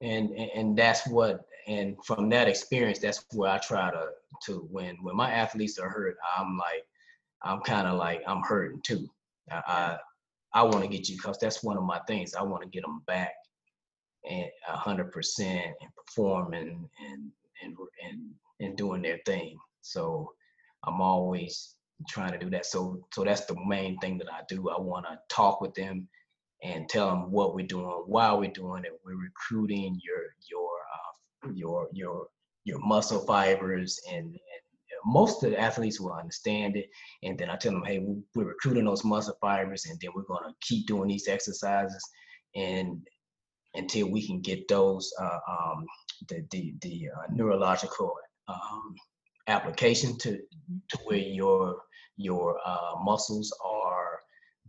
And 0.00 0.32
and 0.32 0.76
that's 0.76 1.06
what 1.08 1.46
and 1.66 1.96
from 2.04 2.28
that 2.28 2.46
experience 2.46 2.98
that's 2.98 3.24
where 3.32 3.50
i 3.50 3.58
try 3.58 3.90
to 3.90 4.08
to 4.44 4.66
when 4.70 4.96
when 5.02 5.16
my 5.16 5.30
athletes 5.30 5.78
are 5.78 5.88
hurt 5.88 6.16
i'm 6.36 6.58
like 6.58 6.84
i'm 7.42 7.60
kind 7.60 7.86
of 7.86 7.96
like 7.96 8.20
i'm 8.26 8.42
hurting 8.42 8.82
too. 8.82 9.08
I 9.50 9.62
i, 9.66 9.98
I 10.54 10.62
want 10.62 10.82
to 10.82 10.88
get 10.88 11.08
you 11.08 11.16
because 11.16 11.38
that's 11.38 11.62
one 11.62 11.76
of 11.76 11.84
my 11.84 12.00
things. 12.06 12.34
I 12.34 12.42
want 12.42 12.62
to 12.62 12.68
get 12.68 12.82
them 12.82 13.02
back 13.06 13.32
and 14.28 14.46
a 14.68 14.76
hundred 14.76 15.10
percent 15.10 15.72
and 15.80 15.90
performing 15.96 16.68
and 16.68 16.88
and 17.10 17.30
and 17.64 17.76
and 18.06 18.30
and 18.60 18.76
doing 18.76 19.02
their 19.02 19.18
thing 19.26 19.56
so 19.80 20.30
i'm 20.84 21.00
always 21.00 21.74
trying 22.08 22.32
to 22.32 22.38
do 22.38 22.50
that. 22.50 22.66
So 22.66 23.04
so 23.12 23.24
that's 23.24 23.46
the 23.46 23.56
main 23.66 23.98
thing 23.98 24.18
that 24.18 24.32
I 24.32 24.40
do. 24.48 24.68
I 24.70 24.80
want 24.80 25.06
to 25.06 25.18
talk 25.28 25.60
with 25.60 25.74
them 25.74 26.08
and 26.62 26.88
tell 26.88 27.08
them 27.10 27.30
what 27.30 27.54
we're 27.54 27.66
doing, 27.66 27.86
why 28.06 28.32
we're 28.32 28.50
doing 28.50 28.84
it. 28.84 28.98
We're 29.04 29.16
recruiting 29.16 30.00
your 30.02 30.34
your 30.50 30.70
uh, 30.94 31.52
your 31.54 31.88
your 31.92 32.26
your 32.64 32.78
muscle 32.80 33.24
fibers 33.26 34.00
and, 34.10 34.24
and 34.24 34.38
most 35.06 35.44
of 35.44 35.50
the 35.50 35.60
athletes 35.60 36.00
will 36.00 36.14
understand 36.14 36.76
it. 36.76 36.88
And 37.22 37.38
then 37.38 37.50
I 37.50 37.56
tell 37.56 37.72
them, 37.72 37.84
hey, 37.84 38.06
we're 38.34 38.46
recruiting 38.46 38.86
those 38.86 39.04
muscle 39.04 39.36
fibers, 39.40 39.86
and 39.86 39.98
then 40.00 40.10
we're 40.14 40.22
gonna 40.22 40.54
keep 40.60 40.86
doing 40.86 41.08
these 41.08 41.28
exercises, 41.28 42.02
and 42.54 43.06
until 43.74 44.08
we 44.08 44.24
can 44.24 44.40
get 44.40 44.68
those 44.68 45.12
uh, 45.20 45.40
um, 45.48 45.84
the 46.28 46.44
the 46.50 46.74
the 46.82 47.08
uh, 47.16 47.26
neurological 47.32 48.14
um, 48.48 48.94
application 49.48 50.16
to 50.18 50.30
mm-hmm. 50.30 50.76
to 50.88 50.98
where 51.04 51.18
your 51.18 51.76
your 52.16 52.58
uh, 52.64 52.92
muscles 53.02 53.52
are 53.64 54.20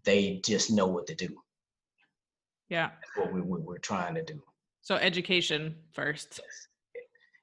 they 0.03 0.41
just 0.45 0.71
know 0.71 0.87
what 0.87 1.07
to 1.07 1.15
do 1.15 1.29
yeah 2.69 2.89
That's 2.89 3.25
what 3.25 3.33
we, 3.33 3.41
we, 3.41 3.59
we're 3.59 3.77
trying 3.77 4.15
to 4.15 4.23
do 4.23 4.41
so 4.81 4.95
education 4.95 5.75
first 5.93 6.41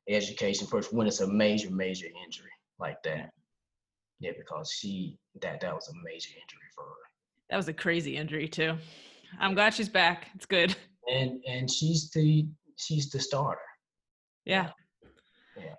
education 0.08 0.66
first 0.66 0.92
when 0.92 1.06
it's 1.06 1.20
a 1.20 1.26
major, 1.26 1.70
major 1.70 2.06
injury 2.24 2.50
like 2.78 3.02
that. 3.04 3.30
Yeah, 4.20 4.32
because 4.36 4.72
she 4.72 5.18
that 5.40 5.60
that 5.60 5.74
was 5.74 5.88
a 5.88 5.94
major 6.04 6.30
injury 6.30 6.68
for 6.74 6.84
her. 6.84 6.94
That 7.50 7.56
was 7.56 7.68
a 7.68 7.72
crazy 7.72 8.16
injury 8.16 8.48
too. 8.48 8.76
I'm 9.40 9.54
glad 9.54 9.74
she's 9.74 9.88
back. 9.88 10.28
It's 10.34 10.46
good. 10.46 10.76
And 11.12 11.42
and 11.46 11.70
she's 11.70 12.10
the 12.10 12.46
she's 12.76 13.10
the 13.10 13.18
starter. 13.18 13.60
Yeah. 14.44 14.70
Yeah. 15.56 15.74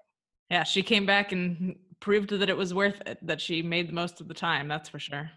Yeah, 0.50 0.64
she 0.64 0.84
came 0.84 1.06
back 1.06 1.32
and 1.32 1.76
proved 2.00 2.30
that 2.30 2.50
it 2.50 2.58
was 2.58 2.74
worth 2.74 3.02
it, 3.06 3.18
that 3.26 3.42
she 3.42 3.62
made 3.62 3.90
the 3.90 3.94
most 3.94 4.22
of 4.22 4.28
the 4.28 4.34
time, 4.34 4.68
that's 4.68 4.90
for 4.90 5.00
sure. 5.00 5.30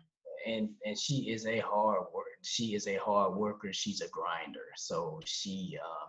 And 0.46 0.68
and 0.84 0.96
she 0.98 1.30
is 1.30 1.46
a 1.46 1.58
hard 1.58 2.02
work. 2.14 2.26
She 2.42 2.74
is 2.74 2.86
a 2.86 2.96
hard 2.96 3.34
worker. 3.34 3.72
She's 3.72 4.00
a 4.00 4.08
grinder. 4.08 4.68
So 4.76 5.20
she 5.24 5.76
um 5.82 6.08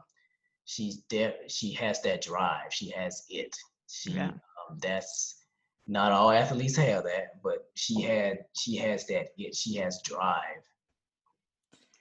she's 0.66 1.02
there 1.10 1.34
she 1.48 1.74
has 1.74 2.02
that 2.04 2.22
drive. 2.22 2.72
She 2.72 2.90
has 2.92 3.26
it. 3.30 3.56
She 3.90 4.12
Yeah. 4.12 4.28
um, 4.30 4.78
that's 4.80 5.46
not 5.88 6.12
all 6.12 6.30
athletes 6.30 6.76
have 6.76 7.06
that, 7.06 7.42
but 7.42 7.70
she 7.76 8.02
had 8.02 8.40
she 8.56 8.76
has 8.76 9.08
that 9.08 9.30
it. 9.38 9.56
She 9.56 9.76
has 9.78 10.02
drive. 10.04 10.62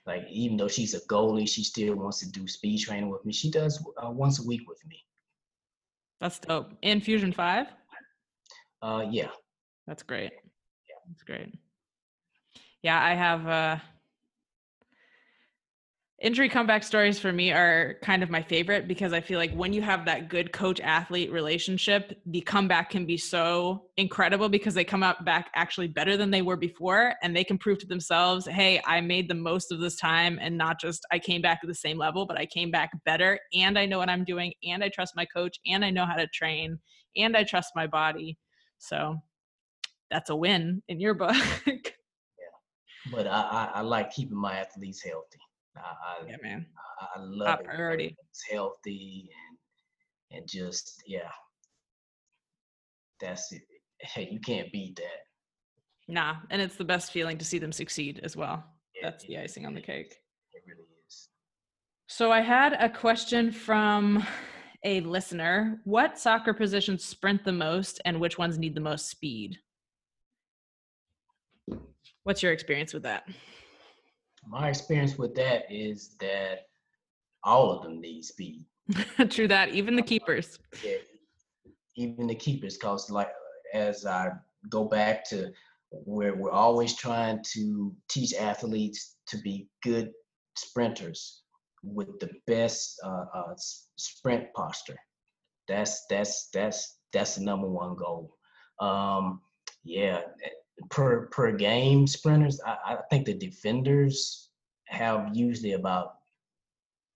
Like 0.07 0.27
even 0.29 0.57
though 0.57 0.69
she's 0.69 0.95
a 0.95 1.01
goalie, 1.07 1.49
she 1.49 1.64
still 1.64 1.95
wants 1.95 2.19
to 2.21 2.31
do 2.31 2.47
speed 2.47 2.81
training 2.81 3.09
with 3.09 3.25
me. 3.25 3.33
She 3.33 3.51
does 3.51 3.83
uh, 4.03 4.11
once 4.11 4.41
a 4.41 4.47
week 4.47 4.69
with 4.69 4.85
me. 4.87 5.06
That's 6.21 6.39
dope. 6.39 6.73
In 6.83 7.01
Fusion 7.01 7.33
5? 7.33 7.67
Uh, 8.83 9.05
yeah. 9.11 9.29
That's 9.87 10.03
great. 10.03 10.33
Yeah. 10.89 10.97
That's 11.09 11.23
great. 11.23 11.55
Yeah, 12.83 13.03
I 13.03 13.14
have 13.14 13.47
uh 13.47 13.77
injury 16.19 16.49
comeback 16.49 16.83
stories 16.83 17.19
for 17.19 17.31
me 17.31 17.53
are 17.53 17.97
kind 18.03 18.23
of 18.23 18.31
my 18.31 18.43
favorite 18.43 18.89
because 18.89 19.12
I 19.12 19.21
feel 19.21 19.39
like 19.39 19.53
when 19.53 19.75
you 19.75 19.83
have 19.83 20.07
that 20.07 20.31
good 20.31 20.51
coach 20.51 20.81
athlete 20.81 21.31
relationship, 21.31 22.19
the 22.25 22.41
comeback 22.41 22.89
can 22.89 23.05
be 23.05 23.19
so 23.19 23.85
incredible 23.99 24.49
because 24.49 24.73
they 24.73 24.85
come 24.85 25.03
out 25.03 25.27
back 25.27 25.51
actually 25.55 25.89
better 25.89 26.17
than 26.17 26.31
they 26.31 26.41
were 26.41 26.57
before 26.57 27.14
and 27.23 27.37
they 27.37 27.45
can 27.45 27.59
prove 27.59 27.79
to 27.81 27.87
themselves, 27.87 28.47
hey, 28.47 28.81
I 28.87 29.03
made 29.03 29.29
the 29.29 29.35
most 29.35 29.71
of 29.71 29.79
this 29.79 29.97
time 29.97 30.39
and 30.41 30.57
not 30.57 30.81
just 30.81 31.07
I 31.12 31.19
came 31.19 31.43
back 31.43 31.61
at 31.62 31.69
the 31.69 31.75
same 31.75 31.99
level, 31.99 32.25
but 32.25 32.39
I 32.39 32.47
came 32.47 32.71
back 32.71 32.93
better 33.05 33.39
and 33.53 33.79
I 33.79 33.85
know 33.85 33.99
what 33.99 34.09
I'm 34.09 34.25
doing 34.25 34.55
and 34.64 34.83
I 34.83 34.89
trust 34.89 35.14
my 35.17 35.27
coach 35.27 35.59
and 35.67 35.85
I 35.85 35.91
know 35.91 36.07
how 36.07 36.17
to 36.17 36.27
train 36.29 36.79
and 37.14 37.37
I 37.37 37.45
trust 37.45 37.73
my 37.77 37.87
body. 37.87 38.39
So 38.79 39.17
that's 40.11 40.31
a 40.31 40.37
win 40.37 40.83
in 40.89 41.01
your 41.01 41.14
book. 41.14 41.37
Yeah. 42.39 43.12
But 43.12 43.27
I, 43.27 43.41
I, 43.41 43.71
I 43.75 43.81
like 43.83 44.12
keeping 44.12 44.37
my 44.37 44.57
athletes 44.57 45.03
healthy. 45.03 45.39
I, 45.77 46.24
I, 46.24 46.27
yeah, 46.29 46.37
man. 46.43 46.66
I 47.01 47.18
I 47.18 47.22
love 47.22 47.47
Top 47.47 47.61
it 47.61 47.66
priority. 47.66 48.16
it's 48.31 48.43
healthy 48.51 49.29
and 50.31 50.39
and 50.39 50.49
just 50.49 51.03
yeah. 51.07 51.31
That's 53.20 53.51
it. 53.53 53.62
Hey, 54.01 54.29
you 54.31 54.41
can't 54.41 54.70
beat 54.72 54.97
that. 54.97 55.22
Nah, 56.12 56.37
and 56.51 56.61
it's 56.61 56.77
the 56.77 56.85
best 56.85 57.12
feeling 57.12 57.39
to 57.39 57.45
see 57.45 57.59
them 57.59 57.72
succeed 57.72 58.20
as 58.22 58.37
well. 58.37 58.62
Yeah, 58.95 59.11
That's 59.11 59.24
the 59.27 59.39
icing 59.39 59.66
on 59.66 59.74
the 59.74 59.81
cake. 59.81 60.14
It 60.53 60.62
really 60.66 60.87
is. 61.09 61.29
So 62.09 62.31
I 62.31 62.41
had 62.41 62.74
a 62.74 62.89
question 62.91 63.51
from 63.51 64.24
a 64.85 65.01
listener. 65.01 65.81
What 65.85 66.18
soccer 66.18 66.53
positions 66.55 67.05
sprint 67.05 67.45
the 67.45 67.53
most 67.53 68.01
and 68.05 68.20
which 68.20 68.39
ones 68.39 68.59
need 68.59 68.74
the 68.74 68.81
most 68.81 69.09
speed? 69.11 69.59
What's 72.24 72.43
your 72.43 72.53
experience 72.53 72.93
with 72.93 73.03
that? 73.05 73.24
My 74.49 74.68
experience 74.68 75.18
with 75.18 75.34
that 75.34 75.64
is 75.70 76.16
that 76.20 76.68
all 77.42 77.70
of 77.70 77.82
them 77.82 78.01
need 78.01 78.24
speed. 78.24 78.64
True 79.30 79.49
that, 79.49 79.70
even 79.70 79.97
the 79.97 80.03
keepers. 80.03 80.59
Yeah, 80.84 80.99
even 81.97 82.26
the 82.26 82.34
keepers, 82.34 82.76
cause 82.76 83.11
like 83.11 83.30
as 83.74 84.07
I 84.07 84.30
go 84.68 84.84
back 84.84 85.28
to 85.30 85.51
where 85.90 86.34
we're 86.34 86.51
always 86.51 86.97
trying 86.97 87.42
to 87.55 87.94
teach 88.09 88.34
athletes 88.34 89.16
to 89.28 89.38
be 89.38 89.68
good 89.82 90.12
sprinters 90.57 91.42
with 91.82 92.18
the 92.20 92.30
best 92.47 92.99
uh, 93.05 93.24
uh, 93.34 93.55
sprint 93.97 94.47
posture. 94.55 94.99
That's 95.68 96.05
that's 96.09 96.49
that's 96.53 96.99
that's 97.12 97.36
the 97.36 97.44
number 97.44 97.68
one 97.68 97.97
goal. 97.97 98.36
Um, 98.80 99.40
yeah, 99.84 100.20
per 100.91 101.27
per 101.29 101.53
game 101.53 102.07
sprinters, 102.07 102.61
I, 102.64 102.77
I 102.87 102.97
think 103.11 103.27
the 103.27 103.35
defenders 103.35 104.51
have 104.87 105.31
usually 105.35 105.72
about 105.72 106.14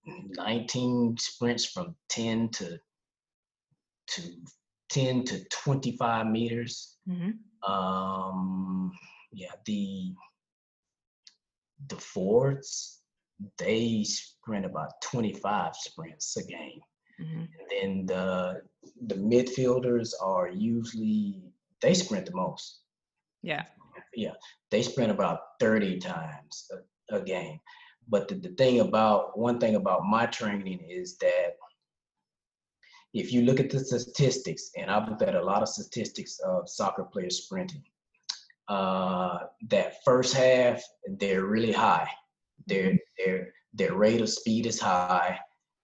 19 0.05 1.17
sprints 1.17 1.65
from 1.65 1.95
10 2.09 2.49
to 2.49 2.77
to 4.07 4.21
10 4.89 5.23
to 5.25 5.45
25 5.49 6.27
meters. 6.27 6.97
Mhm. 7.07 7.37
Um, 7.67 8.91
yeah, 9.31 9.51
the 9.65 10.13
the 11.87 11.95
forwards 11.97 13.01
they 13.57 14.03
sprint 14.03 14.65
about 14.65 15.01
25 15.01 15.75
sprints 15.75 16.37
a 16.37 16.43
game. 16.43 16.81
Mhm. 17.19 17.47
And 17.59 17.69
then 17.69 18.05
the 18.05 18.61
the 19.07 19.15
midfielders 19.15 20.13
are 20.21 20.49
usually 20.49 21.41
they 21.81 21.93
sprint 21.93 22.25
the 22.25 22.35
most. 22.35 22.80
Yeah. 23.41 23.63
Yeah, 24.13 24.33
they 24.69 24.81
sprint 24.81 25.11
about 25.11 25.39
30 25.59 25.99
times 25.99 26.69
a, 27.11 27.17
a 27.17 27.21
game. 27.21 27.59
But 28.07 28.27
the, 28.27 28.35
the 28.35 28.49
thing 28.49 28.81
about 28.81 29.37
one 29.37 29.59
thing 29.59 29.75
about 29.75 30.05
my 30.05 30.25
training 30.25 30.85
is 30.89 31.17
that 31.17 31.55
if 33.13 33.31
you 33.31 33.41
look 33.41 33.59
at 33.59 33.69
the 33.69 33.79
statistics, 33.79 34.71
and 34.77 34.89
I've 34.89 35.07
looked 35.07 35.21
at 35.21 35.35
a 35.35 35.43
lot 35.43 35.61
of 35.61 35.69
statistics 35.69 36.39
of 36.39 36.69
soccer 36.69 37.03
players 37.03 37.43
sprinting, 37.43 37.83
uh, 38.67 39.39
that 39.69 40.03
first 40.05 40.33
half 40.33 40.81
they're 41.19 41.45
really 41.45 41.73
high. 41.73 42.07
Their 42.67 42.97
their 43.17 43.53
their 43.73 43.95
rate 43.95 44.21
of 44.21 44.29
speed 44.29 44.65
is 44.65 44.79
high, 44.79 45.37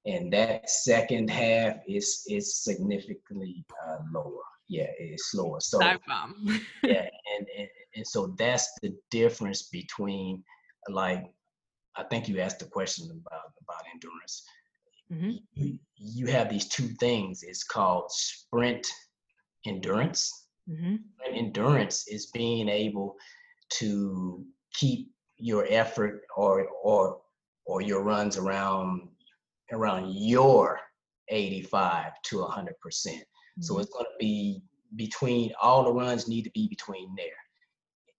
and 0.05 0.31
that 0.31 0.69
second 0.69 1.29
half 1.29 1.77
is 1.87 2.23
is 2.29 2.63
significantly 2.63 3.65
uh, 3.85 3.97
lower. 4.13 4.43
Yeah, 4.69 4.87
it's 4.99 5.31
slower. 5.31 5.59
So 5.59 5.79
yeah 6.83 7.07
and, 7.37 7.47
and 7.57 7.67
and 7.95 8.07
so 8.07 8.27
that's 8.37 8.67
the 8.81 8.95
difference 9.11 9.63
between 9.69 10.43
like 10.89 11.23
i 11.95 12.03
think 12.03 12.27
you 12.27 12.39
asked 12.39 12.59
the 12.59 12.65
question 12.65 13.09
about 13.11 13.51
about 13.63 13.83
endurance 13.93 14.43
Mhm. 15.11 15.39
you, 15.53 15.79
you 15.95 16.25
have 16.27 16.49
these 16.49 16.67
two 16.67 16.89
things 16.99 17.43
it's 17.43 17.63
called 17.63 18.11
sprint 18.11 18.85
endurance 19.65 20.47
Mhm. 20.69 20.99
and 21.25 21.35
endurance 21.35 22.07
is 22.07 22.27
being 22.27 22.67
able 22.69 23.15
to 23.79 24.45
keep 24.73 25.09
your 25.37 25.65
effort 25.69 26.21
or 26.35 26.67
or 26.83 27.21
or 27.65 27.81
your 27.81 28.01
runs 28.03 28.37
around 28.37 29.09
around 29.71 30.13
your 30.13 30.79
85 31.29 32.13
to 32.23 32.39
100 32.41 32.79
percent 32.79 33.23
so 33.59 33.75
Mhm. 33.75 33.81
it's 33.81 33.91
going 33.91 34.05
to 34.05 34.17
be 34.19 34.61
between 34.95 35.51
all 35.61 35.83
the 35.83 35.93
runs 35.93 36.27
need 36.27 36.43
to 36.43 36.51
be 36.51 36.67
between 36.67 37.13
there. 37.15 37.27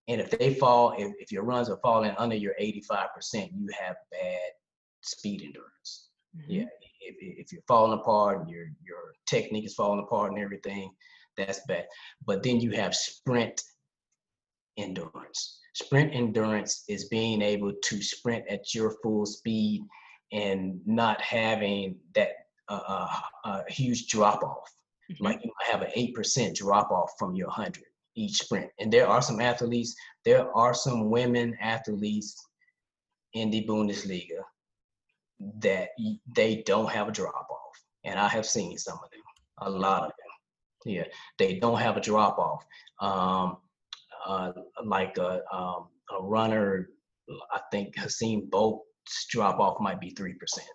And 0.08 0.20
if 0.20 0.30
they 0.30 0.54
fall, 0.54 0.94
if, 0.98 1.12
if 1.18 1.30
your 1.32 1.44
runs 1.44 1.68
are 1.68 1.78
falling 1.82 2.14
under 2.16 2.36
your 2.36 2.54
85%, 2.60 3.50
you 3.54 3.68
have 3.78 3.96
bad 4.10 4.50
speed 5.02 5.42
endurance. 5.42 6.08
Mhm. 6.36 6.44
Yeah. 6.48 6.66
If, 7.00 7.16
if 7.20 7.52
you're 7.52 7.62
falling 7.68 7.98
apart 7.98 8.40
and 8.40 8.50
your 8.50 8.66
your 8.84 9.14
technique 9.26 9.64
is 9.64 9.74
falling 9.74 10.00
apart 10.00 10.32
and 10.32 10.40
everything, 10.42 10.90
that's 11.36 11.60
bad. 11.66 11.86
But 12.26 12.42
then 12.42 12.60
you 12.60 12.72
have 12.72 12.94
sprint 12.94 13.62
endurance. 14.76 15.60
Sprint 15.74 16.14
endurance 16.14 16.84
is 16.88 17.08
being 17.08 17.40
able 17.42 17.72
to 17.72 18.02
sprint 18.02 18.44
at 18.48 18.74
your 18.74 18.96
full 19.02 19.26
speed 19.26 19.82
and 20.32 20.80
not 20.86 21.20
having 21.20 21.96
that 22.14 22.32
uh, 22.68 22.80
uh, 22.86 23.08
uh, 23.44 23.62
huge 23.68 24.08
drop 24.08 24.42
off 24.42 24.70
Mhm. 25.10 25.20
like 25.20 25.42
you 25.42 25.50
might 25.58 25.72
have 25.72 25.82
an 25.82 25.92
eight 25.94 26.14
percent 26.14 26.56
drop 26.56 26.90
off 26.90 27.12
from 27.18 27.34
your 27.34 27.50
hundred 27.50 27.84
each 28.14 28.38
sprint. 28.38 28.70
And 28.78 28.92
there 28.92 29.06
are 29.06 29.22
some 29.22 29.40
athletes, 29.40 29.94
there 30.24 30.54
are 30.54 30.74
some 30.74 31.08
women 31.08 31.56
athletes 31.60 32.36
in 33.34 33.50
the 33.50 33.64
Bundesliga 33.66 34.42
that 35.60 35.90
they 36.34 36.62
don't 36.62 36.90
have 36.90 37.08
a 37.08 37.12
drop 37.12 37.48
off, 37.50 37.84
and 38.04 38.18
I 38.18 38.28
have 38.28 38.44
seen 38.44 38.76
some 38.76 38.98
of 39.02 39.10
them, 39.10 39.20
a 39.58 39.70
lot 39.70 40.02
of 40.02 40.08
them. 40.08 40.94
Yeah, 40.94 41.04
they 41.38 41.58
don't 41.58 41.78
have 41.78 41.96
a 41.96 42.00
drop 42.00 42.38
off. 42.38 42.64
Um, 43.00 43.58
uh, 44.26 44.52
like 44.84 45.16
a 45.18 45.42
um, 45.54 45.88
a 46.10 46.22
runner, 46.22 46.88
I 47.52 47.60
think 47.70 47.94
Usain 47.96 48.50
Bolt's 48.50 49.26
drop 49.30 49.60
off 49.60 49.80
might 49.80 50.00
be 50.00 50.10
three 50.10 50.34
percent 50.34 50.68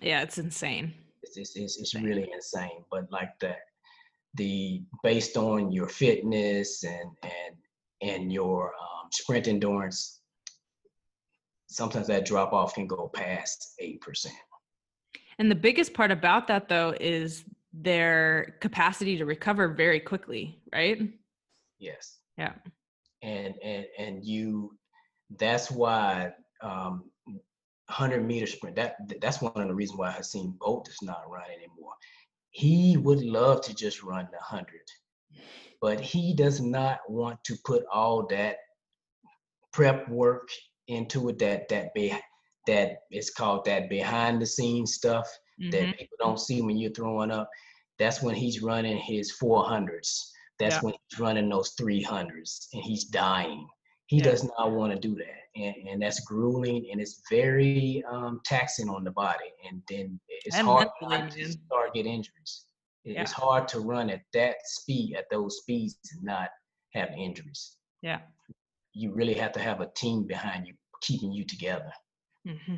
Yeah, 0.00 0.22
it's 0.22 0.38
insane. 0.38 0.94
It's 1.36 1.56
it's, 1.56 1.56
it's, 1.56 1.78
it's 1.78 1.94
really 1.94 2.30
insane 2.32 2.84
but 2.90 3.10
like 3.10 3.38
that 3.40 3.60
the 4.34 4.82
based 5.02 5.36
on 5.36 5.72
your 5.72 5.88
fitness 5.88 6.84
and 6.84 7.10
and 7.22 7.56
and 8.00 8.32
your 8.32 8.68
um, 8.68 9.08
sprint 9.10 9.48
endurance 9.48 10.20
sometimes 11.68 12.06
that 12.06 12.24
drop 12.24 12.52
off 12.52 12.74
can 12.74 12.86
go 12.86 13.10
past 13.14 13.74
8% 13.82 14.26
And 15.38 15.50
the 15.50 15.54
biggest 15.54 15.94
part 15.94 16.10
about 16.10 16.46
that 16.48 16.68
though 16.68 16.94
is 17.00 17.44
their 17.72 18.56
capacity 18.60 19.16
to 19.18 19.24
recover 19.24 19.68
very 19.68 20.00
quickly, 20.00 20.60
right? 20.72 21.12
Yes. 21.78 22.18
Yeah. 22.36 22.54
And 23.22 23.54
and 23.62 23.86
and 23.98 24.24
you 24.24 24.76
that's 25.38 25.70
why 25.70 26.32
um 26.62 27.10
100 27.88 28.24
meter 28.26 28.46
sprint 28.46 28.76
that 28.76 28.96
that's 29.20 29.40
one 29.40 29.52
of 29.56 29.68
the 29.68 29.74
reasons 29.74 29.98
why 29.98 30.12
Usain 30.12 30.58
Bolt 30.58 30.84
does 30.84 31.02
not 31.02 31.28
run 31.28 31.44
anymore. 31.50 31.94
He 32.50 32.96
would 32.96 33.22
love 33.22 33.62
to 33.62 33.74
just 33.74 34.02
run 34.02 34.28
the 34.30 34.38
100 34.38 34.66
but 35.80 36.00
he 36.00 36.34
does 36.34 36.60
not 36.60 36.98
want 37.08 37.42
to 37.44 37.56
put 37.64 37.84
all 37.92 38.26
that 38.26 38.56
prep 39.72 40.08
work 40.08 40.48
into 40.88 41.28
it 41.28 41.38
that 41.38 41.68
that 41.68 41.92
be 41.94 42.14
that 42.66 42.98
is 43.10 43.30
called 43.30 43.64
that 43.64 43.88
behind 43.88 44.40
the 44.40 44.46
scenes 44.46 44.94
stuff 44.94 45.28
mm-hmm. 45.60 45.70
that 45.70 45.96
people 45.96 46.16
don't 46.18 46.40
see 46.40 46.62
when 46.62 46.76
you're 46.76 46.90
throwing 46.90 47.30
up 47.30 47.48
that's 47.98 48.22
when 48.22 48.34
he's 48.34 48.62
running 48.62 48.96
his 48.96 49.36
400s 49.40 50.30
that's 50.58 50.76
yeah. 50.76 50.80
when 50.80 50.94
he's 50.94 51.20
running 51.20 51.48
those 51.48 51.74
300s 51.76 52.66
and 52.72 52.82
he's 52.82 53.04
dying 53.04 53.66
he 54.08 54.16
yeah. 54.16 54.24
does 54.24 54.44
not 54.44 54.72
want 54.72 54.90
to 54.92 54.98
do 54.98 55.14
that 55.14 55.38
and, 55.54 55.74
and 55.88 56.02
that's 56.02 56.20
grueling 56.20 56.88
and 56.90 57.00
it's 57.00 57.20
very 57.30 58.02
um, 58.10 58.40
taxing 58.44 58.88
on 58.88 59.04
the 59.04 59.10
body 59.10 59.52
and 59.68 59.82
then 59.88 60.18
it's 60.28 60.56
and 60.56 60.66
hard 60.66 60.88
to 61.00 61.52
start 61.52 61.94
get 61.94 62.06
injuries. 62.06 62.64
Yeah. 63.04 63.22
it's 63.22 63.32
hard 63.32 63.68
to 63.68 63.80
run 63.80 64.10
at 64.10 64.22
that 64.34 64.56
speed 64.64 65.14
at 65.16 65.26
those 65.30 65.58
speeds 65.58 65.98
and 66.12 66.22
not 66.22 66.48
have 66.94 67.10
injuries. 67.16 67.76
Yeah. 68.02 68.20
You 68.92 69.12
really 69.12 69.34
have 69.34 69.52
to 69.52 69.60
have 69.60 69.80
a 69.80 69.90
team 69.94 70.26
behind 70.26 70.66
you 70.66 70.74
keeping 71.00 71.30
you 71.30 71.44
together. 71.44 71.92
Mm-hmm. 72.46 72.76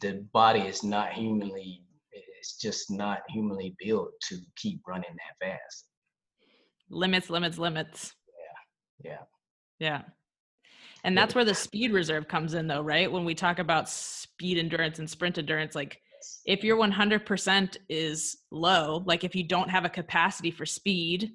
the 0.00 0.24
body 0.32 0.60
is 0.60 0.84
not 0.84 1.12
humanly 1.12 1.82
it's 2.12 2.56
just 2.56 2.88
not 2.88 3.20
humanly 3.30 3.74
built 3.84 4.10
to 4.28 4.38
keep 4.54 4.80
running 4.86 5.10
that 5.10 5.44
fast. 5.44 5.86
Limits 6.88 7.30
limits 7.30 7.58
limits. 7.58 8.14
Yeah 9.02 9.10
yeah. 9.10 9.18
Yeah 9.80 10.02
and 11.04 11.16
that's 11.16 11.34
where 11.34 11.44
the 11.44 11.54
speed 11.54 11.92
reserve 11.92 12.28
comes 12.28 12.54
in 12.54 12.66
though 12.66 12.82
right? 12.82 13.10
When 13.10 13.24
we 13.24 13.34
talk 13.34 13.58
about 13.58 13.88
speed 13.88 14.58
endurance 14.58 14.98
and 14.98 15.08
sprint 15.08 15.38
endurance 15.38 15.74
like 15.74 16.00
if 16.46 16.64
your 16.64 16.76
100% 16.76 17.76
is 17.88 18.38
low, 18.50 19.02
like 19.06 19.24
if 19.24 19.34
you 19.34 19.44
don't 19.44 19.70
have 19.70 19.84
a 19.84 19.90
capacity 19.90 20.50
for 20.50 20.66
speed, 20.66 21.32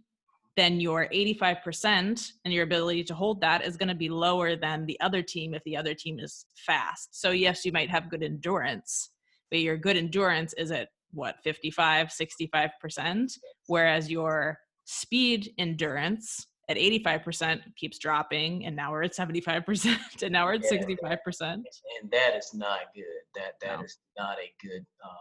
then 0.56 0.80
your 0.80 1.08
85% 1.08 2.32
and 2.46 2.54
your 2.54 2.64
ability 2.64 3.04
to 3.06 3.16
hold 3.16 3.42
that 3.42 3.66
is 3.66 3.78
going 3.78 3.90
to 3.90 3.96
be 3.96 4.10
lower 4.10 4.56
than 4.56 4.86
the 4.86 5.00
other 5.02 5.24
team 5.24 5.54
if 5.54 5.64
the 5.64 5.76
other 5.76 5.96
team 5.96 6.20
is 6.20 6.46
fast. 6.56 7.20
So, 7.20 7.32
yes, 7.32 7.66
you 7.66 7.72
might 7.72 7.90
have 7.90 8.10
good 8.10 8.24
endurance, 8.24 9.10
but 9.50 9.62
your 9.62 9.78
good 9.78 9.98
endurance 9.98 10.54
is 10.54 10.72
at 10.72 10.90
what, 11.12 11.38
55, 11.44 12.10
65%, 12.10 13.32
whereas 13.68 14.12
your 14.12 14.60
speed 14.86 15.54
endurance 15.58 16.46
at 16.70 16.78
85% 16.78 17.62
keeps 17.76 17.98
dropping 17.98 18.66
and 18.66 18.76
now 18.76 18.92
we're 18.92 19.04
at 19.04 19.16
75% 19.16 19.98
and 20.24 20.32
now 20.32 20.46
we're 20.46 20.54
at 20.54 20.64
yeah, 20.64 20.80
65% 20.80 21.42
and 21.42 21.66
that 22.12 22.36
is 22.38 22.52
not 22.54 22.80
good. 22.96 23.04
That 23.36 23.54
that 23.62 23.80
no. 23.80 23.86
is 23.86 23.98
not 24.18 24.38
a 24.40 24.52
good 24.66 24.86
um, 25.04 25.12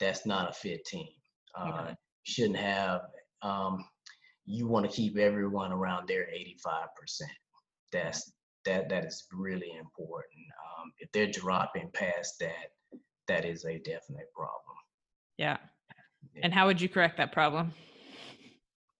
that's 0.00 0.26
not 0.26 0.50
a 0.50 0.52
fit 0.52 0.84
team. 0.84 1.08
Uh, 1.58 1.68
okay. 1.68 1.94
shouldn't 2.24 2.56
have 2.56 3.02
um, 3.42 3.84
you 4.44 4.66
want 4.66 4.88
to 4.88 4.94
keep 4.94 5.16
everyone 5.16 5.72
around 5.72 6.08
their 6.08 6.26
85% 6.66 6.86
that's 7.92 8.32
that 8.64 8.88
that 8.88 9.04
is 9.04 9.24
really 9.32 9.70
important. 9.78 10.44
Um, 10.80 10.92
if 10.98 11.10
they're 11.12 11.30
dropping 11.30 11.90
past 11.92 12.34
that 12.40 12.72
that 13.28 13.44
is 13.44 13.64
a 13.64 13.78
definite 13.78 14.32
problem. 14.34 14.76
Yeah, 15.38 15.58
yeah. 16.34 16.40
and 16.42 16.52
how 16.52 16.66
would 16.66 16.80
you 16.80 16.88
correct 16.88 17.16
that 17.18 17.30
problem? 17.32 17.72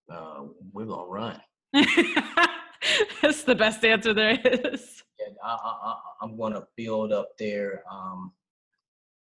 Uh, 0.08 0.44
we're 0.72 0.84
gonna 0.84 1.08
run 1.08 1.40
That's 3.22 3.42
the 3.42 3.54
best 3.54 3.84
answer 3.84 4.14
there 4.14 4.38
is. 4.44 5.02
Yeah, 5.18 5.26
I, 5.42 5.96
am 6.22 6.36
going 6.36 6.52
to 6.54 6.66
build 6.76 7.12
up 7.12 7.36
their. 7.38 7.82
Um, 7.90 8.32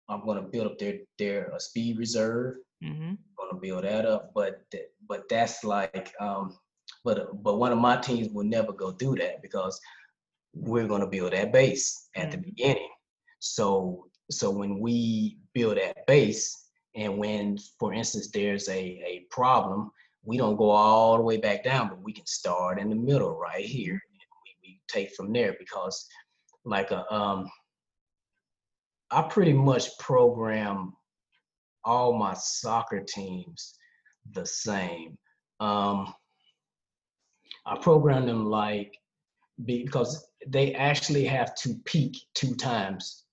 I'm 0.09 0.25
going 0.25 0.43
to 0.43 0.49
build 0.49 0.67
up 0.67 0.79
their 0.79 0.99
their 1.19 1.55
uh, 1.55 1.59
speed 1.59 1.99
reserve. 1.99 2.57
Mm-hmm. 2.83 3.15
Going 3.37 3.51
to 3.51 3.61
build 3.61 3.85
that 3.85 4.07
up, 4.07 4.33
but 4.35 4.69
th- 4.71 4.91
but 5.09 5.29
that's 5.29 5.63
like, 5.65 6.13
um, 6.21 6.59
but 7.05 7.43
but 7.43 7.59
one 7.59 7.73
of 7.73 7.79
my 7.79 7.97
teams 7.97 8.29
will 8.33 8.45
never 8.45 8.73
go 8.73 8.93
through 8.93 9.17
that 9.17 9.43
because 9.43 9.81
we're 10.55 10.89
going 10.89 11.01
to 11.01 11.07
build 11.07 11.33
that 11.33 11.53
base 11.53 12.09
at 12.17 12.23
mm-hmm. 12.23 12.31
the 12.31 12.39
beginning. 12.39 12.91
So 13.39 14.07
so 14.31 14.51
when 14.51 14.81
we 14.81 15.39
build 15.55 15.77
that 15.77 16.07
base, 16.07 16.63
and 16.95 17.19
when, 17.19 17.59
for 17.79 17.93
instance, 17.93 18.31
there's 18.31 18.69
a 18.69 18.81
a 19.07 19.27
problem, 19.31 19.91
we 20.25 20.37
don't 20.37 20.57
go 20.57 20.71
all 20.71 21.17
the 21.17 21.23
way 21.23 21.37
back 21.37 21.65
down, 21.65 21.89
but 21.89 22.03
we 22.03 22.13
can 22.13 22.27
start 22.27 22.79
in 22.79 22.89
the 22.89 22.97
middle 22.97 23.37
right 23.37 23.65
here. 23.65 24.01
We, 24.11 24.57
we 24.63 24.81
take 24.89 25.15
from 25.15 25.33
there 25.33 25.57
because 25.59 26.07
like 26.65 26.91
a, 26.91 27.13
um, 27.13 27.51
I 29.11 29.23
pretty 29.23 29.53
much 29.53 29.99
program 29.99 30.95
all 31.85 32.13
my 32.13 32.35
soccer 32.35 33.01
teams 33.01 33.75
the 34.33 34.47
same. 34.47 35.19
Um, 35.61 36.15
I 37.67 37.77
program 37.79 38.27
them 38.27 38.47
like 38.47 38.97
because 39.65 40.27
they 40.47 40.75
actually 40.75 41.25
have 41.25 41.55
to 41.57 41.75
peak 41.85 42.17
two 42.35 42.55
times 42.55 43.25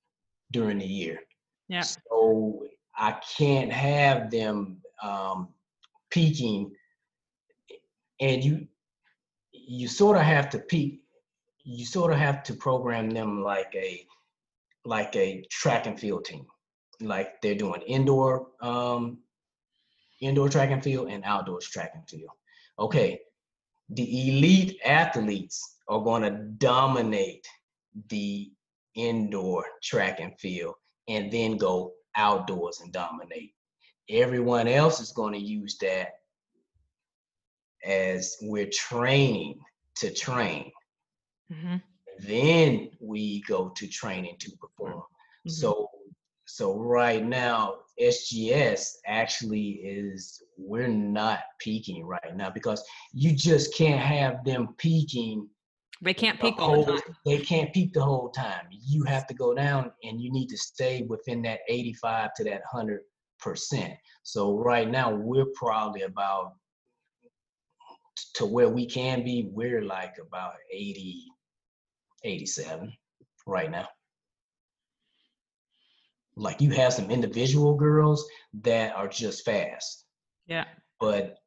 during 0.52 0.80
the 0.80 0.86
year. 0.86 1.20
Yeah. 1.68 1.82
So 1.82 2.64
I 2.98 3.20
can't 3.38 3.72
have 3.72 4.30
them 4.32 4.78
um, 5.02 5.50
peaking 6.10 6.72
and 8.20 8.44
you 8.44 8.68
you 9.52 9.88
sort 9.88 10.18
of 10.18 10.24
have 10.24 10.50
to 10.50 10.60
peak 10.60 11.02
you 11.64 11.86
sort 11.86 12.12
of 12.12 12.18
have 12.18 12.44
to 12.44 12.54
program 12.54 13.10
them 13.10 13.44
like 13.44 13.74
a 13.76 14.06
like 14.86 15.16
a 15.16 15.46
track 15.52 15.86
and 15.86 16.00
field 16.00 16.26
team. 16.26 16.46
Like 17.02 17.42
they're 17.42 17.56
doing 17.56 17.82
indoor 17.82 18.48
um 18.62 19.20
indoor 20.22 20.50
track 20.50 20.72
and 20.72 20.84
field 20.84 21.10
and 21.10 21.24
outdoors 21.24 21.68
track 21.68 21.92
and 21.96 22.10
field. 22.10 22.32
Okay 22.78 23.20
the 23.92 24.30
elite 24.30 24.80
athletes 24.86 25.78
are 25.88 26.02
going 26.02 26.22
to 26.22 26.32
dominate 26.58 27.48
the 28.10 28.52
indoor 28.96 29.66
track 29.82 30.20
and 30.20 30.40
field 30.40 30.76
and 31.08 31.32
then 31.32 31.58
go 31.58 31.94
outdoors 32.16 32.82
and 32.82 32.92
dominate. 32.92 33.54
Everyone 34.10 34.68
else 34.68 35.00
is 35.00 35.12
going 35.12 35.34
to 35.34 35.40
use 35.40 35.78
that 35.80 36.19
as 37.86 38.38
we're 38.42 38.70
training 38.72 39.60
to 39.98 40.14
train. 40.14 40.72
Mm-hmm. 41.52 41.78
Then 42.20 42.90
we 43.00 43.42
go 43.48 43.70
to 43.70 43.88
training 43.88 44.36
to 44.40 44.52
perform. 44.58 45.00
Mm-hmm. 45.00 45.50
So 45.50 45.90
so 46.46 46.76
right 46.76 47.24
now 47.24 47.76
SGS 48.02 48.96
actually 49.06 49.70
is 49.84 50.42
we're 50.58 50.88
not 50.88 51.42
peaking 51.60 52.06
right 52.06 52.36
now 52.36 52.50
because 52.50 52.84
you 53.14 53.36
just 53.36 53.76
can't 53.76 54.00
have 54.00 54.44
them 54.44 54.70
peaking. 54.78 55.48
They 56.02 56.14
can't 56.14 56.40
peak 56.40 56.58
the 56.58 56.64
all 56.64 56.84
the 56.84 56.94
time. 56.94 57.16
They 57.26 57.38
can't 57.38 57.72
peak 57.74 57.94
the 57.94 58.02
whole 58.02 58.30
time. 58.30 58.66
You 58.72 59.04
have 59.04 59.28
to 59.28 59.34
go 59.34 59.54
down 59.54 59.92
and 60.04 60.20
you 60.20 60.32
need 60.32 60.48
to 60.48 60.58
stay 60.58 61.04
within 61.04 61.42
that 61.44 61.60
85 61.68 62.32
to 62.38 62.44
that 62.46 62.62
100 62.72 63.02
percent. 63.40 63.94
So 64.24 64.58
right 64.58 64.90
now 64.90 65.14
we're 65.14 65.52
probably 65.56 66.02
about 66.02 66.54
to 68.36 68.46
where 68.46 68.70
we 68.70 68.86
can 68.86 69.24
be, 69.24 69.50
we're 69.52 69.82
like 69.82 70.16
about 70.20 70.54
80, 70.72 71.26
87 72.24 72.94
right 73.46 73.72
now. 73.72 73.88
Like 76.36 76.62
you 76.62 76.72
have 76.72 76.94
some 76.94 77.12
individual 77.12 77.76
girls 77.76 78.26
that 78.62 78.96
are 78.96 79.08
just 79.08 79.44
fast. 79.44 80.06
Yeah. 80.48 80.66
But 81.00 81.38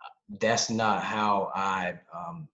that's 0.41 0.71
not 0.71 1.03
how 1.03 1.51
I 1.55 1.95
um, 2.15 2.49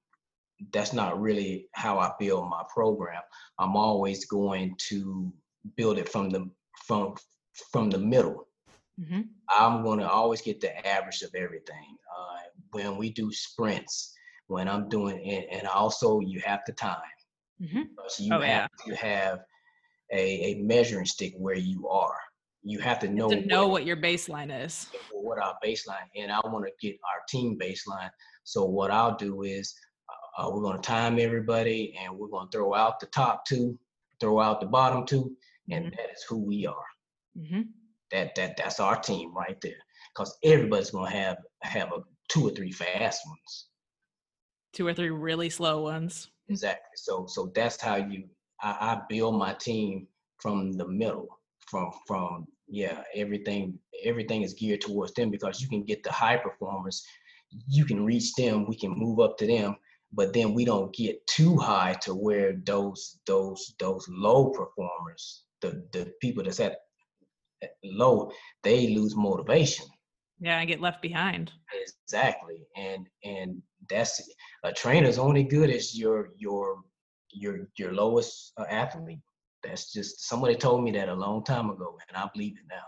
that's 0.73 0.93
not 0.93 1.21
really 1.21 1.69
how 1.73 1.99
I 1.99 2.13
build 2.19 2.49
my 2.49 2.65
program. 2.73 3.23
I'm 3.59 3.77
always 3.77 4.25
going 4.25 4.75
to 4.89 5.33
build 5.77 5.99
it 5.99 6.09
from 6.09 6.31
the 6.31 6.49
from 6.87 7.15
from 7.73 7.91
the 7.91 7.99
middle. 7.99 8.49
Mm-hmm. 9.01 9.23
I'm 9.49 9.83
going 9.83 10.01
to 10.01 10.09
always 10.09 10.43
get 10.43 10.61
the 10.61 10.87
average 10.87 11.23
of 11.23 11.35
everything. 11.35 11.97
Uh, 12.19 12.39
when 12.73 12.97
we 12.97 13.11
do 13.11 13.33
sprints, 13.33 14.15
when 14.47 14.69
I'm 14.69 14.89
doing 14.89 15.25
it, 15.25 15.49
and 15.51 15.67
also 15.67 16.21
you 16.21 16.41
have 16.45 16.61
the 16.67 16.73
time. 16.73 16.97
Mm-hmm. 17.63 17.83
So 18.09 18.25
you 18.25 18.35
oh, 18.35 18.41
have 18.41 18.71
yeah. 18.87 18.95
to 18.95 19.01
have 19.01 19.39
a, 20.13 20.53
a 20.53 20.55
measuring 20.63 21.07
stick 21.07 21.35
where 21.37 21.57
you 21.57 21.89
are. 21.89 22.17
You 22.63 22.79
have 22.81 22.99
to 23.01 23.09
know 23.09 23.29
to 23.29 23.47
know 23.47 23.67
what, 23.67 23.73
what 23.73 23.87
your 23.87 23.97
baseline 23.97 24.65
is. 24.65 24.89
What 25.13 25.39
our 25.39 25.57
baseline, 25.65 26.09
and 26.17 26.31
I 26.33 26.41
want 26.45 26.67
to 26.67 26.73
get 26.81 26.97
our 27.05 27.23
team 27.29 27.59
baseline. 27.59 28.11
So 28.45 28.65
what 28.65 28.91
I'll 28.91 29.17
do 29.17 29.43
is 29.43 29.75
uh, 30.39 30.51
we're 30.51 30.63
going 30.63 30.77
to 30.77 30.83
time 30.83 31.19
everybody, 31.19 31.97
and 32.01 32.17
we're 32.17 32.29
going 32.29 32.49
to 32.51 32.57
throw 32.57 32.75
out 32.75 33.01
the 33.01 33.07
top 33.07 33.45
two, 33.47 33.79
throw 34.21 34.41
out 34.41 34.61
the 34.61 34.67
bottom 34.67 35.07
two, 35.07 35.37
and 35.71 35.87
mm-hmm. 35.87 35.97
that 35.97 36.11
is 36.11 36.25
who 36.29 36.39
we 36.39 36.67
are. 36.67 36.75
Mm-hmm. 37.39 37.63
That 38.11 38.35
that 38.37 38.57
that's 38.57 38.81
our 38.81 38.99
team 38.99 39.35
right 39.35 39.61
there 39.61 39.77
because 40.15 40.37
everybody's 40.43 40.91
gonna 40.91 41.11
have 41.11 41.37
have 41.63 41.93
a 41.93 42.01
two 42.29 42.47
or 42.47 42.51
three 42.51 42.73
fast 42.73 43.23
ones. 43.27 43.67
Two 44.73 44.87
or 44.87 44.95
three 44.95 45.11
really 45.11 45.51
slow 45.51 45.83
ones. 45.83 46.29
Exactly. 46.49 46.97
So 46.97 47.27
so 47.27 47.51
that's 47.55 47.81
how 47.81 47.97
you 47.97 48.25
I, 48.63 48.71
I 48.71 49.01
build 49.09 49.39
my 49.39 49.55
team 49.55 50.07
from 50.39 50.73
the 50.73 50.87
middle. 50.87 51.29
From 51.67 51.91
from 52.07 52.47
yeah, 52.69 53.03
everything 53.15 53.79
everything 54.05 54.43
is 54.43 54.55
geared 54.55 54.81
towards 54.81 55.13
them 55.15 55.31
because 55.31 55.61
you 55.61 55.69
can 55.69 55.85
get 55.85 56.03
the 56.03 56.13
high 56.13 56.37
performers, 56.37 57.05
you 57.67 57.85
can 57.85 58.05
reach 58.05 58.35
them, 58.35 58.67
we 58.67 58.77
can 58.77 58.91
move 58.91 59.21
up 59.21 59.37
to 59.39 59.47
them, 59.47 59.77
but 60.13 60.33
then 60.33 60.55
we 60.55 60.65
don't 60.65 60.95
get 60.95 61.27
too 61.27 61.57
high 61.57 61.95
to 62.03 62.15
where 62.15 62.55
those 62.65 63.19
those 63.27 63.75
those 63.79 64.07
low 64.09 64.51
performers, 64.51 65.45
the 65.61 65.83
the 65.93 66.13
people 66.21 66.45
that's 66.45 66.61
at 66.61 66.79
low, 67.85 68.31
they 68.63 68.95
lose 68.95 69.17
motivation. 69.17 69.87
Yeah, 70.41 70.59
I 70.59 70.65
get 70.65 70.81
left 70.81 71.03
behind. 71.03 71.53
Exactly, 72.05 72.67
and 72.77 73.07
and 73.25 73.61
that's 73.91 74.21
a 74.65 74.73
trainer's 74.73 75.19
only 75.19 75.43
good 75.43 75.71
as 75.71 75.99
your 75.99 76.31
your 76.37 76.81
your 77.33 77.69
your 77.77 77.93
lowest 77.93 78.53
uh, 78.57 78.65
athlete. 78.71 79.21
That's 79.65 79.93
just 79.93 80.29
somebody 80.29 80.55
told 80.55 80.85
me 80.85 80.93
that 80.93 81.09
a 81.09 81.15
long 81.15 81.45
time 81.45 81.71
ago, 81.71 81.99
and 82.09 82.17
I 82.17 82.29
believe 82.33 82.57
it 82.57 82.67
now. 82.71 82.85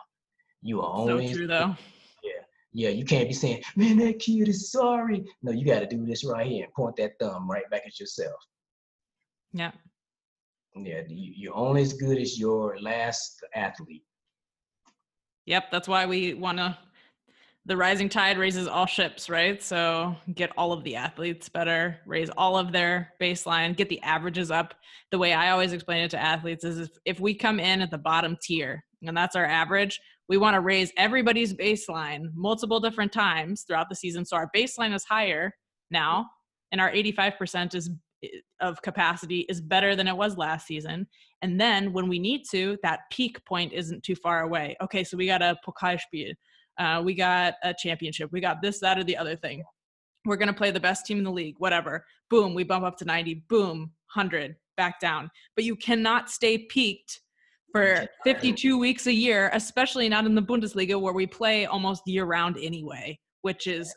You 0.62 0.80
are 0.80 0.94
only 0.94 1.28
so 1.28 1.34
true 1.34 1.46
though. 1.48 1.74
Yeah, 2.22 2.42
yeah. 2.72 2.90
You 2.90 3.04
can't 3.04 3.28
be 3.28 3.34
saying, 3.34 3.62
"Man, 3.76 3.98
that 3.98 4.20
kid 4.20 4.48
is 4.48 4.70
sorry." 4.70 5.24
No, 5.42 5.50
you 5.50 5.66
got 5.66 5.80
to 5.80 5.86
do 5.86 6.06
this 6.06 6.24
right 6.24 6.46
here 6.46 6.64
and 6.64 6.72
point 6.74 6.96
that 6.96 7.18
thumb 7.18 7.50
right 7.50 7.68
back 7.70 7.82
at 7.86 7.98
yourself. 7.98 8.36
Yeah. 9.52 9.72
Yeah, 10.76 11.02
you, 11.08 11.32
you're 11.36 11.56
only 11.56 11.82
as 11.82 11.94
good 11.94 12.18
as 12.18 12.38
your 12.38 12.78
last 12.78 13.42
athlete. 13.56 14.04
Yep, 15.46 15.72
that's 15.72 15.88
why 15.88 16.06
we 16.06 16.34
want 16.34 16.58
to 16.58 16.78
the 17.66 17.76
rising 17.76 18.08
tide 18.08 18.38
raises 18.38 18.66
all 18.66 18.86
ships, 18.86 19.28
right? 19.28 19.62
So 19.62 20.16
get 20.34 20.50
all 20.56 20.72
of 20.72 20.82
the 20.82 20.96
athletes 20.96 21.48
better, 21.48 21.98
raise 22.06 22.30
all 22.30 22.56
of 22.56 22.72
their 22.72 23.12
baseline, 23.20 23.76
get 23.76 23.88
the 23.88 24.00
averages 24.02 24.50
up. 24.50 24.74
The 25.10 25.18
way 25.18 25.34
I 25.34 25.50
always 25.50 25.72
explain 25.72 26.02
it 26.02 26.10
to 26.12 26.18
athletes 26.18 26.64
is 26.64 26.78
if, 26.78 26.90
if 27.04 27.20
we 27.20 27.34
come 27.34 27.60
in 27.60 27.82
at 27.82 27.90
the 27.90 27.98
bottom 27.98 28.36
tier 28.42 28.82
and 29.02 29.16
that's 29.16 29.36
our 29.36 29.44
average, 29.44 30.00
we 30.28 30.38
want 30.38 30.54
to 30.54 30.60
raise 30.60 30.92
everybody's 30.96 31.52
baseline 31.52 32.32
multiple 32.34 32.80
different 32.80 33.12
times 33.12 33.62
throughout 33.62 33.88
the 33.88 33.96
season. 33.96 34.24
So 34.24 34.36
our 34.36 34.50
baseline 34.56 34.94
is 34.94 35.04
higher 35.04 35.52
now 35.90 36.26
and 36.72 36.80
our 36.80 36.90
85% 36.90 37.74
is 37.74 37.90
of 38.60 38.82
capacity 38.82 39.40
is 39.48 39.60
better 39.60 39.96
than 39.96 40.06
it 40.06 40.16
was 40.16 40.36
last 40.36 40.66
season. 40.66 41.06
And 41.42 41.58
then 41.58 41.92
when 41.92 42.08
we 42.08 42.18
need 42.18 42.42
to, 42.50 42.76
that 42.82 43.00
peak 43.10 43.42
point 43.46 43.72
isn't 43.72 44.02
too 44.02 44.14
far 44.14 44.42
away. 44.42 44.76
Okay, 44.82 45.04
so 45.04 45.16
we 45.16 45.26
got 45.26 45.40
a 45.40 45.56
Pokalspiel 45.66 46.32
uh, 46.80 47.02
we 47.04 47.14
got 47.14 47.54
a 47.62 47.74
championship. 47.74 48.32
We 48.32 48.40
got 48.40 48.62
this, 48.62 48.80
that, 48.80 48.98
or 48.98 49.04
the 49.04 49.16
other 49.16 49.36
thing. 49.36 49.62
We're 50.24 50.36
going 50.36 50.48
to 50.48 50.54
play 50.54 50.70
the 50.70 50.80
best 50.80 51.04
team 51.04 51.18
in 51.18 51.24
the 51.24 51.30
league, 51.30 51.56
whatever. 51.58 52.04
Boom, 52.30 52.54
we 52.54 52.64
bump 52.64 52.84
up 52.84 52.96
to 52.98 53.04
90. 53.04 53.44
Boom, 53.48 53.92
100, 54.14 54.56
back 54.78 54.98
down. 54.98 55.30
But 55.56 55.64
you 55.64 55.76
cannot 55.76 56.30
stay 56.30 56.58
peaked 56.58 57.20
for 57.72 58.06
52 58.24 58.78
weeks 58.78 59.06
a 59.06 59.12
year, 59.12 59.50
especially 59.52 60.08
not 60.08 60.24
in 60.24 60.34
the 60.34 60.42
Bundesliga 60.42 61.00
where 61.00 61.12
we 61.12 61.26
play 61.26 61.66
almost 61.66 62.02
year 62.06 62.24
round 62.24 62.56
anyway, 62.60 63.18
which 63.42 63.66
is, 63.66 63.94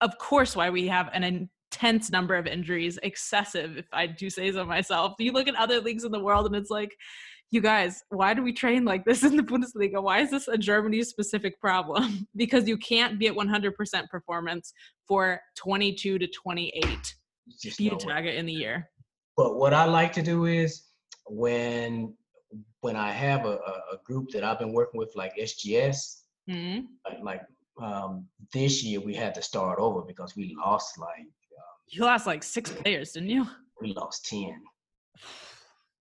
of 0.00 0.16
course, 0.18 0.54
why 0.54 0.70
we 0.70 0.86
have 0.86 1.10
an 1.12 1.48
intense 1.72 2.10
number 2.10 2.36
of 2.36 2.46
injuries, 2.46 2.98
excessive, 3.02 3.76
if 3.76 3.86
I 3.92 4.06
do 4.06 4.30
say 4.30 4.52
so 4.52 4.64
myself. 4.64 5.14
You 5.18 5.32
look 5.32 5.48
at 5.48 5.56
other 5.56 5.80
leagues 5.80 6.04
in 6.04 6.12
the 6.12 6.22
world 6.22 6.46
and 6.46 6.54
it's 6.54 6.70
like, 6.70 6.96
you 7.50 7.60
guys, 7.60 8.04
why 8.10 8.32
do 8.32 8.42
we 8.42 8.52
train 8.52 8.84
like 8.84 9.04
this 9.04 9.24
in 9.24 9.36
the 9.36 9.42
Bundesliga? 9.42 10.00
Why 10.02 10.20
is 10.20 10.30
this 10.30 10.46
a 10.46 10.56
Germany 10.56 11.02
specific 11.02 11.60
problem? 11.60 12.28
because 12.36 12.68
you 12.68 12.76
can't 12.76 13.18
be 13.18 13.26
at 13.26 13.34
100% 13.34 14.08
performance 14.08 14.72
for 15.06 15.40
22 15.56 16.18
to 16.18 16.26
28 16.28 17.14
Spieltage 17.66 18.34
in 18.36 18.46
the 18.46 18.52
year. 18.52 18.88
But 19.36 19.56
what 19.56 19.74
I 19.74 19.84
like 19.84 20.12
to 20.12 20.22
do 20.22 20.44
is 20.44 20.84
when 21.26 22.14
when 22.80 22.96
I 22.96 23.10
have 23.10 23.44
a, 23.44 23.58
a 23.92 23.98
group 24.04 24.30
that 24.30 24.42
I've 24.42 24.58
been 24.58 24.72
working 24.72 24.98
with, 24.98 25.12
like 25.14 25.32
SGS, 25.36 26.22
mm-hmm. 26.48 26.86
like, 27.04 27.22
like 27.22 27.42
um, 27.80 28.26
this 28.52 28.82
year 28.82 29.00
we 29.00 29.14
had 29.14 29.34
to 29.34 29.42
start 29.42 29.78
over 29.78 30.02
because 30.02 30.34
we 30.34 30.56
lost 30.64 30.98
like. 30.98 31.20
Um, 31.20 31.76
you 31.88 32.04
lost 32.04 32.26
like 32.26 32.42
six 32.42 32.70
players, 32.70 33.12
didn't 33.12 33.28
you? 33.28 33.46
We 33.80 33.92
lost 33.92 34.26
10 34.26 34.54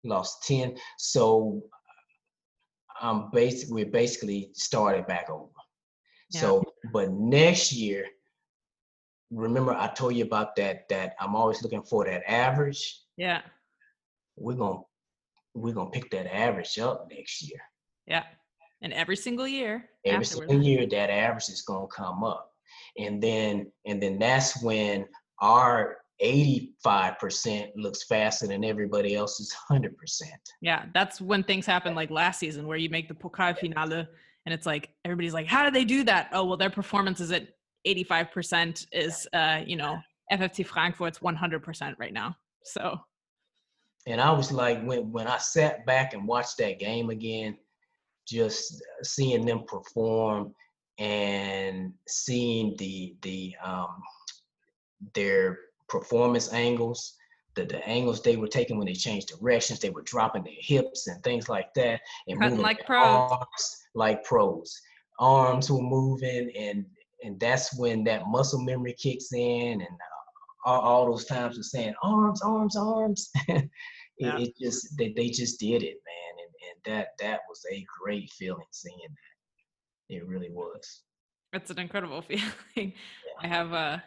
lost 0.04 0.43
10. 0.47 0.78
So 0.97 1.62
I'm 3.02 3.30
basically 3.32 3.86
we 3.86 3.89
basically 3.89 4.52
started 4.54 5.08
back 5.08 5.30
over. 5.30 5.50
Yeah. 6.32 6.41
So 6.41 6.64
but 6.93 7.12
next 7.12 7.74
year, 7.74 8.06
remember 9.32 9.74
I 9.74 9.88
told 9.88 10.16
you 10.16 10.24
about 10.24 10.56
that 10.58 10.88
that 10.89 11.16
I'm 11.20 11.36
always 11.36 11.62
looking 11.64 11.84
for 11.84 12.06
that 12.06 12.30
average. 12.30 13.02
Yeah. 13.18 13.41
We're 14.36 14.56
gonna 14.56 14.82
we're 15.56 15.74
gonna 15.74 15.91
pick 15.91 16.10
that 16.12 16.34
average 16.34 16.78
up 16.80 17.08
next 17.12 17.41
year. 17.41 17.60
Yeah. 18.06 18.24
And 18.82 18.93
every 18.93 19.18
single 19.18 19.47
year. 19.47 19.89
Every 20.06 20.26
single 20.26 20.62
year 20.62 20.86
that 20.88 21.10
average 21.10 21.50
is 21.50 21.62
gonna 21.62 21.88
come 21.88 22.24
up. 22.24 22.52
And 22.97 23.22
then 23.22 23.72
and 23.86 24.02
then 24.02 24.20
that's 24.20 24.62
when 24.64 25.06
our 25.41 25.99
85% 26.22 27.72
looks 27.76 28.03
faster 28.03 28.47
than 28.47 28.63
everybody 28.63 29.15
else's 29.15 29.55
100%. 29.72 29.91
Yeah, 30.61 30.86
that's 30.93 31.22
when 31.22 31.43
things 31.43 31.65
happen 31.65 31.95
like 31.95 32.09
last 32.09 32.39
season 32.39 32.67
where 32.67 32.78
you 32.78 32.89
make 32.89 33.07
the 33.07 33.13
Pokal 33.13 33.57
finale 33.57 34.07
and 34.45 34.53
it's 34.53 34.65
like 34.65 34.89
everybody's 35.05 35.34
like 35.34 35.47
how 35.47 35.63
do 35.63 35.72
they 35.72 35.86
do 35.86 36.03
that? 36.03 36.30
Oh, 36.34 36.45
well 36.45 36.57
their 36.57 36.70
performance 36.70 37.20
is 37.20 37.32
at 37.32 37.47
85% 37.88 38.88
is 38.91 39.28
uh, 39.34 39.61
you 39.65 39.76
know, 39.76 39.99
FFC 40.32 40.65
Frankfurt's 40.65 41.20
100% 41.20 41.95
right 41.99 42.13
now. 42.13 42.36
So 42.63 42.99
and 44.07 44.20
I 44.20 44.32
was 44.32 44.51
like 44.51 44.84
when 44.84 45.11
when 45.11 45.28
I 45.28 45.38
sat 45.38 45.86
back 45.86 46.13
and 46.13 46.28
watched 46.28 46.57
that 46.57 46.80
game 46.80 47.09
again, 47.09 47.57
just 48.28 48.82
seeing 49.03 49.45
them 49.45 49.63
perform 49.67 50.53
and 50.97 51.93
seeing 52.07 52.76
the 52.78 53.15
the 53.22 53.55
um 53.63 54.01
their 55.13 55.59
performance 55.90 56.54
angles, 56.54 57.16
the, 57.56 57.66
the 57.66 57.88
angles 57.88 58.22
they 58.22 58.38
were 58.38 58.48
taking 58.48 58.78
when 58.78 58.88
they 58.88 58.94
changed 58.94 59.30
directions, 59.30 59.80
they 59.80 59.90
were 59.90 60.04
dropping 60.04 60.44
their 60.44 60.54
hips 60.60 61.08
and 61.08 61.22
things 61.24 61.50
like 61.50 61.74
that, 61.76 62.00
and 62.28 62.40
Cutting 62.40 62.58
moving 62.58 62.64
like 62.64 62.86
pros. 62.86 63.32
arms 63.32 63.78
like 63.96 64.24
pros. 64.24 64.80
Arms 65.20 65.70
were 65.70 65.82
moving, 65.82 66.52
and 66.58 66.86
and 67.24 67.40
that's 67.40 67.78
when 67.78 68.04
that 68.06 68.28
muscle 68.28 68.64
memory 68.64 68.96
kicks 68.98 69.34
in, 69.34 69.74
and 69.74 69.82
uh, 69.84 70.70
all, 70.70 70.80
all, 70.80 71.06
those 71.12 71.26
times 71.26 71.58
of 71.58 71.66
saying 71.66 71.94
arms, 72.02 72.42
arms, 72.42 72.78
arms. 72.78 73.30
it, 73.48 73.70
yeah. 74.18 74.38
it, 74.38 74.54
just 74.62 74.98
they, 74.98 75.12
they 75.12 75.30
just 75.30 75.60
did 75.60 75.84
it, 75.84 75.98
man, 76.06 76.46
and 76.46 76.54
and 76.70 76.96
that 76.96 77.10
that 77.20 77.42
was 77.50 77.62
a 77.72 77.86
great 78.02 78.30
feeling 78.32 78.66
seeing 78.72 78.98
that. 78.98 80.16
It 80.16 80.26
really 80.28 80.50
was. 80.50 81.02
It's 81.54 81.72
an 81.72 81.80
incredible 81.80 82.22
feeling. 82.28 82.54
Yeah. 82.76 82.92
I 83.42 83.48
have 83.48 83.74
a 83.74 84.04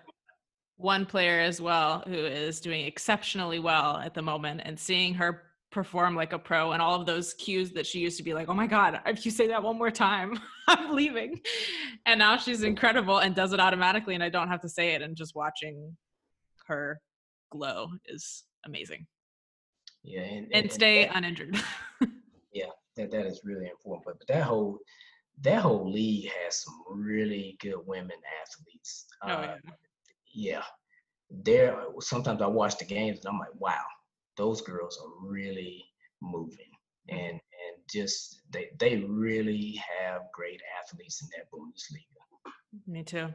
one 0.83 1.07
player 1.07 1.41
as 1.41 1.61
well 1.61 2.03
who 2.07 2.15
is 2.15 2.61
doing 2.61 2.87
exceptionally 2.87 3.59
well 3.59 3.99
at 3.99 4.15
the 4.15 4.23
moment 4.23 4.63
and 4.65 4.79
seeing 4.79 5.15
her 5.15 5.43
perform 5.71 6.15
like 6.15 6.33
a 6.33 6.39
pro 6.39 6.73
and 6.73 6.83
all 6.83 7.01
of 7.01 7.07
those 7.07 7.35
cues 7.35 7.73
that 7.73 7.87
she 7.87 7.99
used 7.99 8.19
to 8.19 8.23
be 8.23 8.35
like, 8.35 8.49
oh 8.49 8.55
my 8.55 8.67
God, 8.67 9.01
if 9.07 9.25
you 9.25 9.31
say 9.31 9.49
that 9.49 9.63
one 9.63 9.79
more 9.79 9.91
time, 9.91 10.39
I'm 10.69 10.95
leaving. 10.95 11.41
And 12.05 12.19
now 12.19 12.37
she's 12.37 12.63
incredible 12.63 13.19
and 13.19 13.35
does 13.35 13.53
it 13.53 13.61
automatically 13.61 14.15
and 14.15 14.23
I 14.23 14.29
don't 14.29 14.49
have 14.49 14.61
to 14.61 14.69
say 14.69 14.95
it. 14.95 15.03
And 15.03 15.17
just 15.17 15.35
watching 15.35 15.97
her 16.67 17.01
glow 17.51 17.89
is 18.07 18.45
amazing. 18.65 19.07
Yeah. 20.05 20.23
And, 20.23 20.47
and, 20.53 20.65
and 20.65 20.73
stay 20.73 21.07
and, 21.07 21.17
uninjured. 21.17 21.57
yeah, 22.53 22.67
that, 22.97 23.11
that 23.11 23.27
is 23.27 23.41
really 23.45 23.69
important. 23.69 24.05
But, 24.05 24.19
but 24.19 24.29
that 24.29 24.43
whole 24.45 24.79
that 25.41 25.63
whole 25.63 25.91
league 25.91 26.31
has 26.45 26.63
some 26.63 26.75
really 26.89 27.57
good 27.61 27.79
women 27.87 28.17
athletes. 28.43 29.07
Oh, 29.23 29.29
uh, 29.29 29.57
yeah 30.33 30.63
there. 31.45 31.77
Sometimes 32.01 32.43
I 32.43 32.47
watch 32.47 32.79
the 32.79 32.85
games 32.85 33.21
and 33.21 33.29
I'm 33.29 33.39
like, 33.39 33.55
wow, 33.59 33.85
those 34.37 34.61
girls 34.61 34.99
are 35.03 35.29
really 35.29 35.85
moving, 36.21 36.71
and 37.09 37.33
and 37.33 37.83
just 37.91 38.43
they 38.51 38.69
they 38.79 38.97
really 38.97 39.81
have 40.01 40.23
great 40.35 40.61
athletes 40.81 41.23
in 41.23 41.29
that 41.37 41.51
Bundesliga. 41.51 42.87
Me 42.87 43.03
too. 43.03 43.29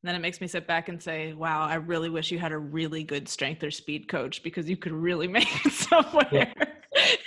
And 0.00 0.08
then 0.08 0.14
it 0.14 0.20
makes 0.20 0.40
me 0.40 0.46
sit 0.46 0.68
back 0.68 0.88
and 0.88 1.02
say, 1.02 1.32
wow, 1.32 1.62
I 1.62 1.74
really 1.74 2.08
wish 2.08 2.30
you 2.30 2.38
had 2.38 2.52
a 2.52 2.58
really 2.58 3.02
good 3.02 3.28
strength 3.28 3.64
or 3.64 3.72
speed 3.72 4.06
coach 4.06 4.44
because 4.44 4.70
you 4.70 4.76
could 4.76 4.92
really 4.92 5.26
make 5.38 5.66
it 5.66 5.72
somewhere. 5.72 6.28
Yeah. 6.30 6.52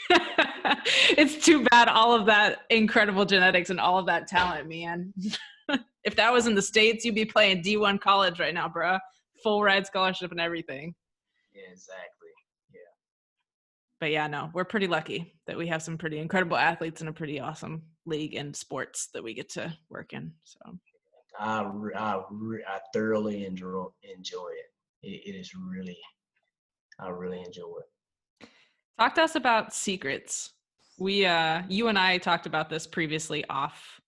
it's 1.17 1.43
too 1.45 1.65
bad 1.65 1.89
all 1.89 2.13
of 2.13 2.25
that 2.27 2.59
incredible 2.69 3.25
genetics 3.25 3.69
and 3.71 3.79
all 3.79 3.99
of 3.99 4.05
that 4.05 4.27
talent, 4.27 4.69
man. 4.69 5.13
if 6.03 6.15
that 6.15 6.31
was 6.31 6.47
in 6.47 6.55
the 6.55 6.61
states, 6.61 7.05
you'd 7.05 7.15
be 7.15 7.25
playing 7.25 7.63
D1 7.63 7.99
college 7.99 8.39
right 8.39 8.53
now, 8.53 8.67
bro. 8.67 8.97
Full 9.43 9.63
ride 9.63 9.85
scholarship 9.85 10.31
and 10.31 10.39
everything. 10.39 10.93
Yeah, 11.53 11.71
exactly. 11.71 12.29
Yeah. 12.73 12.79
But 13.99 14.11
yeah, 14.11 14.27
no, 14.27 14.49
we're 14.53 14.65
pretty 14.65 14.87
lucky 14.87 15.33
that 15.47 15.57
we 15.57 15.67
have 15.67 15.81
some 15.81 15.97
pretty 15.97 16.19
incredible 16.19 16.57
athletes 16.57 17.01
in 17.01 17.07
a 17.07 17.13
pretty 17.13 17.39
awesome 17.39 17.83
league 18.05 18.35
and 18.35 18.55
sports 18.55 19.09
that 19.13 19.23
we 19.23 19.33
get 19.33 19.49
to 19.49 19.73
work 19.89 20.13
in. 20.13 20.31
So 20.43 20.59
I 21.39 21.61
I, 21.95 22.21
I 22.67 22.79
thoroughly 22.93 23.45
enjoy 23.45 23.85
enjoy 24.03 24.49
it. 24.49 25.07
it. 25.07 25.21
It 25.25 25.39
is 25.39 25.53
really, 25.55 25.97
I 26.99 27.09
really 27.09 27.39
enjoy 27.39 27.79
it. 27.79 28.47
Talk 28.99 29.15
to 29.15 29.23
us 29.23 29.35
about 29.35 29.73
secrets. 29.73 30.51
We, 30.99 31.25
uh, 31.25 31.63
you 31.67 31.87
and 31.87 31.97
I 31.97 32.19
talked 32.19 32.45
about 32.45 32.69
this 32.69 32.85
previously 32.85 33.43
off, 33.49 33.99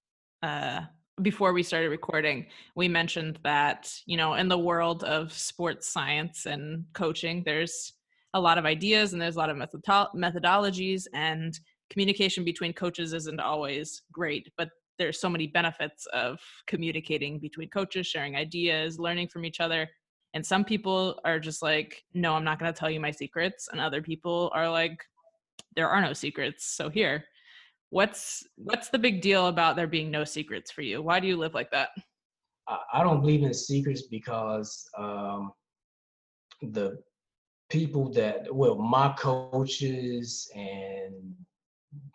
uh, 0.44 0.82
before 1.22 1.54
we 1.54 1.64
started 1.64 1.90
recording. 1.90 2.48
We 2.76 2.88
mentioned 2.88 3.40
that 3.44 3.94
you 4.06 4.18
know 4.18 4.34
in 4.34 4.48
the 4.48 4.58
world 4.58 5.04
of 5.04 5.32
sports 5.32 5.88
science 5.88 6.46
and 6.46 6.86
coaching, 6.94 7.44
there's 7.46 7.94
a 8.34 8.42
lot 8.42 8.58
of 8.58 8.66
ideas 8.66 9.14
and 9.14 9.22
there's 9.22 9.36
a 9.36 9.40
lot 9.40 9.50
of 9.50 9.58
methodologies 9.58 11.06
and 11.14 11.60
communication 11.90 12.44
between 12.44 12.74
coaches 12.74 13.14
isn't 13.14 13.40
always 13.40 14.02
great 14.12 14.52
but 14.58 14.70
there's 14.98 15.20
so 15.20 15.30
many 15.30 15.48
benefits 15.48 16.06
of 16.08 16.40
communicating 16.68 17.40
between 17.40 17.70
coaches 17.70 18.08
sharing 18.08 18.36
ideas 18.36 19.00
learning 19.00 19.28
from 19.28 19.46
each 19.46 19.60
other 19.60 19.88
and 20.34 20.46
some 20.46 20.64
people 20.64 21.20
are 21.24 21.40
just 21.40 21.62
like 21.62 22.04
no 22.14 22.34
i'm 22.34 22.44
not 22.44 22.60
going 22.60 22.72
to 22.72 22.78
tell 22.78 22.90
you 22.90 23.00
my 23.00 23.12
secrets 23.12 23.70
and 23.72 23.80
other 23.80 24.02
people 24.02 24.52
are 24.54 24.70
like 24.70 25.04
there 25.76 25.90
are 25.90 26.02
no 26.02 26.14
secrets 26.14 26.66
so 26.76 26.90
here 26.90 27.26
what's 27.94 28.44
what's 28.56 28.90
the 28.90 28.98
big 28.98 29.22
deal 29.22 29.48
about 29.48 29.76
there 29.76 29.88
being 29.88 30.10
no 30.10 30.24
secrets 30.24 30.72
for 30.72 30.82
you? 30.82 31.02
Why 31.02 31.20
do 31.20 31.28
you 31.28 31.38
live 31.38 31.54
like 31.54 31.70
that? 31.72 31.90
I 32.68 33.04
don't 33.04 33.22
believe 33.22 33.44
in 33.44 33.54
secrets 33.54 34.04
because 34.04 34.90
um, 34.98 35.52
the 36.62 36.98
people 37.70 38.12
that 38.14 38.54
well 38.54 38.76
my 38.76 39.14
coaches 39.18 40.50
and 40.56 41.36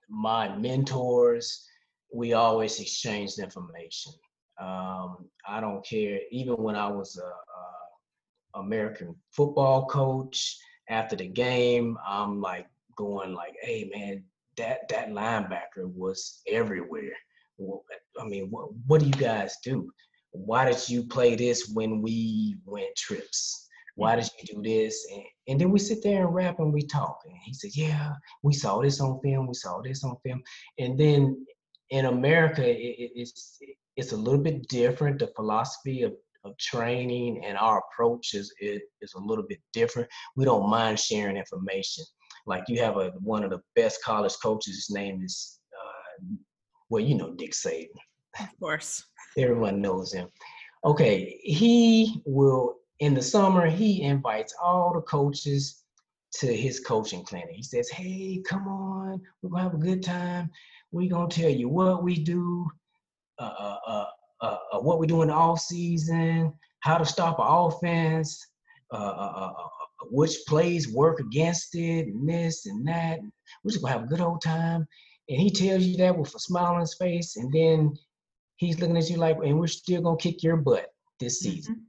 my 0.09 0.55
mentors 0.57 1.65
we 2.13 2.33
always 2.33 2.81
exchanged 2.81 3.39
information. 3.39 4.13
Um, 4.61 5.29
i 5.47 5.61
don't 5.61 5.87
care 5.87 6.19
even 6.33 6.55
when 6.55 6.75
i 6.75 6.89
was 6.89 7.17
a, 7.17 8.59
a, 8.59 8.61
american 8.61 9.15
football 9.31 9.87
coach 9.87 10.59
after 10.89 11.15
the 11.15 11.29
game 11.29 11.97
i'm 12.05 12.41
like 12.41 12.67
going 12.97 13.35
like 13.35 13.55
hey 13.63 13.89
man 13.95 14.25
that 14.59 14.89
that 14.89 15.09
linebacker 15.09 15.87
was 15.95 16.43
everywhere 16.47 17.17
i 18.21 18.25
mean 18.25 18.49
what, 18.51 18.69
what 18.87 19.01
do 19.01 19.07
you 19.07 19.13
guys 19.13 19.57
do 19.65 19.91
why 20.33 20.71
did 20.71 20.89
you 20.89 21.03
play 21.05 21.35
this 21.35 21.71
when 21.73 22.03
we 22.03 22.57
went 22.67 22.95
trips 22.97 23.69
why 23.99 24.15
did 24.15 24.31
you 24.39 24.55
do 24.55 24.63
this? 24.63 25.09
And, 25.13 25.23
and 25.49 25.61
then 25.61 25.73
we 25.73 25.81
sit 25.81 26.05
there 26.05 26.25
and 26.25 26.33
rap 26.33 26.61
and 26.61 26.73
we 26.73 26.87
talk. 26.87 27.19
And 27.27 27.35
he 27.45 27.53
said, 27.53 27.73
Yeah, 27.75 28.13
we 28.45 28.55
saw 28.55 28.81
this 28.81 29.01
on 29.01 29.19
film. 29.25 29.49
We 29.49 29.55
saw 29.55 29.83
this 29.83 30.05
on 30.05 30.17
film. 30.25 30.41
And 30.79 30.97
then 30.97 31.45
in 31.91 32.05
America, 32.05 32.65
it, 32.65 32.79
it, 32.79 33.11
it's 33.17 33.59
it's 33.97 34.13
a 34.13 34.17
little 34.17 34.41
bit 34.41 34.69
different. 34.69 35.19
The 35.19 35.33
philosophy 35.35 36.03
of, 36.03 36.13
of 36.45 36.57
training 36.59 37.45
and 37.45 37.59
our 37.59 37.83
approach 37.91 38.35
is, 38.35 38.55
is, 38.61 38.81
is 39.01 39.15
a 39.15 39.21
little 39.21 39.45
bit 39.49 39.59
different. 39.73 40.09
We 40.37 40.45
don't 40.45 40.71
mind 40.71 41.01
sharing 41.01 41.37
information. 41.37 42.05
Like 42.49 42.65
you 42.67 42.81
have 42.81 42.97
a 42.97 43.11
one 43.21 43.45
of 43.45 43.51
the 43.51 43.61
best 43.77 44.03
college 44.03 44.35
coaches. 44.43 44.75
His 44.75 44.91
name 44.91 45.23
is 45.23 45.61
uh, 45.73 46.25
well, 46.89 47.03
you 47.03 47.15
know 47.15 47.35
Nick 47.39 47.53
Saban. 47.53 47.89
Of 48.41 48.49
course. 48.59 49.05
Everyone 49.39 49.81
knows 49.81 50.13
him. 50.13 50.29
Okay, 50.85 51.39
he 51.43 52.23
will 52.25 52.79
in 53.01 53.15
the 53.15 53.23
summer, 53.23 53.67
he 53.67 54.03
invites 54.03 54.55
all 54.61 54.93
the 54.93 55.03
coaches 55.03 55.85
to 56.35 56.55
his 56.55 56.81
coaching 56.81 57.25
clinic. 57.25 57.51
He 57.53 57.63
says, 57.63 57.89
Hey, 57.89 58.43
come 58.47 58.67
on, 58.67 59.21
we're 59.43 59.51
gonna 59.51 59.63
have 59.63 59.75
a 59.75 59.79
good 59.79 60.03
time. 60.03 60.51
We're 60.91 61.11
gonna 61.11 61.29
tell 61.29 61.51
you 61.51 61.69
what 61.69 62.03
we 62.03 62.17
do, 62.17 62.67
uh, 63.39 63.55
uh, 63.59 63.79
uh, 63.87 64.07
uh, 64.41 64.59
uh 64.73 64.81
what 64.81 64.99
we 64.99 65.07
do 65.07 65.23
in 65.23 65.29
the 65.29 65.35
off 65.35 65.61
season, 65.61 66.53
how 66.81 66.99
to 66.99 67.05
stop 67.05 67.39
an 67.39 67.47
offense, 67.49 68.45
uh, 68.93 68.97
uh, 68.97 69.53
uh, 69.57 69.69
which 70.11 70.37
plays 70.47 70.93
work 70.93 71.21
against 71.21 71.75
it, 71.75 72.07
and 72.07 72.29
this 72.29 72.67
and 72.67 72.87
that. 72.87 73.21
We're 73.63 73.71
just 73.71 73.83
gonna 73.83 73.95
have 73.95 74.05
a 74.05 74.09
good 74.09 74.21
old 74.21 74.43
time. 74.43 74.87
And 75.29 75.41
he 75.41 75.51
tells 75.51 75.85
you 75.85 75.97
that 75.99 76.17
with 76.17 76.35
a 76.35 76.39
smile 76.39 76.75
on 76.75 76.81
his 76.81 76.95
face, 76.95 77.37
and 77.37 77.53
then 77.53 77.95
he's 78.57 78.81
looking 78.81 78.97
at 78.97 79.11
you 79.11 79.17
like, 79.17 79.37
and 79.45 79.59
we're 79.59 79.67
still 79.67 80.03
gonna 80.03 80.17
kick 80.17 80.43
your 80.43 80.57
butt 80.57 80.87
this 81.21 81.41
season. 81.41 81.75
Mm-hmm 81.75 81.83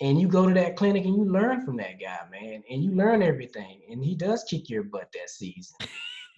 and 0.00 0.20
you 0.20 0.28
go 0.28 0.46
to 0.46 0.54
that 0.54 0.76
clinic 0.76 1.04
and 1.04 1.14
you 1.14 1.24
learn 1.24 1.64
from 1.64 1.76
that 1.76 2.00
guy, 2.00 2.18
man, 2.30 2.62
and 2.70 2.82
you 2.82 2.92
learn 2.92 3.22
everything. 3.22 3.82
And 3.90 4.02
he 4.02 4.14
does 4.14 4.44
kick 4.44 4.70
your 4.70 4.82
butt 4.82 5.10
that 5.12 5.28
season, 5.28 5.76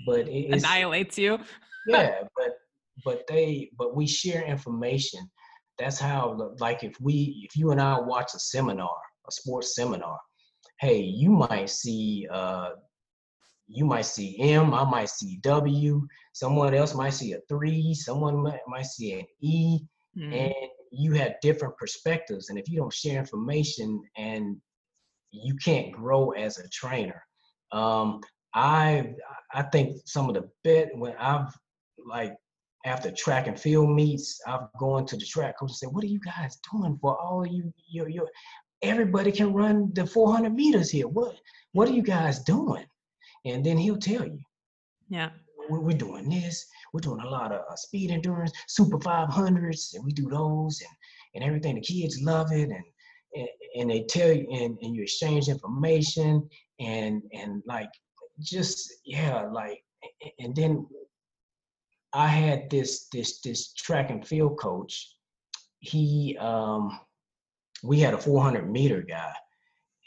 but 0.06 0.28
it 0.28 0.52
annihilates 0.52 1.16
you. 1.16 1.38
yeah, 1.86 2.22
but 2.36 2.56
but 3.04 3.24
they 3.28 3.70
but 3.78 3.96
we 3.96 4.06
share 4.06 4.42
information. 4.42 5.30
That's 5.78 5.98
how 5.98 6.54
like 6.58 6.82
if 6.82 7.00
we 7.00 7.46
if 7.48 7.56
you 7.56 7.70
and 7.70 7.80
I 7.80 7.98
watch 8.00 8.34
a 8.34 8.38
seminar, 8.38 8.96
a 9.28 9.32
sports 9.32 9.74
seminar, 9.74 10.18
hey, 10.80 11.00
you 11.00 11.30
might 11.30 11.70
see 11.70 12.26
uh 12.30 12.70
you 13.68 13.84
might 13.86 14.04
see 14.04 14.36
M, 14.38 14.74
I 14.74 14.84
might 14.84 15.08
see 15.08 15.38
W, 15.42 16.06
someone 16.32 16.74
else 16.74 16.94
might 16.94 17.14
see 17.14 17.32
a 17.32 17.38
three, 17.48 17.94
someone 17.94 18.36
might, 18.42 18.60
might 18.66 18.84
see 18.84 19.14
an 19.14 19.24
E, 19.40 19.78
mm. 20.18 20.32
and 20.32 20.70
you 20.92 21.12
have 21.12 21.40
different 21.40 21.76
perspectives 21.78 22.50
and 22.50 22.58
if 22.58 22.68
you 22.68 22.78
don't 22.78 22.92
share 22.92 23.18
information 23.18 24.00
and 24.16 24.56
you 25.30 25.56
can't 25.56 25.90
grow 25.90 26.30
as 26.32 26.58
a 26.58 26.68
trainer 26.68 27.20
um, 27.72 28.20
i 28.54 29.14
i 29.54 29.62
think 29.62 29.96
some 30.04 30.28
of 30.28 30.34
the 30.34 30.48
bet 30.62 30.90
when 30.94 31.14
i've 31.18 31.52
like 32.06 32.34
after 32.84 33.10
track 33.12 33.46
and 33.46 33.58
field 33.58 33.88
meets 33.88 34.38
i've 34.46 34.66
gone 34.78 35.06
to 35.06 35.16
the 35.16 35.24
track 35.24 35.58
coach 35.58 35.70
and 35.70 35.76
said 35.76 35.88
what 35.92 36.04
are 36.04 36.08
you 36.08 36.20
guys 36.20 36.58
doing 36.70 36.98
for 37.00 37.18
all 37.18 37.46
you 37.46 37.72
your, 37.90 38.08
your 38.08 38.28
everybody 38.82 39.32
can 39.32 39.52
run 39.52 39.90
the 39.94 40.06
400 40.06 40.52
meters 40.52 40.90
here 40.90 41.08
what 41.08 41.36
what 41.72 41.88
are 41.88 41.92
you 41.92 42.02
guys 42.02 42.40
doing 42.40 42.84
and 43.44 43.64
then 43.64 43.76
he'll 43.76 43.96
tell 43.98 44.24
you 44.24 44.40
yeah 45.08 45.30
we're 45.68 45.96
doing 45.96 46.28
this. 46.28 46.66
We're 46.92 47.00
doing 47.00 47.20
a 47.20 47.28
lot 47.28 47.52
of 47.52 47.60
uh, 47.70 47.76
speed 47.76 48.10
endurance, 48.10 48.52
super 48.68 48.98
500s, 48.98 49.94
and 49.94 50.04
we 50.04 50.12
do 50.12 50.28
those 50.28 50.80
and, 50.80 50.90
and 51.34 51.44
everything. 51.44 51.76
The 51.76 51.80
kids 51.80 52.20
love 52.22 52.52
it, 52.52 52.70
and 52.70 52.84
and, 53.34 53.48
and 53.76 53.90
they 53.90 54.04
tell 54.08 54.32
you, 54.32 54.46
and, 54.52 54.76
and 54.82 54.94
you 54.94 55.02
exchange 55.02 55.48
information, 55.48 56.48
and 56.80 57.22
and 57.32 57.62
like 57.66 57.90
just 58.40 58.92
yeah, 59.04 59.42
like 59.42 59.82
and 60.38 60.54
then 60.54 60.86
I 62.12 62.26
had 62.26 62.68
this 62.70 63.06
this 63.12 63.40
this 63.40 63.72
track 63.74 64.10
and 64.10 64.26
field 64.26 64.58
coach. 64.58 65.16
He 65.80 66.36
um 66.38 66.98
we 67.82 68.00
had 68.00 68.14
a 68.14 68.18
400 68.18 68.70
meter 68.70 69.02
guy, 69.02 69.34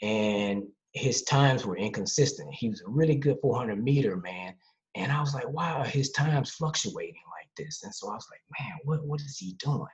and 0.02 0.64
his 0.92 1.22
times 1.22 1.66
were 1.66 1.76
inconsistent. 1.76 2.52
He 2.54 2.68
was 2.68 2.80
a 2.80 2.90
really 2.90 3.16
good 3.16 3.38
400 3.42 3.82
meter 3.82 4.16
man, 4.16 4.54
and 4.94 5.12
I 5.12 5.20
was 5.20 5.34
like, 5.34 5.48
wow, 5.48 5.82
his 5.82 6.10
time's 6.10 6.50
fluctuating 6.52 7.22
like 7.38 7.48
this. 7.56 7.82
And 7.82 7.94
so 7.94 8.08
I 8.08 8.14
was 8.14 8.26
like, 8.30 8.40
man, 8.58 8.78
what, 8.84 9.04
what 9.04 9.20
is 9.20 9.36
he 9.38 9.54
doing? 9.58 9.86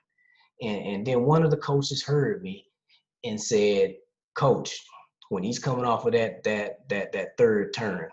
And, 0.61 0.87
and 0.87 1.07
then 1.07 1.25
one 1.25 1.43
of 1.43 1.51
the 1.51 1.57
coaches 1.57 2.03
heard 2.03 2.43
me 2.43 2.67
and 3.25 3.41
said, 3.41 3.97
Coach, 4.35 4.79
when 5.29 5.43
he's 5.43 5.59
coming 5.59 5.85
off 5.85 6.07
of 6.07 6.13
that 6.13 6.43
that 6.45 6.89
that 6.89 7.13
that 7.13 7.37
third 7.37 7.75
turn, 7.75 8.09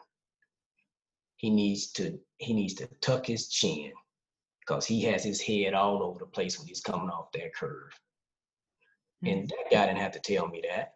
he 1.38 1.50
needs 1.50 1.92
to 1.92 2.20
he 2.38 2.54
needs 2.54 2.74
to 2.76 2.88
tuck 3.02 3.26
his 3.26 3.50
chin 3.50 3.92
because 4.62 4.86
he 4.86 5.02
has 5.04 5.24
his 5.24 5.42
head 5.42 5.74
all 5.74 6.02
over 6.02 6.20
the 6.20 6.26
place 6.26 6.58
when 6.58 6.68
he's 6.68 6.82
coming 6.82 7.10
off 7.10 7.32
that 7.34 7.54
curve. 7.54 7.92
Mm-hmm. 9.24 9.40
And 9.40 9.50
that 9.50 9.72
guy 9.72 9.86
didn't 9.86 10.00
have 10.00 10.12
to 10.14 10.20
tell 10.20 10.48
me 10.48 10.62
that. 10.70 10.94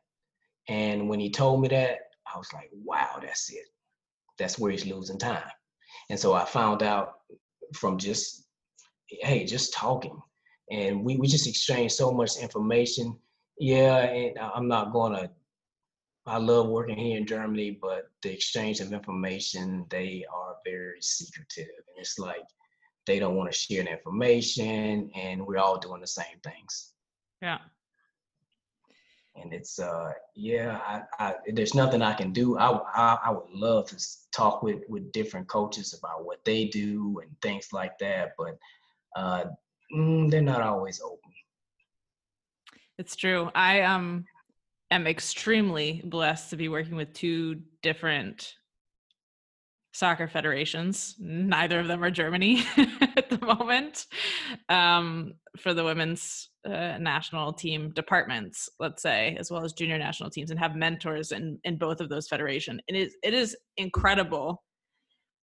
And 0.68 1.10
when 1.10 1.20
he 1.20 1.30
told 1.30 1.62
me 1.62 1.68
that, 1.70 2.00
I 2.34 2.38
was 2.38 2.52
like, 2.54 2.70
wow, 2.74 3.20
that's 3.22 3.52
it. 3.52 3.66
That's 4.40 4.58
where 4.58 4.72
he's 4.72 4.86
losing 4.86 5.20
time. 5.20 5.44
And 6.10 6.20
so 6.20 6.34
I 6.34 6.46
found 6.46 6.84
out 6.84 7.16
from 7.74 7.98
just, 7.98 8.46
hey, 9.08 9.46
just 9.46 9.74
talking. 9.74 10.20
And 10.72 11.04
we, 11.04 11.18
we 11.18 11.28
just 11.28 11.48
exchanged 11.48 11.96
so 11.96 12.12
much 12.12 12.38
information. 12.38 13.18
Yeah, 13.60 13.98
and 13.98 14.40
I'm 14.40 14.68
not 14.68 14.94
going 14.94 15.14
to, 15.14 15.30
I 16.26 16.38
love 16.38 16.70
working 16.70 16.98
here 16.98 17.18
in 17.18 17.28
Germany, 17.28 17.78
but 17.82 18.10
the 18.22 18.32
exchange 18.32 18.80
of 18.80 18.94
information, 18.94 19.86
they 19.90 20.24
are 20.34 20.56
very 20.66 21.02
secretive. 21.02 21.68
And 21.68 21.98
it's 21.98 22.18
like 22.18 22.46
they 23.06 23.20
don't 23.20 23.36
want 23.36 23.52
to 23.52 23.58
share 23.58 23.84
the 23.84 23.92
information, 23.92 25.12
and 25.14 25.46
we're 25.46 25.58
all 25.58 25.78
doing 25.78 26.00
the 26.00 26.08
same 26.08 26.40
things. 26.42 26.94
Yeah 27.42 27.58
and 29.36 29.54
it's 29.54 29.80
uh 29.80 30.12
yeah 30.36 30.80
I, 30.86 31.02
I 31.20 31.36
there's 31.54 31.74
nothing 31.74 32.02
i 32.02 32.14
can 32.14 32.32
do. 32.32 32.58
I, 32.58 32.70
I, 32.96 33.18
I 33.26 33.32
would 33.32 33.50
love 33.50 33.88
to 33.88 33.98
talk 34.32 34.64
with 34.64 34.82
with 34.88 35.12
different 35.12 35.48
coaches 35.48 35.94
about 35.98 36.26
what 36.26 36.44
they 36.46 36.66
do 36.66 37.20
and 37.22 37.32
things 37.42 37.70
like 37.74 37.98
that 38.00 38.34
but 38.38 38.58
uh 39.16 39.46
mm, 39.96 40.30
they're 40.30 40.42
not 40.42 40.62
always 40.62 41.02
open. 41.02 41.32
It's 42.98 43.16
true. 43.16 43.50
I 43.56 43.82
um 43.82 44.26
am 44.92 45.08
extremely 45.08 46.02
blessed 46.06 46.52
to 46.52 46.58
be 46.58 46.70
working 46.70 46.96
with 46.96 47.14
two 47.14 47.62
different 47.82 48.56
soccer 49.92 50.28
federations. 50.28 51.16
Neither 51.20 51.80
of 51.80 51.88
them 51.88 52.04
are 52.04 52.12
Germany 52.12 52.64
at 53.18 53.30
the 53.30 53.44
moment. 53.46 54.06
Um, 54.70 55.34
for 55.60 55.74
the 55.74 55.84
women's 55.84 56.50
uh, 56.66 56.98
national 57.00 57.54
team 57.54 57.92
departments, 57.92 58.70
let's 58.80 59.04
say, 59.04 59.38
as 59.40 59.52
well 59.52 59.64
as 59.64 59.74
junior 59.74 59.98
national 59.98 60.30
teams, 60.30 60.50
and 60.50 60.60
have 60.60 60.76
mentors 60.76 61.32
in 61.32 61.60
in 61.64 61.78
both 61.78 62.02
of 62.02 62.10
those 62.10 62.28
federations. 62.28 62.82
It 62.88 62.96
is 62.96 63.16
it 63.24 63.34
is 63.34 63.56
incredible 63.78 64.64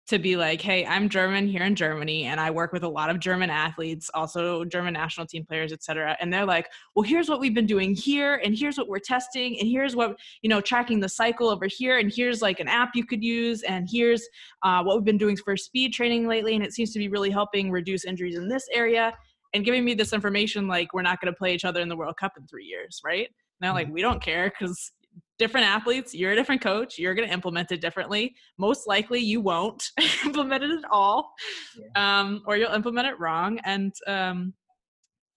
to 0.08 0.18
be 0.18 0.36
like, 0.36 0.60
hey, 0.62 0.86
I'm 0.86 1.08
German 1.08 1.46
here 1.46 1.62
in 1.62 1.74
Germany, 1.74 2.24
and 2.24 2.40
I 2.40 2.50
work 2.50 2.72
with 2.72 2.82
a 2.82 2.88
lot 2.88 3.10
of 3.10 3.20
German 3.20 3.50
athletes, 3.50 4.10
also 4.14 4.64
German 4.64 4.94
national 4.94 5.26
team 5.26 5.44
players, 5.44 5.72
et 5.72 5.82
cetera. 5.82 6.16
And 6.20 6.32
they're 6.32 6.46
like, 6.46 6.68
well, 6.94 7.02
here's 7.02 7.28
what 7.28 7.40
we've 7.40 7.54
been 7.54 7.66
doing 7.66 7.94
here, 7.94 8.40
and 8.42 8.56
here's 8.56 8.78
what 8.78 8.88
we're 8.88 8.98
testing, 9.00 9.58
and 9.60 9.68
here's 9.68 9.94
what, 9.94 10.18
you 10.40 10.48
know, 10.48 10.60
tracking 10.60 11.00
the 11.00 11.08
cycle 11.08 11.50
over 11.50 11.66
here, 11.66 11.98
and 11.98 12.10
here's 12.14 12.40
like 12.40 12.58
an 12.58 12.68
app 12.68 12.90
you 12.94 13.04
could 13.04 13.22
use, 13.22 13.62
and 13.62 13.86
here's 13.90 14.26
uh, 14.62 14.82
what 14.82 14.96
we've 14.96 15.04
been 15.04 15.18
doing 15.18 15.36
for 15.36 15.56
speed 15.56 15.92
training 15.92 16.26
lately, 16.26 16.54
and 16.54 16.64
it 16.64 16.72
seems 16.72 16.92
to 16.92 16.98
be 16.98 17.08
really 17.08 17.30
helping 17.30 17.70
reduce 17.70 18.04
injuries 18.04 18.36
in 18.36 18.48
this 18.48 18.66
area, 18.72 19.12
and 19.54 19.64
giving 19.64 19.84
me 19.84 19.94
this 19.94 20.12
information 20.12 20.68
like 20.68 20.92
we're 20.94 21.02
not 21.02 21.20
going 21.20 21.32
to 21.32 21.36
play 21.36 21.54
each 21.54 21.64
other 21.64 21.80
in 21.80 21.88
the 21.88 21.96
World 21.96 22.16
Cup 22.18 22.32
in 22.38 22.46
three 22.46 22.64
years, 22.64 23.00
right? 23.04 23.28
Now, 23.60 23.74
like, 23.74 23.86
mm-hmm. 23.86 23.94
we 23.94 24.02
don't 24.02 24.22
care 24.22 24.50
because 24.50 24.92
different 25.38 25.66
athletes 25.66 26.14
you're 26.14 26.32
a 26.32 26.36
different 26.36 26.60
coach 26.60 26.98
you're 26.98 27.14
going 27.14 27.26
to 27.26 27.34
implement 27.34 27.72
it 27.72 27.80
differently. 27.80 28.34
Most 28.58 28.86
likely 28.86 29.20
you 29.20 29.40
won't 29.40 29.90
implement 30.24 30.64
it 30.64 30.70
at 30.70 30.90
all 30.90 31.32
yeah. 31.76 32.20
um, 32.20 32.42
or 32.46 32.56
you'll 32.56 32.72
implement 32.72 33.06
it 33.06 33.18
wrong. 33.18 33.58
And 33.64 33.94
um, 34.06 34.54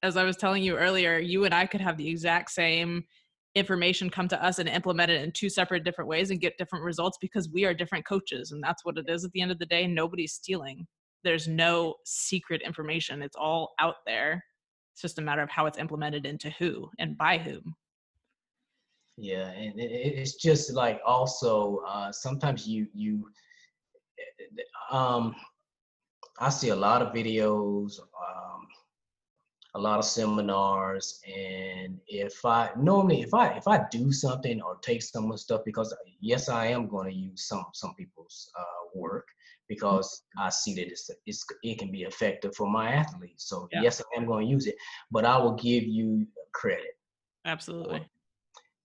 as 0.04 0.18
i 0.18 0.24
was 0.24 0.36
telling 0.36 0.64
you 0.64 0.76
earlier 0.76 1.20
you 1.20 1.46
and 1.46 1.54
i 1.54 1.64
could 1.64 1.80
have 1.80 1.96
the 1.96 2.10
exact 2.10 2.50
same 2.50 3.04
information 3.56 4.10
come 4.10 4.28
to 4.28 4.44
us 4.44 4.60
and 4.60 4.70
implement 4.70 5.12
it 5.12 5.22
in 5.22 5.32
two 5.32 5.50
separate 5.50 5.84
different 5.84 6.08
ways 6.08 6.32
and 6.32 6.40
get 6.40 6.58
different 6.58 6.86
results 6.86 7.18
because 7.20 7.50
we 7.50 7.66
are 7.66 7.74
different 7.74 8.06
coaches 8.06 8.52
and 8.52 8.64
that's 8.64 8.86
what 8.86 8.98
it 8.98 9.06
is 9.10 9.26
at 9.26 9.32
the 9.32 9.42
end 9.42 9.52
of 9.52 9.60
the 9.60 9.66
day. 9.66 9.88
Nobody's 9.88 10.34
stealing. 10.34 10.88
There's 11.24 11.48
no 11.48 11.96
secret 12.06 12.62
information. 12.62 13.22
It's 13.22 13.36
all 13.36 13.74
out 13.80 13.96
there. 14.06 14.44
It's 14.94 15.02
just 15.02 15.20
a 15.20 15.22
matter 15.22 15.42
of 15.42 15.50
how 15.50 15.66
it's 15.66 15.78
implemented 15.78 16.26
into 16.26 16.50
who 16.52 16.90
and 16.98 17.18
by 17.18 17.38
whom 17.38 17.76
yeah 19.22 19.52
and 19.52 19.74
it's 19.78 20.34
just 20.34 20.74
like 20.74 21.00
also 21.06 21.82
uh, 21.88 22.12
sometimes 22.12 22.68
you 22.68 22.88
you 22.94 23.24
um 24.92 25.36
i 26.40 26.50
see 26.50 26.70
a 26.70 26.76
lot 26.76 27.04
of 27.04 27.14
videos 27.14 28.00
um 28.00 28.66
a 29.76 29.80
lot 29.80 30.00
of 30.00 30.06
seminars 30.06 31.22
and 31.28 32.00
if 32.08 32.44
i 32.44 32.70
normally 32.76 33.22
if 33.22 33.32
i 33.34 33.50
if 33.50 33.68
i 33.68 33.80
do 33.92 34.12
something 34.12 34.60
or 34.60 34.78
take 34.82 35.04
someone's 35.04 35.44
stuff 35.44 35.62
because 35.66 35.96
yes 36.20 36.50
i 36.50 36.66
am 36.66 36.88
going 36.88 37.08
to 37.10 37.16
use 37.16 37.48
some 37.48 37.64
some 37.74 37.94
people's 37.94 38.52
uh, 38.60 38.90
work 38.96 39.28
because 39.70 40.24
i 40.40 40.50
see 40.50 40.74
that 40.74 40.88
it's, 40.88 41.12
it's 41.28 41.46
it 41.62 41.78
can 41.78 41.92
be 41.92 42.02
effective 42.04 42.56
for 42.56 42.68
my 42.68 42.92
athletes 42.92 43.48
so 43.48 43.68
yeah. 43.72 43.84
yes 43.84 44.02
i 44.02 44.20
am 44.20 44.26
going 44.26 44.44
to 44.44 44.52
use 44.52 44.66
it 44.66 44.76
but 45.12 45.26
i 45.26 45.38
will 45.38 45.56
give 45.56 45.84
you 45.84 46.26
credit. 46.54 46.98
Absolutely 47.46 48.06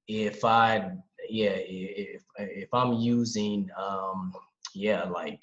if 0.08 0.44
I 0.44 0.90
yeah 1.28 1.54
if 1.56 2.22
if 2.38 2.68
I'm 2.72 2.94
using 2.94 3.68
um 3.76 4.32
yeah 4.74 5.04
like 5.04 5.42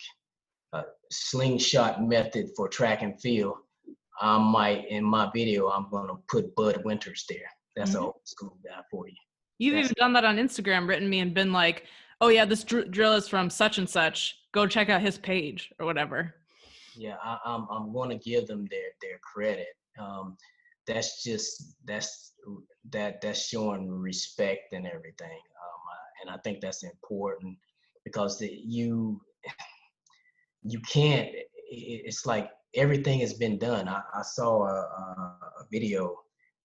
a 0.74 0.84
slingshot 1.12 2.04
method 2.04 2.50
for 2.56 2.68
track 2.68 3.02
and 3.02 3.20
field, 3.20 3.58
I 4.20 4.38
might 4.38 4.90
in 4.90 5.04
my 5.04 5.30
video 5.34 5.70
I'm 5.70 5.90
gonna 5.90 6.16
put 6.28 6.56
Bud 6.56 6.82
Winters 6.84 7.26
there. 7.30 7.40
That's 7.76 7.92
mm-hmm. 7.92 8.00
an 8.00 8.06
old 8.06 8.22
school 8.26 8.58
guy 8.64 8.82
for 8.90 9.08
you. 9.08 9.16
You've 9.60 9.76
That's 9.76 9.86
even 9.88 9.96
done 9.98 10.14
that 10.14 10.26
on 10.26 10.38
Instagram, 10.38 10.88
written 10.88 11.10
me 11.10 11.20
and 11.20 11.34
been 11.34 11.54
like, 11.54 11.86
"Oh 12.22 12.30
yeah, 12.30 12.46
this 12.46 12.64
dr- 12.64 12.92
drill 12.92 13.14
is 13.14 13.28
from 13.28 13.50
such 13.50 13.78
and 13.78 13.90
such. 13.90 14.38
Go 14.52 14.68
check 14.68 14.90
out 14.90 15.02
his 15.02 15.18
page 15.18 15.72
or 15.80 15.86
whatever." 15.86 16.36
Yeah, 16.96 17.16
I, 17.24 17.38
am 17.46 17.68
I'm, 17.72 17.86
I'm 17.88 17.94
going 17.94 18.10
to 18.10 18.18
give 18.18 18.48
them 18.48 18.68
their 18.70 18.90
their 19.02 19.20
credit. 19.20 19.76
Um, 20.00 20.38
that's 20.88 21.24
just 21.24 21.76
that's 21.86 22.34
that 22.92 23.22
that's 23.22 23.48
showing 23.48 23.90
respect 23.90 24.74
and 24.74 24.86
everything 24.86 25.40
um, 25.62 25.82
and 26.22 26.30
i 26.30 26.38
think 26.44 26.60
that's 26.60 26.84
important 26.84 27.58
because 28.04 28.40
the, 28.40 28.48
you 28.48 29.20
you 30.64 30.80
can't 30.82 31.30
it's 31.76 32.26
like 32.26 32.50
everything 32.76 33.20
has 33.20 33.34
been 33.34 33.58
done. 33.58 33.88
I, 33.88 34.02
I 34.14 34.22
saw 34.22 34.64
a, 34.64 34.72
a, 34.72 35.66
video 35.72 36.16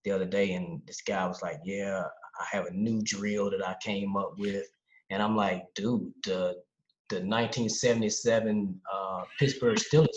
the 0.04 0.10
other 0.10 0.26
day 0.26 0.52
and 0.52 0.82
this 0.86 1.00
guy 1.00 1.26
was 1.26 1.40
like 1.40 1.60
yeah 1.64 2.02
i 2.40 2.44
have 2.50 2.66
a 2.66 2.70
new 2.72 3.00
drill 3.02 3.50
that 3.50 3.66
i 3.66 3.74
came 3.82 4.16
up 4.16 4.34
with 4.38 4.66
and 5.10 5.22
i'm 5.22 5.34
like 5.34 5.62
dude 5.74 6.12
the 6.24 6.56
the 7.08 7.16
1977 7.16 8.80
uh, 8.92 9.22
pittsburgh 9.38 9.78
steelers 9.78 10.08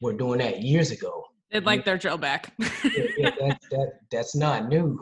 were 0.00 0.12
doing 0.12 0.38
that 0.38 0.62
years 0.62 0.90
ago 0.90 1.24
They'd 1.52 1.64
like 1.64 1.84
their 1.84 1.98
drill 1.98 2.16
back. 2.16 2.52
yeah, 2.58 3.30
that, 3.40 3.58
that, 3.70 3.92
that's 4.10 4.34
not 4.34 4.68
new. 4.68 4.98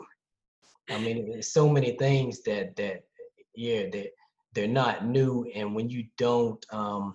I 0.89 0.97
mean, 0.97 1.31
there's 1.31 1.53
so 1.53 1.69
many 1.69 1.91
things 1.97 2.43
that 2.43 2.75
that 2.75 3.03
yeah 3.55 3.83
that 3.91 4.07
they're 4.53 4.67
not 4.67 5.05
new, 5.05 5.49
and 5.55 5.73
when 5.73 5.89
you 5.89 6.05
don't 6.17 6.63
um, 6.73 7.13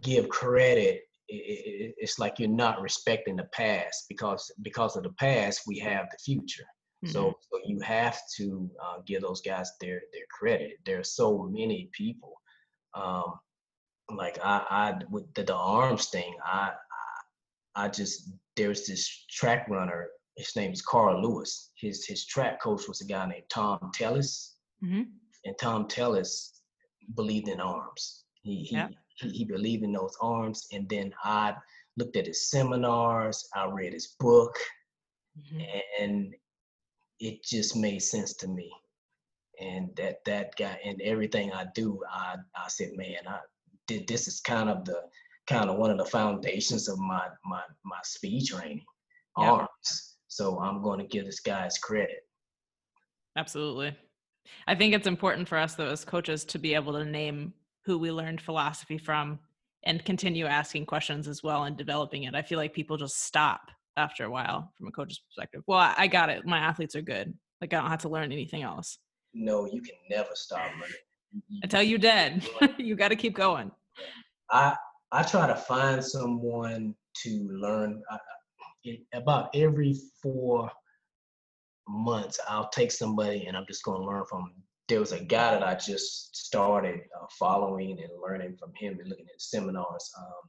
give 0.00 0.28
credit, 0.30 1.02
it, 1.28 1.34
it, 1.34 1.94
it's 1.98 2.18
like 2.18 2.38
you're 2.38 2.48
not 2.48 2.80
respecting 2.80 3.36
the 3.36 3.48
past 3.52 4.06
because 4.08 4.50
because 4.62 4.96
of 4.96 5.02
the 5.02 5.12
past 5.12 5.62
we 5.66 5.78
have 5.80 6.06
the 6.10 6.18
future. 6.24 6.64
Mm-hmm. 7.04 7.12
So, 7.12 7.34
so 7.40 7.60
you 7.64 7.78
have 7.80 8.18
to 8.38 8.70
uh, 8.82 8.98
give 9.06 9.22
those 9.22 9.42
guys 9.42 9.70
their 9.80 10.00
their 10.12 10.24
credit. 10.30 10.78
There 10.86 10.98
are 10.98 11.04
so 11.04 11.48
many 11.50 11.90
people. 11.92 12.40
Um, 12.94 13.34
like 14.10 14.38
I, 14.42 14.64
I 14.70 14.94
with 15.10 15.32
the, 15.34 15.44
the 15.44 15.54
arms 15.54 16.06
thing, 16.06 16.34
I 16.42 16.72
I 17.78 17.88
just 17.88 18.32
there's 18.56 18.86
this 18.86 19.24
track 19.30 19.68
runner. 19.68 20.08
His 20.36 20.54
name 20.56 20.72
is 20.72 20.82
Carl 20.82 21.22
Lewis. 21.22 21.70
His 21.76 22.04
his 22.04 22.26
track 22.26 22.60
coach 22.60 22.88
was 22.88 23.00
a 23.00 23.04
guy 23.04 23.24
named 23.26 23.48
Tom 23.48 23.90
Tellez, 23.94 24.56
mm-hmm. 24.84 25.02
and 25.44 25.58
Tom 25.60 25.86
Tellez 25.86 26.60
believed 27.14 27.46
in 27.46 27.60
arms. 27.60 28.24
He 28.42 28.64
he, 28.64 28.74
yeah. 28.74 28.88
he 29.14 29.28
he 29.30 29.44
believed 29.44 29.84
in 29.84 29.92
those 29.92 30.16
arms. 30.20 30.66
And 30.72 30.88
then 30.88 31.14
I 31.22 31.54
looked 31.96 32.16
at 32.16 32.26
his 32.26 32.50
seminars. 32.50 33.48
I 33.54 33.66
read 33.66 33.92
his 33.92 34.16
book, 34.18 34.56
mm-hmm. 35.38 35.60
and 36.00 36.34
it 37.20 37.44
just 37.44 37.76
made 37.76 38.00
sense 38.02 38.34
to 38.34 38.48
me. 38.48 38.72
And 39.60 39.94
that 39.96 40.24
that 40.24 40.56
guy 40.56 40.80
and 40.84 41.00
everything 41.00 41.52
I 41.52 41.66
do, 41.76 42.02
I 42.10 42.36
I 42.56 42.66
said, 42.66 42.90
man, 42.96 43.22
I 43.28 43.38
did. 43.86 44.08
This 44.08 44.26
is 44.26 44.40
kind 44.40 44.68
of 44.68 44.84
the 44.84 45.00
kind 45.48 45.70
of 45.70 45.76
one 45.76 45.90
of 45.90 45.98
the 45.98 46.04
foundations 46.04 46.88
of 46.88 46.98
my 46.98 47.26
my 47.44 47.62
my 47.84 47.98
speed 48.04 48.46
training 48.46 48.84
yep. 49.38 49.48
arms. 49.48 50.16
So 50.28 50.58
I'm 50.60 50.82
going 50.82 51.00
to 51.00 51.06
give 51.06 51.24
this 51.24 51.40
guy's 51.40 51.78
credit. 51.78 52.26
Absolutely. 53.36 53.96
I 54.66 54.74
think 54.74 54.94
it's 54.94 55.06
important 55.06 55.48
for 55.48 55.58
us 55.58 55.74
though 55.74 55.88
as 55.88 56.04
coaches 56.04 56.44
to 56.46 56.58
be 56.58 56.74
able 56.74 56.92
to 56.94 57.04
name 57.04 57.52
who 57.84 57.98
we 57.98 58.12
learned 58.12 58.40
philosophy 58.40 58.98
from 58.98 59.38
and 59.84 60.04
continue 60.04 60.44
asking 60.44 60.84
questions 60.84 61.28
as 61.28 61.42
well 61.42 61.64
and 61.64 61.76
developing 61.76 62.24
it. 62.24 62.34
I 62.34 62.42
feel 62.42 62.58
like 62.58 62.74
people 62.74 62.96
just 62.96 63.24
stop 63.24 63.70
after 63.96 64.24
a 64.24 64.30
while 64.30 64.72
from 64.76 64.88
a 64.88 64.90
coach's 64.90 65.18
perspective. 65.18 65.62
Well, 65.66 65.94
I 65.96 66.06
got 66.06 66.28
it. 66.28 66.44
My 66.44 66.58
athletes 66.58 66.94
are 66.94 67.02
good. 67.02 67.32
Like 67.60 67.72
I 67.72 67.80
don't 67.80 67.90
have 67.90 68.02
to 68.02 68.08
learn 68.08 68.32
anything 68.32 68.62
else. 68.62 68.98
No, 69.34 69.66
you 69.66 69.80
can 69.80 69.94
never 70.10 70.30
stop 70.34 70.70
learning. 70.80 71.62
Until 71.62 71.82
you're 71.82 71.98
dead. 71.98 72.46
you 72.78 72.96
got 72.96 73.08
to 73.08 73.16
keep 73.16 73.34
going. 73.34 73.70
I 74.50 74.76
I 75.12 75.22
try 75.22 75.46
to 75.46 75.54
find 75.54 76.04
someone 76.04 76.94
to 77.22 77.48
learn. 77.50 78.02
I, 78.10 78.18
it, 78.84 79.00
about 79.12 79.50
every 79.54 79.96
four 80.22 80.70
months, 81.88 82.38
I'll 82.48 82.68
take 82.68 82.92
somebody 82.92 83.46
and 83.46 83.56
I'm 83.56 83.66
just 83.66 83.84
going 83.84 84.00
to 84.00 84.06
learn 84.06 84.24
from. 84.28 84.52
There 84.88 85.00
was 85.00 85.12
a 85.12 85.22
guy 85.22 85.52
that 85.52 85.62
I 85.62 85.74
just 85.74 86.34
started 86.34 87.00
uh, 87.00 87.26
following 87.38 87.90
and 87.90 88.10
learning 88.22 88.56
from 88.58 88.72
him 88.74 88.98
and 88.98 89.08
looking 89.08 89.26
at 89.26 89.40
seminars. 89.40 90.10
Um, 90.18 90.48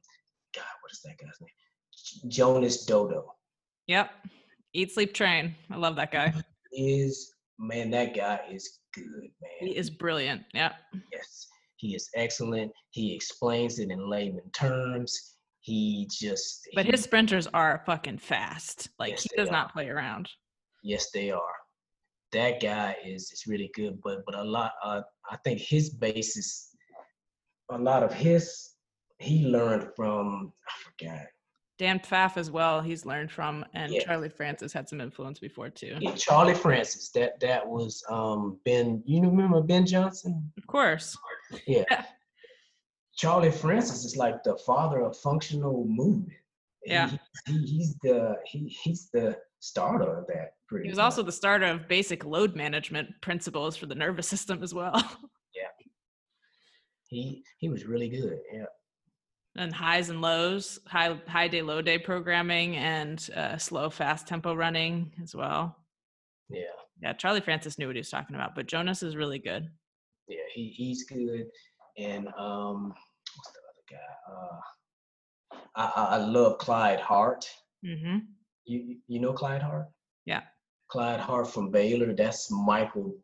God, 0.55 0.63
what 0.81 0.93
is 0.93 1.01
that 1.03 1.17
guy's 1.17 1.41
name? 1.41 2.29
Jonas 2.31 2.85
Dodoo. 2.85 3.23
Yep. 3.87 4.11
Eat, 4.73 4.91
sleep, 4.93 5.13
train. 5.13 5.55
I 5.69 5.75
love 5.75 5.97
that 5.97 6.11
guy. 6.11 6.33
Is 6.71 7.33
man, 7.57 7.91
that 7.91 8.15
guy 8.15 8.39
is 8.49 8.79
good, 8.93 9.03
man. 9.41 9.51
He 9.59 9.75
is 9.75 9.89
brilliant. 9.89 10.43
Yeah. 10.53 10.73
Yes. 11.11 11.48
He 11.79 11.95
is 11.95 12.09
excellent. 12.13 12.71
He 12.91 13.15
explains 13.15 13.79
it 13.79 13.89
in 13.89 14.09
layman 14.09 14.51
terms. 14.51 15.37
He 15.61 16.09
just. 16.11 16.67
But 16.75 16.85
he, 16.85 16.91
his 16.91 17.03
sprinters 17.03 17.47
are 17.47 17.81
fucking 17.85 18.17
fast. 18.17 18.89
Like 18.99 19.11
yes, 19.11 19.23
he 19.23 19.29
does 19.37 19.49
not 19.49 19.71
play 19.71 19.87
around. 19.87 20.29
Yes, 20.83 21.09
they 21.11 21.31
are. 21.31 21.55
That 22.33 22.61
guy 22.61 22.97
is 23.05 23.31
is 23.31 23.45
really 23.47 23.71
good, 23.73 23.99
but 24.03 24.25
but 24.25 24.35
a 24.35 24.43
lot. 24.43 24.73
Uh, 24.83 25.01
I 25.31 25.37
think 25.45 25.61
his 25.61 25.89
basis, 25.89 26.75
a 27.71 27.77
lot 27.77 28.03
of 28.03 28.13
his, 28.13 28.71
he 29.19 29.45
learned 29.45 29.89
from. 29.95 30.51
I 30.67 30.73
forgot 30.83 31.27
Dan 31.79 31.97
Pfaff 31.97 32.35
as 32.35 32.51
well. 32.51 32.81
He's 32.81 33.05
learned 33.05 33.31
from, 33.31 33.65
and 33.73 33.93
yeah. 33.93 34.03
Charlie 34.03 34.27
Francis 34.27 34.73
had 34.73 34.89
some 34.89 34.99
influence 34.99 35.39
before 35.39 35.69
too. 35.69 35.95
Yeah, 36.01 36.13
Charlie 36.13 36.53
Francis. 36.53 37.09
That 37.11 37.39
that 37.39 37.65
was 37.65 38.03
um, 38.09 38.59
Ben. 38.65 39.01
You 39.05 39.21
remember 39.21 39.61
Ben 39.61 39.85
Johnson? 39.85 40.51
Of 40.57 40.67
course. 40.67 41.17
Yeah. 41.67 42.05
Charlie 43.15 43.51
Francis 43.51 44.05
is 44.05 44.15
like 44.15 44.43
the 44.43 44.57
father 44.65 45.01
of 45.01 45.17
functional 45.17 45.85
movement. 45.87 46.31
Yeah. 46.85 47.09
He, 47.09 47.19
he, 47.53 47.65
he's 47.65 47.95
the 48.01 48.37
he, 48.45 48.67
he's 48.83 49.09
the 49.11 49.37
starter 49.59 50.17
of 50.19 50.27
that. 50.27 50.53
Pretty 50.67 50.85
He 50.85 50.89
was 50.91 50.97
much. 50.97 51.03
also 51.05 51.23
the 51.23 51.31
starter 51.31 51.65
of 51.65 51.87
basic 51.87 52.23
load 52.23 52.55
management 52.55 53.09
principles 53.21 53.75
for 53.75 53.87
the 53.87 53.95
nervous 53.95 54.27
system 54.27 54.63
as 54.63 54.73
well. 54.73 54.93
Yeah. 55.55 55.67
He 57.07 57.43
he 57.57 57.69
was 57.69 57.85
really 57.85 58.07
good. 58.09 58.39
Yeah. 58.53 58.65
and 59.57 59.73
highs 59.73 60.09
and 60.09 60.21
lows, 60.21 60.79
high 60.87 61.19
high 61.27 61.47
day, 61.47 61.61
low 61.63 61.81
day 61.81 61.97
programming, 61.97 62.77
and 62.77 63.27
uh, 63.35 63.57
slow, 63.57 63.89
fast 63.89 64.27
tempo 64.27 64.53
running 64.53 65.11
as 65.21 65.35
well. 65.35 65.75
Yeah. 66.49 66.61
Yeah, 67.01 67.13
Charlie 67.13 67.41
Francis 67.41 67.77
knew 67.79 67.87
what 67.87 67.95
he 67.95 67.99
was 68.01 68.09
talking 68.09 68.35
about, 68.35 68.55
but 68.55 68.67
Jonas 68.67 69.01
is 69.03 69.15
really 69.15 69.39
good. 69.39 69.69
Yeah. 70.29 70.47
He 70.53 70.69
he's 70.69 71.03
good. 71.03 71.47
And 71.97 72.27
um 72.37 72.93
what's 73.35 73.51
the 73.53 73.59
other 73.69 73.85
guy? 73.89 74.11
Uh 74.33 74.59
I, 75.75 76.15
I 76.15 76.17
love 76.17 76.57
Clyde 76.59 76.99
Hart. 77.01 77.49
Mm-hmm. 77.85 78.17
You 78.65 78.97
you- 79.07 79.19
know 79.19 79.33
Clyde 79.33 79.61
Hart? 79.61 79.87
Yeah. 80.25 80.41
Clyde 80.89 81.19
Hart 81.19 81.47
from 81.49 81.71
Baylor. 81.71 82.13
That's 82.13 82.49
Michael 82.51 83.15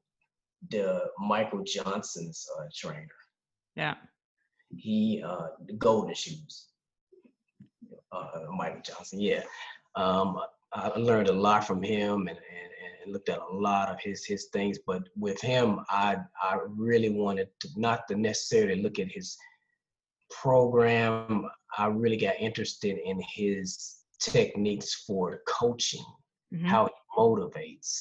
the 0.72 1.02
Michael 1.20 1.64
Johnson's 1.64 2.46
uh, 2.58 2.66
trainer. 2.76 3.18
Yeah. 3.76 3.96
he 4.76 5.22
uh 5.26 5.48
the 5.68 5.74
golden 5.74 6.16
shoes 6.16 6.54
uh 8.12 8.40
michael 8.60 8.82
johnson 8.90 9.20
yeah 9.20 9.44
um 9.96 10.30
i 10.74 10.88
learned 10.98 11.30
a 11.30 11.34
lot 11.48 11.64
from 11.68 11.82
him 11.84 12.28
and 12.32 12.40
and 12.58 12.70
looked 13.08 13.30
at 13.30 13.40
a 13.40 13.56
lot 13.56 13.90
of 13.90 14.00
his 14.00 14.26
his 14.26 14.46
things 14.54 14.78
but 14.86 15.04
with 15.18 15.40
him 15.42 15.80
i 15.90 16.18
i 16.42 16.58
really 16.68 17.10
wanted 17.10 17.48
to 17.60 17.68
not 17.78 18.08
to 18.08 18.16
necessarily 18.16 18.82
look 18.82 19.00
at 19.00 19.12
his 19.12 19.38
program 20.42 21.46
i 21.78 21.86
really 21.88 22.18
got 22.18 22.36
interested 22.40 22.98
in 22.98 23.22
his 23.34 23.98
techniques 24.20 25.04
for 25.06 25.42
coaching 25.48 26.06
Mhm. 26.54 26.68
how 26.68 26.86
he 26.86 26.94
motivates 27.18 28.00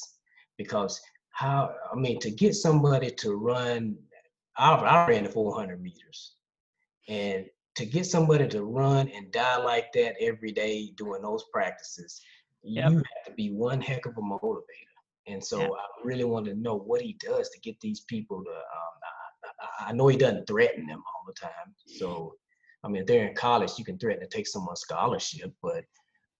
because 0.57 1.01
how 1.31 1.73
i 1.91 1.95
mean 1.95 2.19
to 2.19 2.31
get 2.31 2.53
somebody 2.55 3.09
to 3.11 3.35
run 3.35 3.97
i, 4.57 4.71
I 4.73 5.07
ran 5.09 5.23
the 5.23 5.29
400 5.29 5.81
meters 5.81 6.35
and 7.07 7.45
to 7.75 7.85
get 7.85 8.05
somebody 8.05 8.47
to 8.47 8.63
run 8.63 9.09
and 9.09 9.31
die 9.31 9.57
like 9.57 9.91
that 9.93 10.15
every 10.21 10.51
day 10.51 10.91
doing 10.95 11.21
those 11.21 11.43
practices 11.51 12.21
Yep. 12.67 12.89
you 12.91 12.95
have 12.97 13.25
to 13.27 13.31
be 13.33 13.51
one 13.51 13.79
heck 13.81 14.05
of 14.07 14.17
a 14.17 14.21
motivator 14.21 14.94
and 15.27 15.43
so 15.43 15.59
Yeah. 15.59 15.67
i 15.67 15.85
really 16.03 16.23
want 16.23 16.45
to 16.47 16.55
know 16.55 16.75
what 16.77 17.01
he 17.01 17.13
does 17.19 17.49
to 17.49 17.59
get 17.59 17.79
these 17.79 18.01
people 18.01 18.43
to 18.43 18.51
um, 18.51 18.95
I, 19.79 19.89
I 19.89 19.91
know 19.93 20.07
he 20.07 20.17
doesn't 20.17 20.47
threaten 20.47 20.85
them 20.87 21.01
all 21.07 21.23
the 21.27 21.33
time 21.33 21.73
so 21.85 22.35
i 22.83 22.87
mean 22.87 23.01
if 23.01 23.07
they're 23.07 23.27
in 23.27 23.35
college 23.35 23.71
you 23.77 23.85
can 23.85 23.97
threaten 23.97 24.21
to 24.21 24.35
take 24.35 24.47
someone's 24.47 24.81
scholarship 24.81 25.53
but 25.61 25.83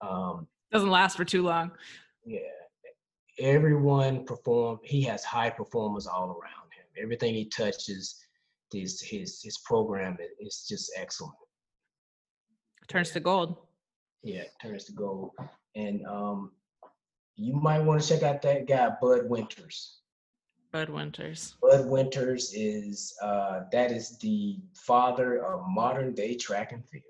um, 0.02 0.46
Doesn't 0.72 0.90
last 0.90 1.16
for 1.16 1.24
too 1.24 1.42
long. 1.42 1.70
yeah. 2.24 2.40
Everyone 3.38 4.24
perform. 4.24 4.78
He 4.82 5.02
has 5.02 5.22
high 5.22 5.50
performers 5.50 6.06
all 6.06 6.30
around 6.30 6.68
him. 6.76 6.86
Everything 7.02 7.34
he 7.34 7.44
touches, 7.50 8.16
his 8.72 9.00
his 9.02 9.42
his 9.42 9.58
program 9.58 10.16
is 10.40 10.64
just 10.66 10.90
excellent. 10.96 11.34
Turns 12.88 13.10
to 13.10 13.20
gold. 13.20 13.56
Yeah, 14.22 14.44
turns 14.62 14.84
to 14.84 14.92
gold. 14.92 15.32
And 15.74 16.04
um, 16.06 16.52
you 17.36 17.54
might 17.54 17.80
want 17.80 18.02
to 18.02 18.08
check 18.08 18.22
out 18.22 18.42
that 18.42 18.66
guy, 18.66 18.90
Bud 19.00 19.28
Winters. 19.28 19.98
Bud 20.72 20.88
Winters. 20.88 21.54
Bud 21.62 21.86
Winters 21.86 22.52
is 22.54 23.14
uh, 23.22 23.60
that 23.72 23.92
is 23.92 24.18
the 24.18 24.58
father 24.74 25.44
of 25.44 25.62
modern 25.68 26.14
day 26.14 26.34
track 26.34 26.72
and 26.72 26.86
field. 26.88 27.04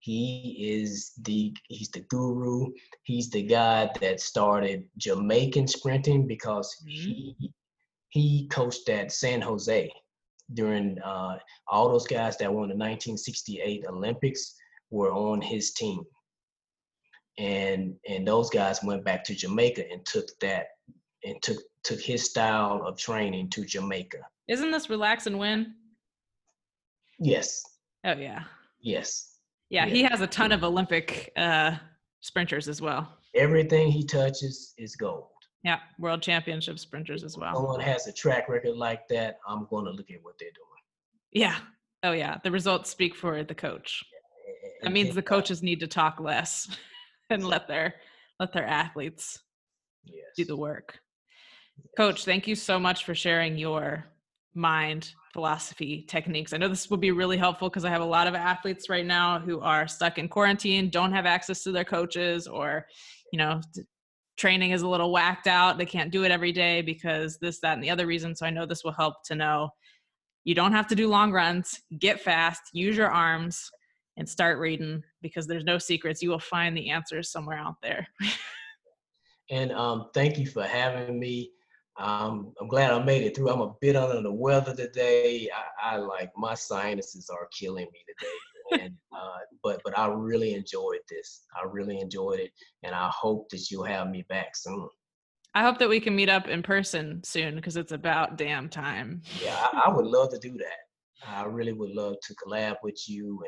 He 0.00 0.56
is 0.58 1.12
the 1.22 1.56
he's 1.68 1.88
the 1.90 2.00
guru. 2.00 2.72
He's 3.04 3.30
the 3.30 3.42
guy 3.42 3.88
that 4.00 4.20
started 4.20 4.84
Jamaican 4.98 5.68
sprinting 5.68 6.26
because 6.26 6.74
he 6.86 7.36
he 8.08 8.48
coached 8.48 8.88
at 8.88 9.12
San 9.12 9.40
Jose 9.40 9.90
during 10.54 10.98
uh, 11.02 11.38
all 11.68 11.88
those 11.88 12.06
guys 12.06 12.36
that 12.38 12.52
won 12.52 12.68
the 12.68 12.74
1968 12.74 13.86
Olympics 13.88 14.54
were 14.90 15.12
on 15.12 15.40
his 15.40 15.72
team. 15.72 16.02
And 17.38 17.94
and 18.08 18.26
those 18.28 18.50
guys 18.50 18.82
went 18.84 19.04
back 19.04 19.24
to 19.24 19.34
Jamaica 19.34 19.84
and 19.90 20.04
took 20.04 20.26
that 20.40 20.66
and 21.24 21.40
took 21.42 21.58
took 21.82 22.00
his 22.00 22.24
style 22.28 22.82
of 22.86 22.98
training 22.98 23.48
to 23.50 23.64
Jamaica. 23.64 24.18
Isn't 24.48 24.70
this 24.70 24.90
relax 24.90 25.26
and 25.26 25.38
win? 25.38 25.74
Yes, 27.18 27.62
Oh 28.04 28.12
yeah. 28.12 28.44
yes. 28.80 29.36
Yeah, 29.70 29.86
Yeah. 29.86 29.92
he 29.94 30.02
has 30.02 30.20
a 30.20 30.26
ton 30.26 30.52
of 30.52 30.64
Olympic 30.64 31.32
uh 31.36 31.76
sprinters 32.20 32.68
as 32.68 32.80
well. 32.82 33.18
Everything 33.34 33.90
he 33.90 34.04
touches 34.04 34.74
is 34.76 34.96
gold. 34.96 35.28
Yeah, 35.64 35.78
world 35.98 36.22
championship 36.22 36.78
sprinters 36.80 37.22
as 37.24 37.38
well. 37.38 37.54
Someone 37.54 37.80
has 37.80 38.06
a 38.08 38.12
track 38.12 38.48
record 38.48 38.76
like 38.76 39.06
that, 39.08 39.38
I'm 39.46 39.66
going 39.70 39.84
to 39.84 39.92
look 39.92 40.10
at 40.10 40.18
what 40.22 40.34
they're 40.38 40.50
doing. 40.50 40.82
Yeah. 41.30 41.56
Oh 42.02 42.12
yeah. 42.12 42.38
The 42.42 42.50
results 42.50 42.90
speak 42.90 43.14
for 43.14 43.42
the 43.44 43.54
coach. 43.54 44.02
That 44.82 44.92
means 44.92 45.14
the 45.14 45.20
uh, 45.20 45.24
coaches 45.24 45.62
need 45.62 45.78
to 45.80 45.86
talk 45.86 46.18
less 46.20 46.68
and 47.32 47.46
let 47.46 47.66
their 47.68 47.94
let 48.38 48.52
their 48.52 48.66
athletes 48.66 49.40
do 50.36 50.44
the 50.44 50.56
work. 50.56 50.98
Coach, 51.96 52.24
thank 52.24 52.46
you 52.46 52.54
so 52.54 52.78
much 52.78 53.04
for 53.04 53.14
sharing 53.14 53.56
your 53.58 54.06
mind, 54.54 55.12
philosophy, 55.32 56.04
techniques. 56.08 56.52
I 56.52 56.58
know 56.58 56.68
this 56.68 56.90
will 56.90 56.98
be 56.98 57.10
really 57.10 57.36
helpful 57.36 57.68
because 57.68 57.84
I 57.84 57.90
have 57.90 58.02
a 58.02 58.06
lot 58.06 58.26
of 58.26 58.34
athletes 58.34 58.88
right 58.88 59.06
now 59.06 59.38
who 59.38 59.60
are 59.60 59.88
stuck 59.88 60.18
in 60.18 60.28
quarantine, 60.28 60.90
don't 60.90 61.12
have 61.12 61.26
access 61.26 61.62
to 61.64 61.72
their 61.72 61.84
coaches, 61.84 62.46
or, 62.46 62.86
you 63.32 63.38
know, 63.38 63.60
t- 63.74 63.82
training 64.36 64.72
is 64.72 64.82
a 64.82 64.88
little 64.88 65.12
whacked 65.12 65.46
out. 65.46 65.78
They 65.78 65.86
can't 65.86 66.10
do 66.10 66.24
it 66.24 66.30
every 66.30 66.52
day 66.52 66.82
because 66.82 67.38
this, 67.38 67.60
that, 67.60 67.74
and 67.74 67.82
the 67.82 67.90
other 67.90 68.06
reason. 68.06 68.34
So 68.34 68.46
I 68.46 68.50
know 68.50 68.66
this 68.66 68.84
will 68.84 68.92
help 68.92 69.22
to 69.26 69.34
know 69.34 69.70
you 70.44 70.54
don't 70.54 70.72
have 70.72 70.88
to 70.88 70.94
do 70.94 71.08
long 71.08 71.32
runs, 71.32 71.80
get 71.98 72.20
fast, 72.20 72.62
use 72.72 72.96
your 72.96 73.10
arms, 73.10 73.70
and 74.16 74.28
start 74.28 74.58
reading 74.58 75.02
because 75.22 75.46
there's 75.46 75.64
no 75.64 75.78
secrets. 75.78 76.22
You 76.22 76.30
will 76.30 76.38
find 76.38 76.76
the 76.76 76.90
answers 76.90 77.30
somewhere 77.30 77.58
out 77.58 77.76
there. 77.82 78.06
And 79.50 79.72
um, 79.72 80.08
thank 80.14 80.38
you 80.38 80.46
for 80.46 80.62
having 80.62 81.18
me. 81.20 81.50
Um, 81.98 82.54
I'm 82.60 82.68
glad 82.68 82.90
I 82.90 83.02
made 83.02 83.22
it 83.22 83.36
through. 83.36 83.50
I'm 83.50 83.60
a 83.60 83.74
bit 83.80 83.96
under 83.96 84.22
the 84.22 84.32
weather 84.32 84.74
today. 84.74 85.50
I, 85.82 85.94
I 85.94 85.96
like 85.98 86.30
my 86.36 86.54
sinuses 86.54 87.28
are 87.28 87.48
killing 87.58 87.86
me 87.92 88.00
today. 88.08 88.84
and 88.84 88.94
uh, 89.12 89.38
but 89.62 89.80
but 89.84 89.98
I 89.98 90.06
really 90.06 90.54
enjoyed 90.54 91.00
this. 91.08 91.42
I 91.54 91.66
really 91.66 92.00
enjoyed 92.00 92.40
it, 92.40 92.50
and 92.82 92.94
I 92.94 93.10
hope 93.12 93.50
that 93.50 93.70
you'll 93.70 93.84
have 93.84 94.08
me 94.08 94.24
back 94.28 94.56
soon. 94.56 94.88
I 95.54 95.62
hope 95.62 95.78
that 95.78 95.88
we 95.88 96.00
can 96.00 96.16
meet 96.16 96.30
up 96.30 96.48
in 96.48 96.62
person 96.62 97.20
soon 97.24 97.56
because 97.56 97.76
it's 97.76 97.92
about 97.92 98.38
damn 98.38 98.70
time. 98.70 99.20
Yeah, 99.42 99.54
I, 99.54 99.82
I 99.86 99.94
would 99.94 100.06
love 100.06 100.30
to 100.30 100.38
do 100.38 100.56
that. 100.56 101.28
I 101.28 101.44
really 101.44 101.74
would 101.74 101.90
love 101.90 102.16
to 102.22 102.34
collab 102.34 102.76
with 102.82 102.98
you 103.06 103.38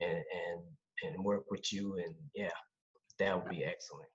and 0.00 0.10
and 0.10 0.18
and 0.18 0.60
and 1.02 1.24
work 1.24 1.44
with 1.50 1.72
you. 1.72 1.96
And 1.96 2.14
yeah, 2.34 2.50
that 3.18 3.34
would 3.36 3.46
uh, 3.46 3.50
be 3.50 3.64
excellent. 3.64 4.08